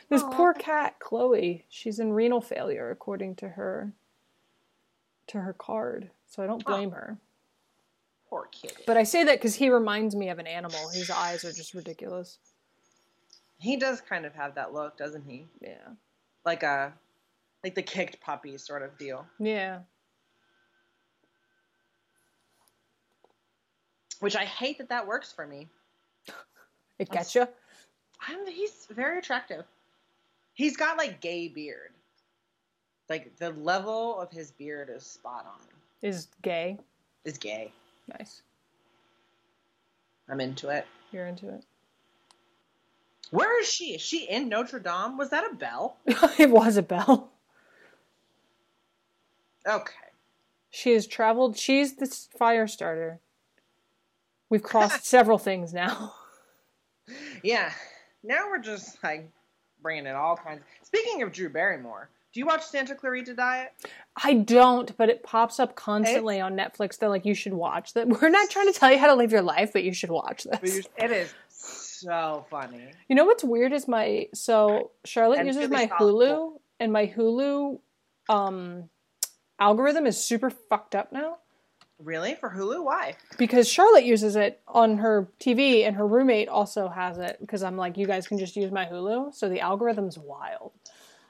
[0.10, 0.30] This Aw.
[0.32, 1.66] poor cat, Chloe.
[1.68, 3.92] She's in renal failure, according to her
[5.28, 6.12] to her card.
[6.30, 7.18] So I don't blame her.
[8.30, 8.84] Poor kitty.
[8.86, 10.90] But I say that because he reminds me of an animal.
[10.90, 12.40] His eyes are just ridiculous.
[13.60, 15.45] he does kind of have that look, doesn't he?
[15.62, 15.88] Yeah.
[16.45, 16.94] Like a
[17.64, 19.26] like the kicked puppy sort of deal.
[19.40, 19.80] Yeah.
[24.20, 25.70] Which I hate that that works for me.
[26.99, 27.48] It gets you.
[28.28, 29.66] I'm, he's very attractive.
[30.56, 31.91] He's got like gay beard.
[33.08, 35.60] Like the level of his beard is spot on.
[36.02, 36.80] Is gay.
[37.24, 37.72] Is gay.
[38.08, 38.42] Nice.
[40.30, 40.86] I'm into it.
[41.12, 41.64] You're into it.
[43.32, 43.96] Where is she?
[43.96, 45.18] Is she in Notre Dame?
[45.18, 45.98] Was that a bell?
[46.38, 47.32] it was a bell.
[49.68, 49.94] Okay.
[50.70, 51.58] She has traveled.
[51.58, 52.08] She's the
[52.38, 53.20] fire starter.
[54.50, 56.14] We've crossed several things now.
[57.44, 57.72] Yeah.
[58.24, 59.30] Now we're just like
[59.82, 60.62] bringing in all kinds.
[60.84, 63.73] Speaking of Drew Barrymore, do you watch Santa Clarita Diet?
[64.23, 66.99] I don't, but it pops up constantly on Netflix.
[66.99, 68.07] They're like, you should watch that.
[68.07, 70.43] We're not trying to tell you how to live your life, but you should watch
[70.43, 70.88] this.
[70.97, 72.91] It is so funny.
[73.07, 76.14] You know what's weird is my so Charlotte And uses really my thoughtful.
[76.14, 77.80] Hulu, and my Hulu
[78.30, 78.88] um
[79.59, 81.38] algorithm is super fucked up now.
[81.97, 82.35] Really?
[82.35, 82.84] For Hulu?
[82.84, 83.15] Why?
[83.39, 87.77] because Charlotte uses it on her TV and her roommate also has it because I'm
[87.77, 89.34] like, you guys can just use my Hulu.
[89.34, 90.73] So the algorithm's wild.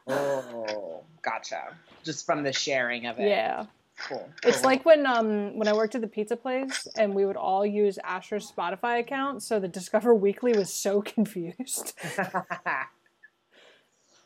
[0.07, 1.75] Oh, gotcha.
[2.03, 3.27] Just from the sharing of it.
[3.29, 3.65] Yeah.
[3.99, 4.29] Cool.
[4.43, 7.65] It's like when um when I worked at the pizza place and we would all
[7.65, 11.97] use Asher's Spotify account, so the Discover Weekly was so confused.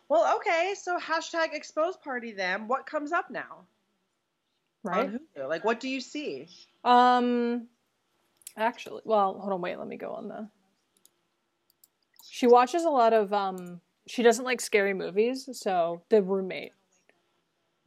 [0.10, 0.74] well, okay.
[0.78, 2.68] So hashtag expose party then.
[2.68, 3.66] What comes up now
[4.84, 5.12] Right?
[5.38, 6.48] Like, what do you see?
[6.84, 7.68] Um
[8.58, 10.50] actually well, hold on, wait, let me go on the
[12.30, 16.74] She watches a lot of um she doesn't like scary movies, so the roommate.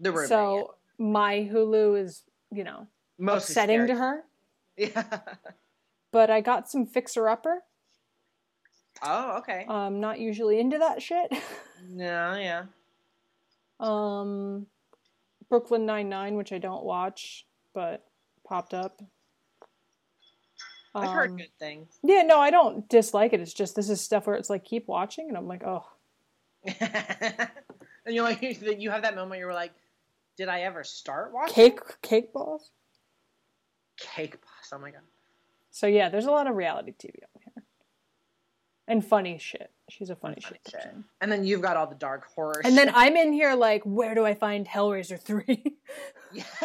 [0.00, 0.28] The roommate.
[0.28, 2.22] So my Hulu is,
[2.52, 2.86] you know,
[3.18, 3.88] Mostly upsetting scary.
[3.88, 4.24] to her.
[4.76, 5.04] Yeah.
[6.10, 7.62] But I got some Fixer Upper.
[9.02, 9.64] oh, okay.
[9.68, 11.32] I'm not usually into that shit.
[11.88, 12.64] no, yeah.
[13.80, 14.66] um,
[15.48, 18.04] Brooklyn Nine Nine, which I don't watch, but
[18.46, 19.00] popped up.
[20.94, 21.98] I've heard Um, good things.
[22.02, 23.40] Yeah, no, I don't dislike it.
[23.40, 25.84] It's just this is stuff where it's like keep watching, and I'm like, oh,
[26.80, 28.42] and you're like,
[28.78, 29.38] you have that moment.
[29.38, 29.72] You're like,
[30.36, 32.70] did I ever start watching cake cake balls.
[33.96, 34.72] Cake Boss?
[34.72, 35.02] Oh my god.
[35.70, 37.64] So yeah, there's a lot of reality TV on here,
[38.88, 39.70] and funny shit.
[39.90, 40.94] She's a funny, Funny shit shit.
[41.20, 42.62] And then you've got all the dark horror.
[42.64, 42.90] And then.
[42.94, 45.76] I'm in here like, where do I find Hellraiser three?
[46.32, 46.44] Yeah.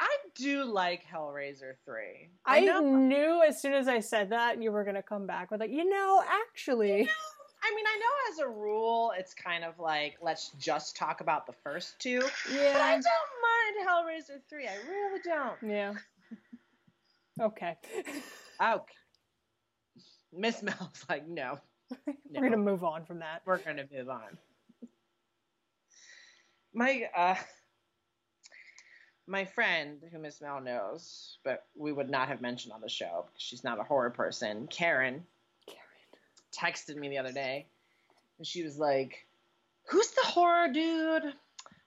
[0.00, 2.30] I do like Hellraiser three.
[2.44, 2.80] I know.
[2.80, 5.88] knew as soon as I said that you were gonna come back with like, you
[5.88, 7.08] know, actually,
[7.62, 11.46] I mean, I know as a rule, it's kind of like let's just talk about
[11.46, 12.20] the first two.
[12.20, 14.66] But I don't mind Hellraiser three.
[14.68, 15.56] I really don't.
[15.62, 15.94] yeah.
[17.40, 17.76] Okay,
[18.62, 18.94] Okay.
[20.32, 21.58] Miss Mel's like, no,
[22.06, 23.42] we're gonna move on from that.
[23.44, 24.38] we're gonna move on.
[26.74, 27.34] My uh,
[29.26, 33.24] my friend, who Miss Mel knows, but we would not have mentioned on the show
[33.26, 35.24] because she's not a horror person, Karen.
[36.56, 37.66] Texted me the other day,
[38.38, 39.26] and she was like,
[39.88, 41.34] "Who's the horror dude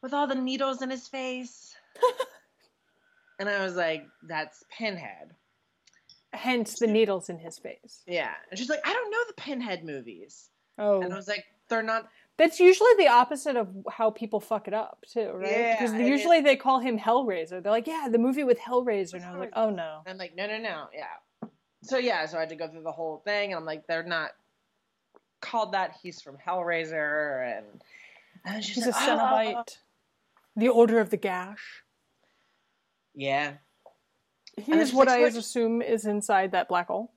[0.02, 1.76] with all the needles in his face?"
[3.40, 5.32] and I was like, "That's Pinhead."
[6.32, 8.04] Hence the needles in his face.
[8.06, 11.46] Yeah, and she's like, "I don't know the Pinhead movies," Oh, and I was like,
[11.70, 15.52] "They're not." That's usually the opposite of how people fuck it up too, right?
[15.52, 17.62] Yeah, Because usually they call him Hellraiser.
[17.62, 20.04] They're like, yeah, the movie with Hellraiser, and I was like, oh no.
[20.08, 21.50] I'm like, no, no, no, yeah.
[21.84, 24.04] So yeah, so I had to go through the whole thing, and I'm like, they're
[24.04, 24.32] not
[25.42, 25.96] called that.
[26.02, 27.82] He's from Hellraiser, and
[28.46, 29.78] and she's He's a like, Cenobite.
[30.56, 31.84] The Order of the Gash.
[33.16, 33.54] Yeah.
[34.58, 37.12] He is what like I assume is inside that black hole.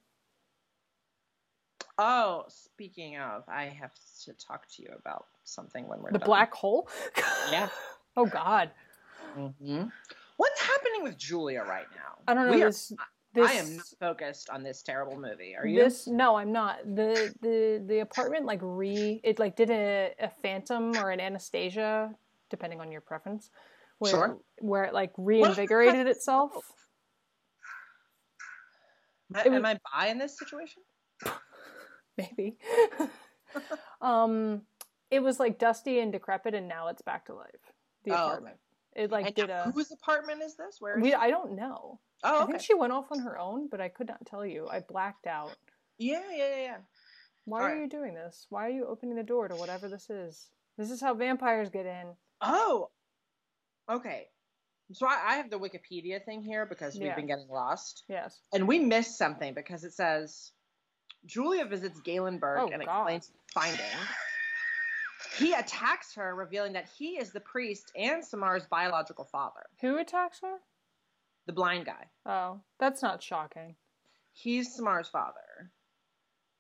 [1.99, 3.93] Oh, speaking of, I have
[4.25, 6.27] to talk to you about something when we're The done.
[6.27, 6.89] black hole?
[7.51, 7.69] Yeah.
[8.17, 8.71] oh God.
[9.35, 9.85] hmm
[10.37, 12.19] What's happening with Julia right now?
[12.27, 12.53] I don't know.
[12.55, 12.73] We are-
[13.35, 15.55] this, I am focused on this terrible movie.
[15.57, 15.81] Are you?
[15.83, 16.79] This no, I'm not.
[16.85, 22.15] The the the apartment like re it like did a, a phantom or an Anastasia,
[22.51, 23.51] depending on your preference,
[23.99, 24.39] where Sure.
[24.61, 26.53] where it like reinvigorated itself.
[29.35, 30.83] Am I, it was- am I bi in this situation?
[32.19, 32.59] Maybe.
[34.03, 34.63] um,
[35.11, 37.73] it was like dusty and decrepit, and now it's back to life.
[38.05, 38.57] The Oh, apartment.
[38.95, 39.71] It like And did a.
[39.75, 40.77] whose apartment is this?
[40.81, 41.15] Where is We?
[41.15, 41.99] I don't know.
[42.25, 44.69] Oh, I think she went off on her own, but I could not tell you.
[44.69, 45.57] I blacked out.
[45.99, 46.77] Yeah, yeah, yeah, yeah.
[47.45, 47.81] Why All are right.
[47.83, 48.47] you doing this?
[48.51, 50.49] Why are you opening the door to whatever this is?
[50.79, 52.07] This is how vampires get in.
[52.41, 52.91] Oh,
[53.89, 54.29] okay.
[54.93, 58.39] So I, I have the Wikipedia thing here because we've been getting lost, Yes.
[58.53, 60.53] and we missed something because it says
[61.27, 63.01] Julia visits Galen Burke Oh, and God.
[63.03, 63.87] explains the finding.
[65.39, 70.41] He attacks her, revealing that he is the priest and Samar's biological father, Who attacks
[70.43, 70.57] her?
[71.47, 72.07] The blind guy.
[72.27, 73.75] Oh, that's not shocking.
[74.33, 75.71] He's Samar's father.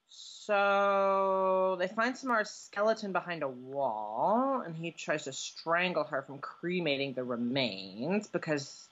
[0.09, 6.39] So they find Samar's skeleton behind a wall, and he tries to strangle her from
[6.39, 8.89] cremating the remains because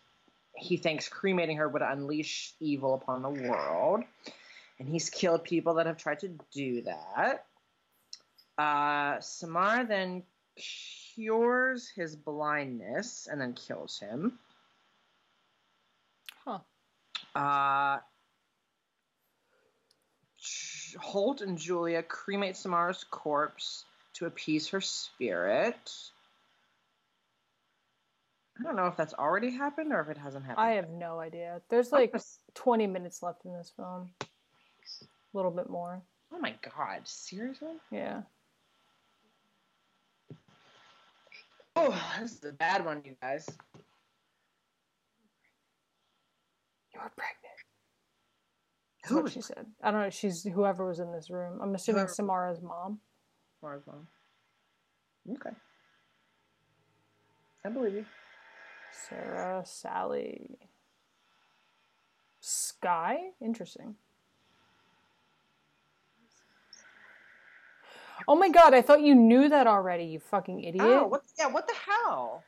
[0.57, 4.05] he thinks cremating her would unleash evil upon the world.
[4.79, 7.45] And he's killed people that have tried to do that.
[8.57, 10.23] Uh, Samar then
[10.57, 14.39] cures his blindness and then kills him.
[17.35, 17.99] Uh,
[20.99, 23.85] Holt and Julia cremate Samara's corpse
[24.15, 25.93] to appease her spirit.
[28.59, 30.67] I don't know if that's already happened or if it hasn't happened.
[30.67, 31.63] I have no idea.
[31.71, 32.15] There's like
[32.55, 34.11] 20 minutes left in this film.
[34.23, 36.03] A little bit more.
[36.33, 37.69] Oh my god, seriously?
[37.91, 38.23] Yeah.
[41.77, 43.49] Oh, this is a bad one, you guys.
[46.95, 47.61] You're pregnant.
[49.03, 49.67] That's Who what she said.
[49.83, 50.11] I don't know.
[50.11, 51.59] She's whoever was in this room.
[51.63, 53.01] I'm assuming Samara's mom.
[53.59, 54.09] Samara's mom?
[55.31, 55.57] Okay.
[57.65, 58.05] I believe you.
[59.09, 60.59] Sarah, Sally,
[62.41, 63.31] Sky.
[63.41, 63.97] Interesting.
[68.29, 68.75] Oh my god!
[68.75, 70.05] I thought you knew that already.
[70.05, 70.85] You fucking idiot.
[70.85, 71.23] Oh, what?
[71.39, 72.45] Yeah, what the hell?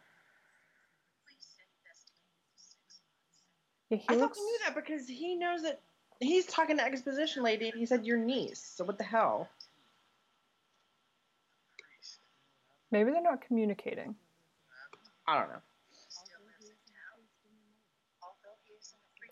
[3.93, 4.39] Yeah, he I thought looks.
[4.39, 5.83] we knew that because he knows that
[6.19, 8.73] he's talking to exposition lady and he said your niece.
[8.75, 9.51] So what the hell?
[12.91, 14.15] Maybe they're not communicating.
[15.29, 15.59] I don't know.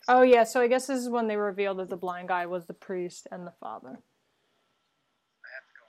[0.07, 2.65] Oh yeah, so I guess this is when they revealed that the blind guy was
[2.65, 3.89] the priest and the father.
[3.89, 5.85] I have to go.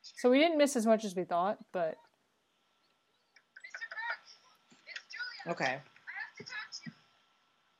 [0.00, 1.96] So we didn't miss as much as we thought, but
[3.58, 3.84] Mr.
[3.90, 4.22] Burke,
[4.86, 5.54] it's Julia.
[5.54, 5.64] Okay.
[5.64, 6.90] I have to talk to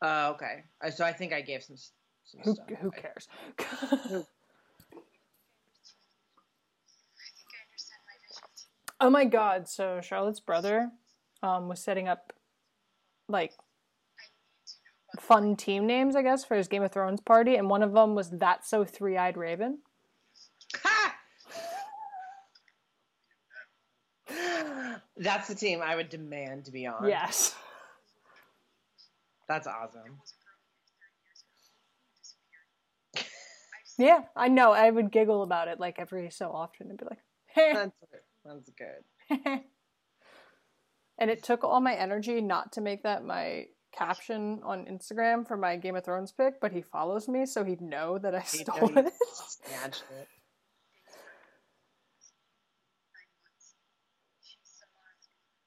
[0.02, 0.64] Uh, okay.
[0.94, 2.66] So I think I gave some, some Who stuff.
[2.80, 3.28] who cares?
[3.58, 4.26] I think
[7.52, 8.66] I understand my visions.
[9.00, 9.68] oh my god!
[9.68, 10.90] So Charlotte's brother
[11.42, 12.32] um, was setting up
[13.28, 16.92] like I need to know about fun team names, I guess, for his Game of
[16.92, 19.78] Thrones party, and one of them was That's So Three Eyed Raven.
[20.82, 21.14] Ha!
[25.16, 27.08] That's the team I would demand to be on.
[27.08, 27.16] Yes.
[27.28, 27.54] That's awesome.
[27.54, 29.34] There was a girl here 30 years ago who disappeared.
[29.48, 29.64] I've
[33.94, 34.72] seen Yeah, I know.
[34.72, 37.92] I would giggle about it like every so often and be like, "Heh." That's,
[38.44, 39.04] that's good.
[41.18, 43.66] and it took all my energy not to make that my
[43.96, 47.80] caption on Instagram for my Game of Thrones pick, but he follows me, so he'd
[47.80, 49.12] know that I You stole it.
[49.32, 50.28] snatched it.
[53.14, 53.74] nine months.
[54.42, 55.64] She's Samara's daughter.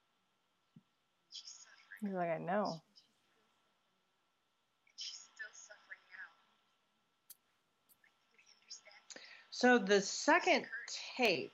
[1.31, 2.01] She's suffering.
[2.01, 2.81] He's like, I know.
[4.85, 6.30] And she's still suffering now.
[8.06, 9.01] I think we understand.
[9.60, 10.64] So the second
[11.18, 11.52] tape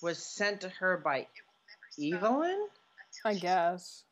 [0.00, 1.28] was sent to her by it
[1.98, 2.68] will never stop Evelyn?
[3.26, 4.04] I guess.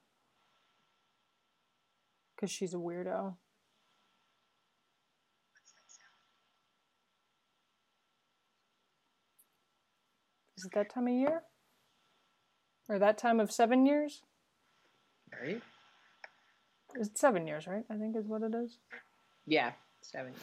[2.36, 3.36] Because she's a weirdo.
[5.54, 6.10] What's that sound?
[10.58, 11.42] Is it that time of year?
[12.90, 14.20] Or that time of seven years?
[15.40, 15.62] Right?
[16.94, 17.84] It's seven years, right?
[17.90, 18.76] I think is what it is.
[19.46, 19.72] Yeah,
[20.02, 20.34] seven.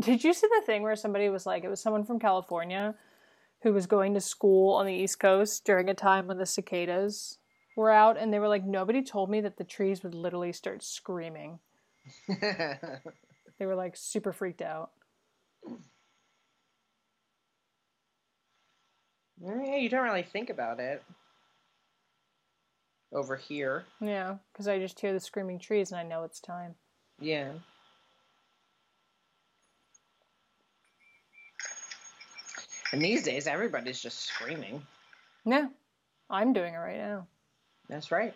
[0.00, 2.94] Did you see the thing where somebody was like, it was someone from California
[3.62, 7.38] who was going to school on the East Coast during a time when the cicadas
[7.76, 10.82] were out, and they were like, nobody told me that the trees would literally start
[10.82, 11.58] screaming.
[13.58, 14.90] They were like super freaked out.
[19.40, 21.02] Yeah, you don't really think about it.
[23.12, 23.84] Over here.
[24.00, 26.74] Yeah, because I just hear the screaming trees and I know it's time.
[27.20, 27.52] Yeah.
[32.92, 34.82] And these days, everybody's just screaming.
[35.44, 35.68] Yeah,
[36.30, 37.26] I'm doing it right now.
[37.88, 38.34] That's right.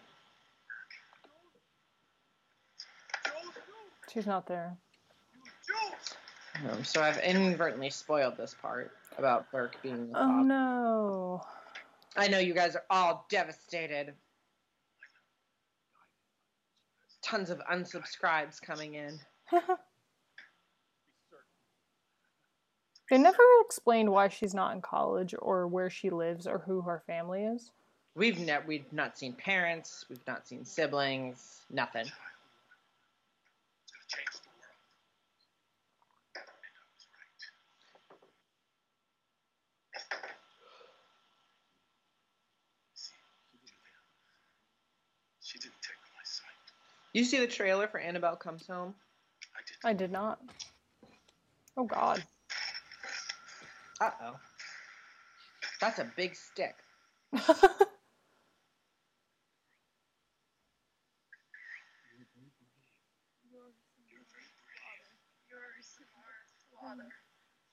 [4.13, 4.77] She's not there.
[6.69, 11.43] Um, so I've inadvertently spoiled this part about Burke being the Oh no.
[12.17, 14.15] I know you guys are all devastated.
[17.23, 19.19] Tons of unsubscribes coming in.
[23.11, 27.03] They never explained why she's not in college or where she lives or who her
[27.07, 27.73] family is.
[28.15, 30.05] We've ne- we've not seen parents.
[30.09, 31.63] We've not seen siblings.
[31.71, 32.03] Nothing.
[32.07, 32.13] It's
[33.93, 34.77] gonna change the world.
[36.37, 37.51] And I was right.
[42.95, 43.15] See,
[43.67, 44.01] Julia,
[45.41, 46.47] she didn't take my side.
[47.13, 48.95] You see the trailer for Annabelle Comes Home?
[49.57, 49.77] I did.
[49.85, 50.41] I did not.
[51.77, 52.23] Oh god.
[54.01, 54.37] Uh oh.
[55.81, 56.75] That's a big stick.
[57.33, 57.41] You're
[65.83, 67.09] Samara's father.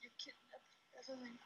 [0.02, 0.76] You kidnapped
[1.10, 1.40] Evelyn.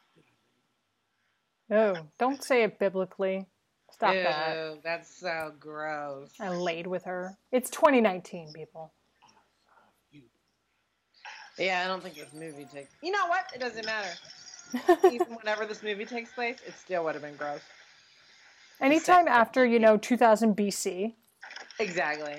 [1.70, 3.46] Oh, don't say it biblically.
[3.92, 4.56] Stop that.
[4.56, 6.30] Ew, that's so gross.
[6.40, 7.36] I laid with her.
[7.52, 8.92] It's 2019, people.
[11.58, 12.90] Yeah, I don't think this movie takes.
[13.02, 13.44] You know what?
[13.54, 14.08] It doesn't matter.
[15.10, 17.60] Even whenever this movie takes place, it still would have been gross.
[18.80, 21.14] Anytime after, you know, 2000 BC.
[21.78, 22.36] Exactly.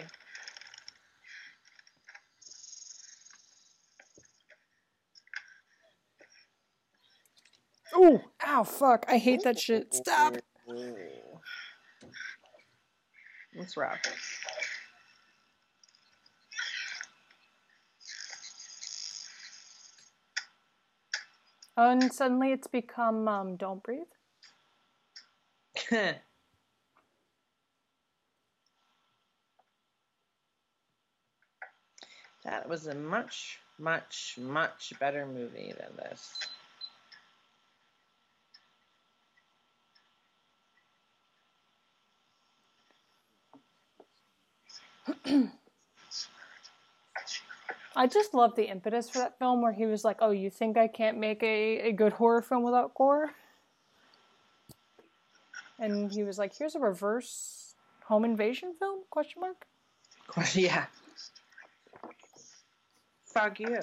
[7.95, 9.05] Ooh, ow, fuck.
[9.07, 9.93] I hate that shit.
[9.93, 10.35] Stop.
[13.55, 13.77] Let's
[21.78, 21.91] wrap.
[21.91, 24.02] And suddenly it's become um, Don't Breathe.
[25.91, 26.22] that
[32.70, 35.98] was a much, much, much better movie than
[45.26, 45.50] this.
[47.95, 50.78] I just love the impetus for that film where he was like, oh, you think
[50.78, 53.32] I can't make a, a good horror film without gore?
[55.80, 57.76] And he was like, here's a reverse
[58.06, 59.02] home invasion film?
[59.10, 59.65] Question mark.
[60.53, 60.86] yeah.
[63.26, 63.80] Fuck you.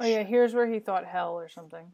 [0.00, 1.90] Oh yeah, here's where he thought hell or something.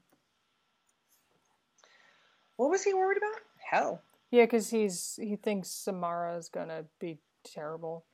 [2.56, 3.40] What was he worried about?
[3.70, 4.02] Hell.
[4.31, 8.05] Yeah, because he's he thinks Samara is gonna be terrible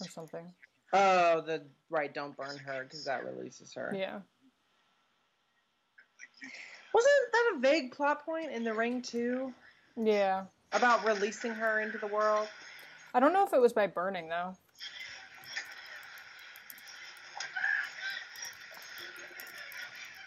[0.00, 0.52] or something.
[0.92, 2.12] Oh, the right.
[2.12, 3.92] Don't burn her because that releases her.
[3.96, 4.20] Yeah.
[6.92, 9.52] Wasn't that a vague plot point in the ring too
[9.96, 10.44] Yeah.
[10.72, 12.48] about releasing her into the world?
[13.12, 14.56] I don't know if it was by burning though.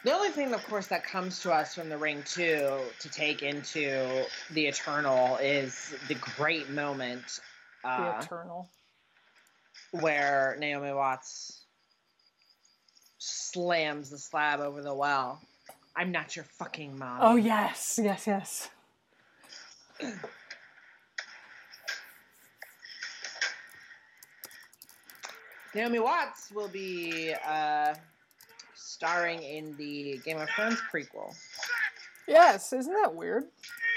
[0.03, 3.43] The only thing, of course, that comes to us from the ring too to take
[3.43, 7.41] into the Eternal is the great moment
[7.83, 8.69] The uh, eternal.
[9.91, 11.63] Where Naomi Watts
[13.17, 15.41] slams the slab over the well.
[15.95, 17.19] I'm not your fucking mom.
[17.21, 18.69] Oh yes, yes, yes.
[25.75, 27.93] Naomi Watts will be uh,
[28.75, 31.35] starring in the Game of Thrones prequel.
[32.27, 33.45] Yes, isn't that weird?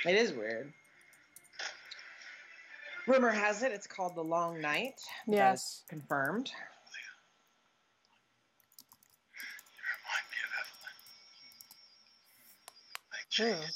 [0.07, 0.73] It is weird.
[3.11, 5.01] Rumor has it it's called The Long Night.
[5.27, 5.82] Yes.
[5.89, 6.53] confirmed.
[9.35, 10.95] You remind me of Evelyn.
[13.11, 13.51] Like True.
[13.51, 13.66] Hand.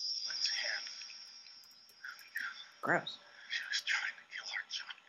[2.80, 3.18] Gross.
[3.50, 5.02] She was trying to kill our child.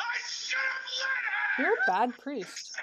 [0.00, 1.62] I should have let her!
[1.62, 2.80] You're a bad priest.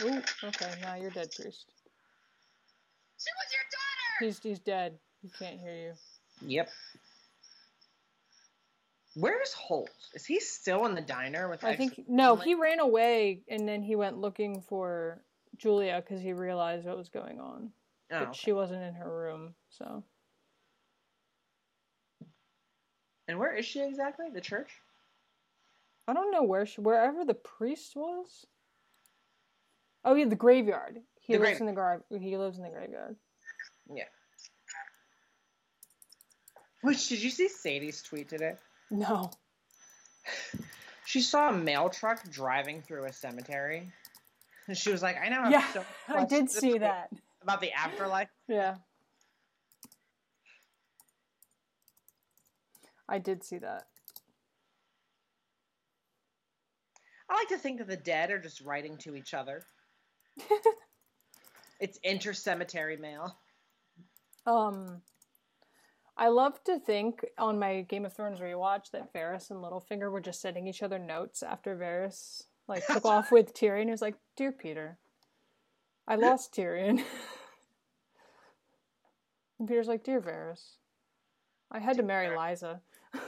[0.00, 1.66] Ooh, okay, now you're dead, priest.
[3.22, 3.92] She was your daughter!
[4.20, 4.98] He's he's dead.
[5.22, 5.92] He can't hear you.
[6.46, 6.68] Yep.
[9.14, 9.90] Where's Holt?
[10.14, 11.64] Is he still in the diner with?
[11.64, 15.22] I think no, he ran away and then he went looking for
[15.58, 17.70] Julia because he realized what was going on.
[18.10, 18.38] Oh, But okay.
[18.38, 20.02] she wasn't in her room, so
[23.28, 24.26] And where is she exactly?
[24.32, 24.70] The church?
[26.08, 28.46] I don't know where she wherever the priest was.
[30.04, 30.98] Oh yeah, the graveyard.
[31.20, 33.16] He The lives grave- in the gar- he lives in the graveyard.
[33.90, 34.04] Yeah.
[36.82, 38.54] Which did you see Sadie's tweet today?
[38.90, 39.30] No.
[41.04, 43.92] She saw a mail truck driving through a cemetery.
[44.66, 45.48] And she was like, I know.
[45.48, 45.64] Yeah,
[46.08, 47.10] I did see that.
[47.42, 48.28] About the afterlife.
[48.48, 48.76] Yeah.
[53.08, 53.86] I did see that.
[57.28, 59.64] I like to think that the dead are just writing to each other.
[61.80, 63.36] it's inter-cemetery mail.
[64.46, 65.02] Um,
[66.16, 70.20] I love to think on my Game of Thrones rewatch that Varys and Littlefinger were
[70.20, 73.86] just sending each other notes after Varys like took off with Tyrion.
[73.86, 74.98] He was like, "Dear Peter,
[76.06, 76.98] I lost Tyrion."
[79.58, 80.76] and Peter's like, "Dear Varys,
[81.70, 82.80] I had to marry Lysa."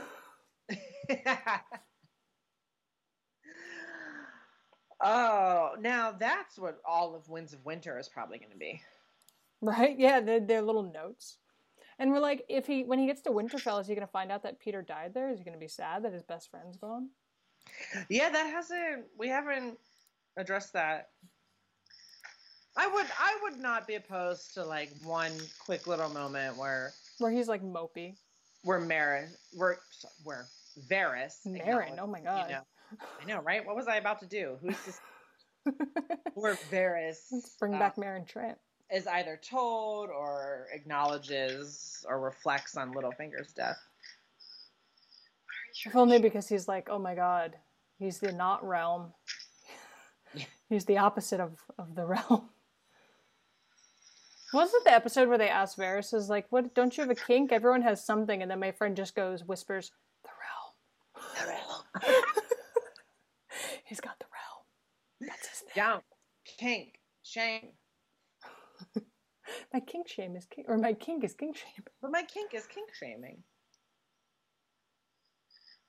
[5.02, 8.80] oh, now that's what all of Winds of Winter is probably going to be.
[9.60, 9.98] Right?
[9.98, 11.38] Yeah, they're, they're little notes.
[11.98, 14.42] And we're like, if he when he gets to Winterfell, is he gonna find out
[14.42, 15.30] that Peter died there?
[15.30, 17.10] Is he gonna be sad that his best friend's gone?
[18.08, 19.04] Yeah, that hasn't.
[19.16, 19.78] We haven't
[20.36, 21.10] addressed that.
[22.76, 23.06] I would.
[23.18, 25.32] I would not be opposed to like one
[25.64, 28.16] quick little moment where Where he's like mopey.
[28.64, 29.78] where Maris, where
[30.24, 30.46] where
[30.90, 32.50] Varys, Meryn, oh my god.
[32.50, 32.62] You know,
[33.22, 33.64] I know, right?
[33.64, 34.58] What was I about to do?
[34.60, 35.00] Who's this?
[36.34, 37.18] where Varys
[37.60, 38.56] Bring uh, back Meryn Trant.
[38.94, 43.78] Is either told or acknowledges or reflects on Littlefinger's death.
[45.84, 47.56] If only because he's like, oh my god,
[47.98, 49.12] he's the not realm.
[50.68, 52.48] he's the opposite of, of the realm.
[54.52, 57.50] Wasn't the episode where they asked Varys is like, what don't you have a kink?
[57.50, 59.90] Everyone has something, and then my friend just goes, whispers,
[60.22, 61.34] the realm.
[61.40, 62.22] The realm.
[63.84, 65.28] He's got the realm.
[65.28, 65.72] That's his thing.
[65.74, 66.02] Down,
[66.44, 67.70] kink, shame.
[69.72, 71.84] My kink shame is kink or my kink is kink shame.
[72.00, 73.42] But my kink is kink shaming.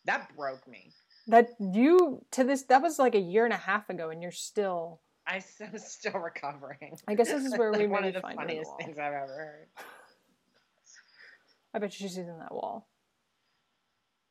[0.06, 0.92] That broke me.
[1.28, 4.32] That you to this that was like a year and a half ago and you're
[4.32, 6.98] still I, am still recovering.
[7.08, 8.72] I guess this is where we Like one of the find her in the funniest
[8.80, 9.68] things I've ever heard.
[11.74, 12.88] I bet you she's in that wall.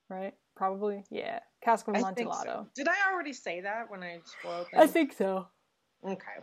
[0.09, 0.35] Right?
[0.55, 1.05] Probably.
[1.11, 1.41] Yeah.
[1.63, 2.45] Cask of Amontillado.
[2.45, 2.67] so.
[2.77, 5.49] Did I already say that when I spoiled I think so.
[6.07, 6.41] Okay.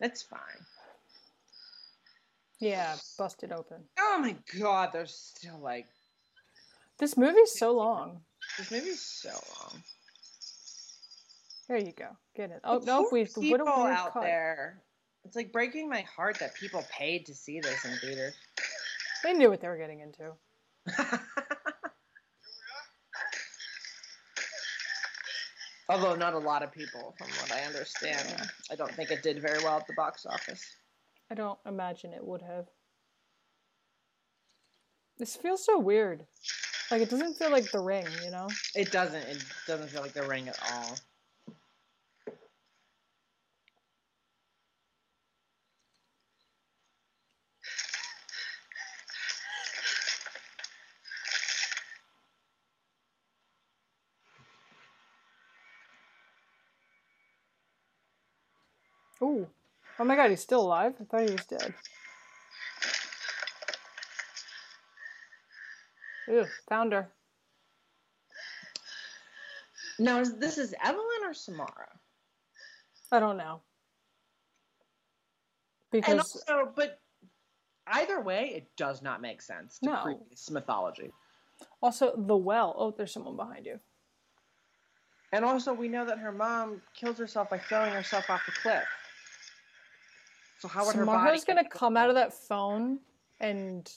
[0.00, 0.40] That's fine.
[2.60, 3.82] Yeah, busted open.
[3.98, 5.86] Oh my god, there's still like
[6.98, 8.20] This movie's so long.
[8.58, 9.82] this movie's so long.
[11.68, 12.08] Here you go.
[12.36, 12.60] Get it.
[12.64, 14.22] Oh no, we people what weird out cut.
[14.22, 14.82] there.
[15.24, 18.34] It's like breaking my heart that people paid to see this in theaters.
[19.24, 20.32] They knew what they were getting into.
[25.88, 28.48] Although not a lot of people, from what I understand.
[28.70, 30.64] I don't think it did very well at the box office.
[31.30, 32.66] I don't imagine it would have.
[35.18, 36.26] This feels so weird.
[36.90, 38.48] Like it doesn't feel like the ring, you know?
[38.74, 39.22] It doesn't.
[39.22, 40.96] It doesn't feel like the ring at all.
[59.98, 60.94] Oh my god, he's still alive?
[61.00, 61.74] I thought he was dead.
[66.28, 67.08] Ooh, found her.
[69.98, 71.88] Now, is this is Evelyn or Samara?
[73.12, 73.60] I don't know.
[75.92, 76.18] And Because
[76.48, 77.00] also, but
[77.86, 80.02] either way, it does not make sense to No.
[80.02, 81.12] previous mythology.
[81.80, 82.74] also the well.
[82.76, 83.78] Oh, there's someone behind you.
[85.32, 88.84] And also, we know that her mom kills herself by throwing herself off the cliff.
[90.58, 91.40] So how would her body?
[91.46, 93.00] Gonna come out of that phone
[93.40, 93.90] and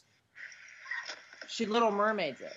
[1.47, 2.53] She Little Mermaids it.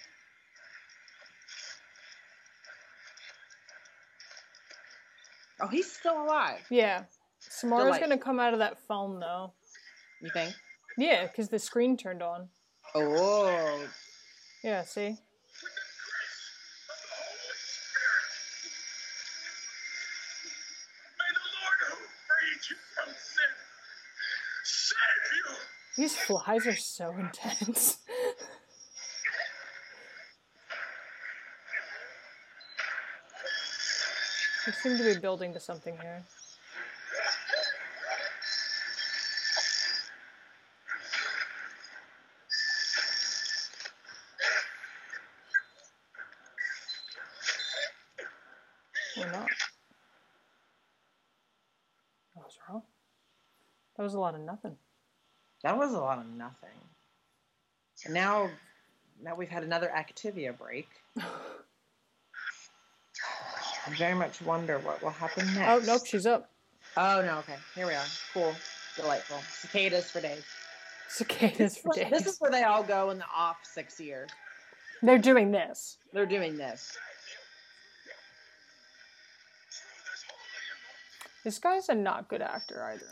[5.61, 6.61] Oh, he's still alive.
[6.70, 7.05] yeah.
[7.39, 9.53] Samara's gonna come out of that phone though.
[10.20, 10.55] You think?
[10.97, 12.49] Yeah, because the screen turned on.
[12.95, 13.87] Oh,
[14.62, 15.16] Yeah, see?
[25.97, 27.98] These flies are so intense.
[34.66, 36.23] we seem to be building to something here.
[49.19, 49.51] Or not.
[52.32, 52.82] What was wrong?
[53.98, 54.77] That was a lot of nothing.
[55.63, 56.71] That was a lot of nothing.
[58.05, 58.51] And now,
[59.23, 60.89] now we've had another Activia break.
[63.85, 65.89] I very much wonder what will happen oh, next.
[65.89, 66.49] Oh, nope, she's up.
[66.97, 67.57] Oh no, okay.
[67.75, 68.05] Here we are.
[68.33, 68.55] Cool.
[68.97, 69.39] Delightful.
[69.51, 70.45] Cicadas for days.
[71.09, 72.11] Cicadas for days.
[72.11, 74.31] This is where they all go in the off six years.
[75.03, 75.99] They're doing this.
[76.13, 76.97] They're doing this.
[79.71, 81.45] Truth is holy and noble.
[81.45, 83.07] This guy's a not good actor either.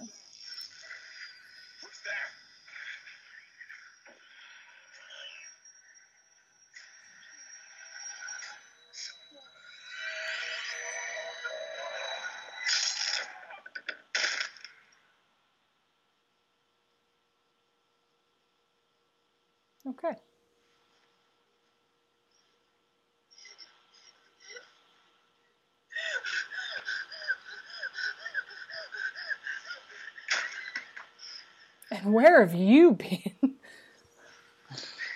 [33.02, 33.56] Been?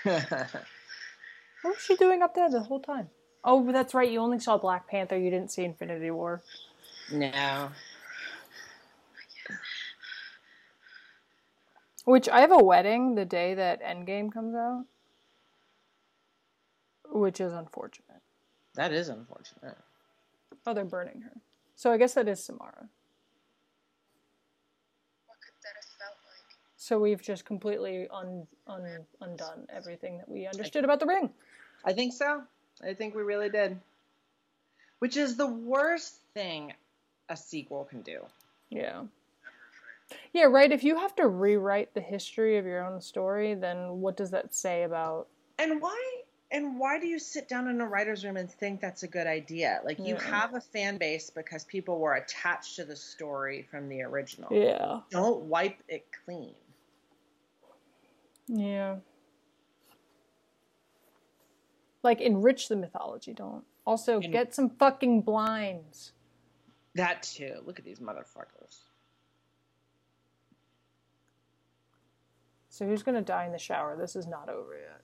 [1.62, 3.09] What was she doing up there the whole time?
[3.43, 4.11] Oh, but that's right.
[4.11, 5.19] You only saw Black Panther.
[5.19, 6.43] You didn't see Infinity War.
[7.11, 7.70] no.
[12.05, 14.85] Which I have a wedding the day that Endgame comes out,
[17.06, 18.20] which is unfortunate.
[18.74, 19.78] That is unfortunate.
[20.66, 21.32] Oh, they're burning her.
[21.77, 22.89] So I guess that is Samara.
[25.27, 26.56] What could that have felt like?
[26.85, 28.86] So we've just completely un, un,
[29.23, 31.31] undone everything that we understood about the ring.
[31.82, 32.43] I think so.
[32.86, 33.81] I think we really did.
[34.98, 36.74] Which is the worst thing
[37.31, 38.20] a sequel can do.
[38.69, 39.05] Yeah.
[40.35, 40.70] Yeah, right.
[40.70, 44.55] If you have to rewrite the history of your own story, then what does that
[44.55, 45.28] say about?
[45.59, 45.98] And why
[46.51, 49.27] and why do you sit down in a writer's room and think that's a good
[49.27, 49.81] idea?
[49.86, 50.23] Like you Yeah.
[50.24, 54.52] have a fan base because people were attached to the story from the original.
[54.52, 55.01] Yeah.
[55.09, 56.55] Don't wipe it clean.
[58.46, 58.96] Yeah.
[62.02, 63.32] Like enrich the mythology.
[63.32, 66.12] Don't also And- get some fucking blinds.
[66.94, 67.60] That too.
[67.64, 68.82] Look at these motherfuckers.
[72.68, 73.96] So who's gonna die in the shower?
[73.96, 75.00] This is not over yet.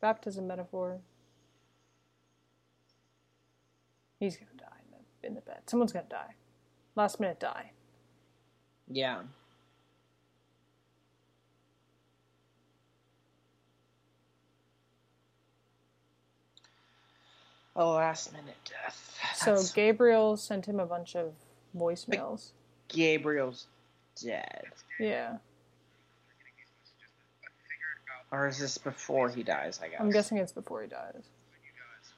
[0.00, 1.00] Baptism metaphor.
[4.20, 5.62] He's gonna die in the in the bed.
[5.66, 6.34] Someone's gonna die.
[6.94, 7.72] Last minute die.
[8.90, 9.20] Yeah.
[17.76, 19.16] Oh, last minute death.
[19.36, 21.32] So Gabriel sent him a bunch of
[21.76, 22.50] voicemails.
[22.88, 23.68] Gabriel's
[24.20, 24.64] dead.
[24.98, 25.36] Yeah.
[26.34, 30.00] Getting these messages, but I figured out Or is this before he dies, I guess?
[30.00, 31.12] I'm guessing it's before he dies.
[31.14, 31.22] when
[31.62, 32.12] you guys.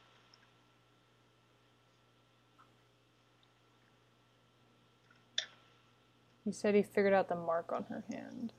[6.50, 8.52] He said he figured out the mark on her hand.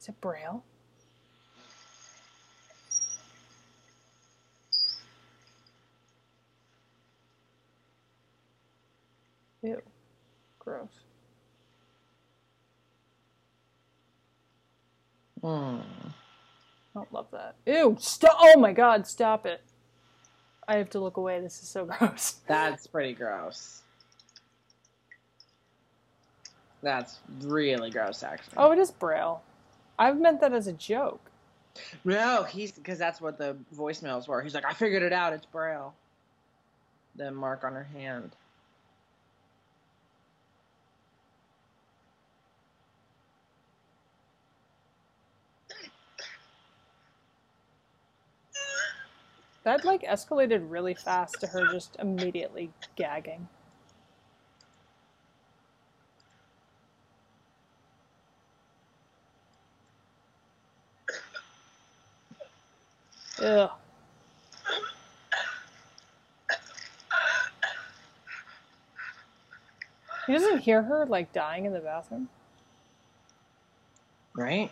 [0.00, 0.64] Is it Braille?
[9.62, 9.82] Ew.
[10.58, 10.88] Gross.
[15.42, 15.46] Hmm.
[15.46, 15.80] I
[16.94, 17.56] don't love that.
[17.66, 17.94] Ew.
[18.00, 18.38] Stop.
[18.40, 19.60] Oh my god, stop it.
[20.66, 21.42] I have to look away.
[21.42, 22.36] This is so gross.
[22.46, 23.82] That's pretty gross.
[26.82, 28.54] That's really gross, actually.
[28.56, 29.42] Oh, it is Braille.
[29.98, 31.30] I've meant that as a joke.
[32.04, 34.42] no, he's because that's what the voicemails were.
[34.42, 35.32] He's like, I figured it out.
[35.32, 35.94] It's Braille.
[37.16, 38.34] The mark on her hand.
[49.62, 53.46] That like escalated really fast to her just immediately gagging.
[63.42, 63.70] Ugh.
[70.26, 72.28] He doesn't hear her like dying in the bathroom.
[74.34, 74.70] Right?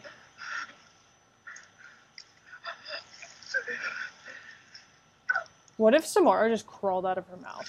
[5.78, 7.68] What if Samara just crawled out of her mouth?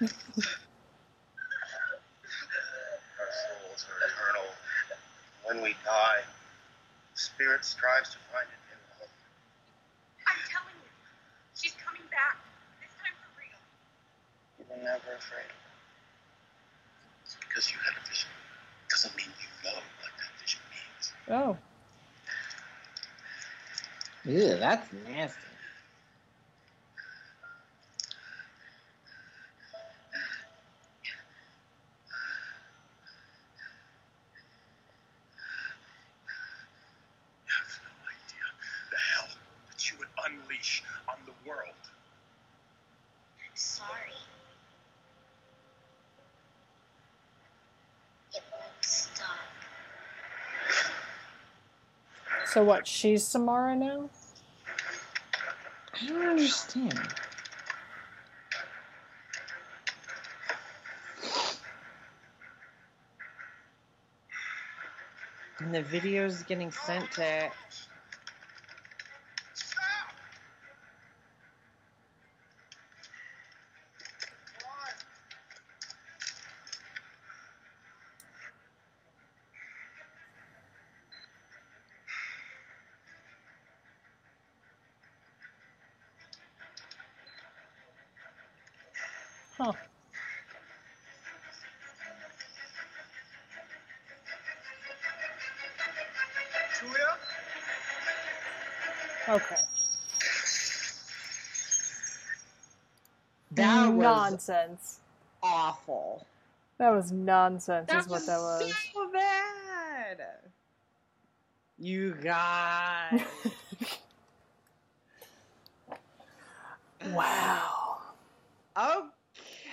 [0.00, 0.18] Our souls
[3.88, 4.48] are eternal.
[5.44, 6.22] When we die,
[7.14, 9.08] spirit strives to find a new home.
[10.26, 10.88] I'm telling you,
[11.54, 12.38] she's coming back.
[12.80, 13.60] This time for real.
[14.72, 15.44] You were never afraid.
[17.24, 18.28] It's because you had a vision.
[18.88, 21.12] Doesn't mean you know what that vision means.
[21.28, 21.56] Oh.
[24.24, 25.38] Ew, that's nasty.
[37.46, 38.46] You have no idea
[38.90, 39.28] the hell
[39.68, 41.68] that you would unleash on the world.
[43.40, 44.12] I'm sorry.
[48.34, 49.38] It won't stop.
[52.52, 52.86] So what?
[52.86, 54.10] She's Samara now?
[55.94, 57.00] I don't understand.
[65.60, 67.50] And the video's getting sent to.
[104.48, 105.00] Nonsense.
[105.42, 106.26] awful.
[106.78, 108.74] That was nonsense, That is what that was.
[108.92, 110.26] so bad.
[111.78, 113.20] You guys.
[117.12, 117.98] wow.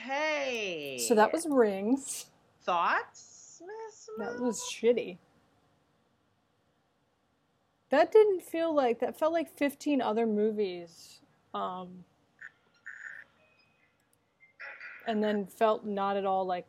[0.05, 0.97] okay.
[1.07, 2.25] So that was Rings.
[2.63, 4.09] thoughts, Miss.
[4.17, 5.17] That was shitty.
[7.89, 11.21] That didn't feel like that felt like 15 other movies.
[11.53, 12.03] Um
[15.09, 16.67] and then felt not at all like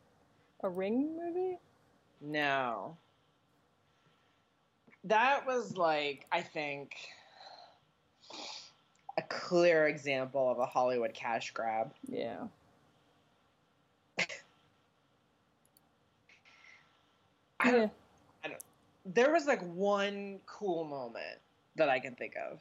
[0.63, 1.59] a ring movie.
[2.19, 2.97] No.
[5.03, 6.95] That was like, I think,
[9.17, 11.93] a clear example of a Hollywood cash grab.
[12.07, 12.47] Yeah.
[17.59, 17.91] I don't,
[18.43, 18.55] Yeah.
[19.05, 21.37] there was like one cool moment
[21.75, 22.59] that I can think of.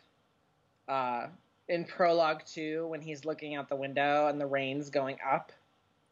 [0.88, 1.28] Uh,
[1.68, 5.52] in prologue two, when he's looking out the window and the rain's going up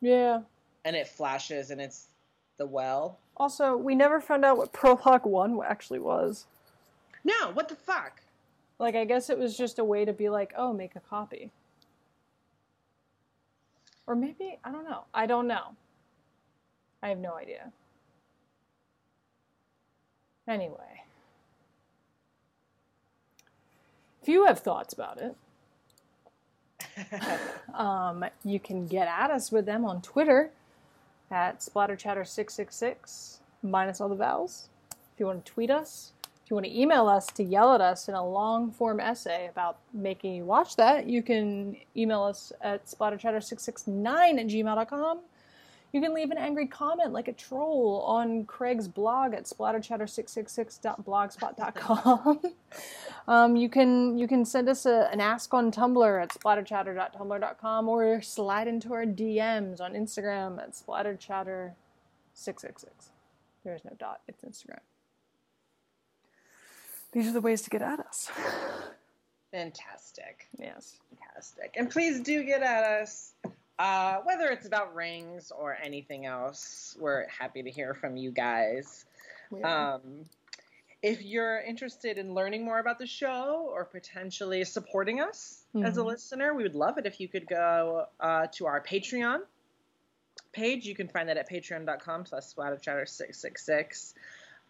[0.01, 0.43] Yeah.
[0.85, 2.07] and it flashes and it's
[2.57, 3.19] the well.
[3.37, 6.47] Also, we never found out what Prologue 1 actually was.
[7.25, 8.23] No, what the fuck?
[8.79, 11.51] Like, I guess it was just a way to be like, oh, make a copy.
[14.07, 15.05] Or maybe, I don't know.
[15.12, 15.75] I don't know.
[17.03, 17.73] I have no idea.
[20.47, 21.03] Anyway.
[24.23, 25.37] If you have thoughts about it,
[27.75, 30.51] um, you can get at us with them on Twitter
[31.31, 34.69] at splatterchatter666 minus all the vowels.
[34.91, 36.12] If you want to tweet us,
[36.45, 39.49] if you want to email us to yell at us in a long form essay
[39.49, 45.19] about making you watch that, you can email us at splatterchatter669 at gmail.com.
[45.93, 52.40] You can leave an angry comment like a troll on Craig's blog at splatterchatter666.blogspot.com.
[53.28, 58.20] um, you can you can send us a, an ask on Tumblr at splatterchatter.tumblr.com or
[58.20, 61.73] slide into our DMs on Instagram at splatterchatter666.
[63.65, 64.20] There is no dot.
[64.28, 64.81] It's Instagram.
[67.12, 68.31] These are the ways to get at us.
[69.51, 70.47] Fantastic.
[70.59, 70.98] Yes.
[71.09, 71.74] Fantastic.
[71.77, 73.32] And please do get at us.
[73.79, 79.05] Uh, whether it's about rings or anything else, we're happy to hear from you guys.
[79.63, 80.25] Um,
[81.01, 86.01] if you're interested in learning more about the show or potentially supporting us as a
[86.01, 86.07] Mhm.
[86.07, 89.43] listener, we would love it if you could go uh, to our Patreon
[90.53, 90.85] page.
[90.85, 94.15] You can find that at patreon.com slash splatterchatter666.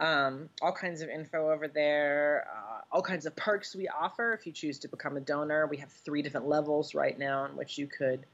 [0.01, 4.47] Um, all kinds of info over there, uh, all kinds of perks we offer if
[4.47, 5.67] you choose to become a donor.
[5.67, 8.27] We have three different levels right now in which you could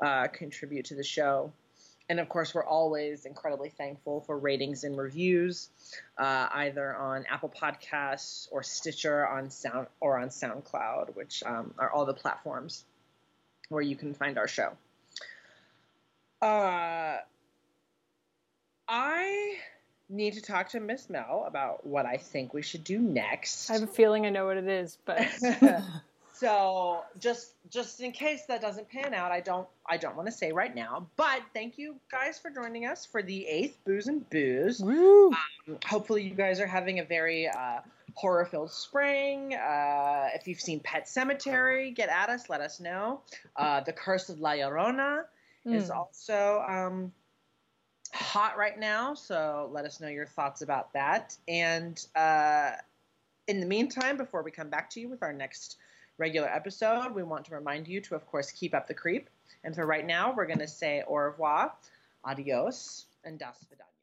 [0.00, 1.52] uh, contribute to the show.
[2.08, 5.70] And of course, we're always incredibly thankful for ratings and reviews,
[6.18, 11.90] uh, either on Apple Podcasts or Stitcher on Sound or on SoundCloud, which um, are
[11.90, 12.84] all the platforms
[13.70, 14.72] where you can find our show.
[16.42, 17.16] Uh,
[18.86, 19.56] I
[20.10, 23.70] need to talk to Miss Mel about what I think we should do next.
[23.70, 25.26] I have a feeling I know what it is, but
[26.34, 30.32] so just just in case that doesn't pan out, I don't I don't want to
[30.32, 31.06] say right now.
[31.16, 34.80] But thank you guys for joining us for the eighth booze and booze.
[34.80, 35.32] woo.
[35.86, 37.78] Hopefully you guys are having a very uh,
[38.14, 39.54] horror filled spring.
[39.54, 42.50] Uh, if you've seen Pet Sematary, get at us.
[42.50, 43.20] Let us know.
[43.56, 45.22] Uh, the Curse of La Llorona
[45.66, 45.96] is Mm.
[45.96, 47.12] also um,
[48.12, 51.36] hot right now, so let us know your thoughts about that.
[51.48, 52.72] And uh,
[53.48, 55.76] in the meantime, before we come back to you with our next
[56.18, 59.28] regular episode, we want to remind you to, of course, keep up the creep.
[59.62, 61.72] And for right now, we're going to say au revoir,
[62.24, 63.93] adios, and das vidania.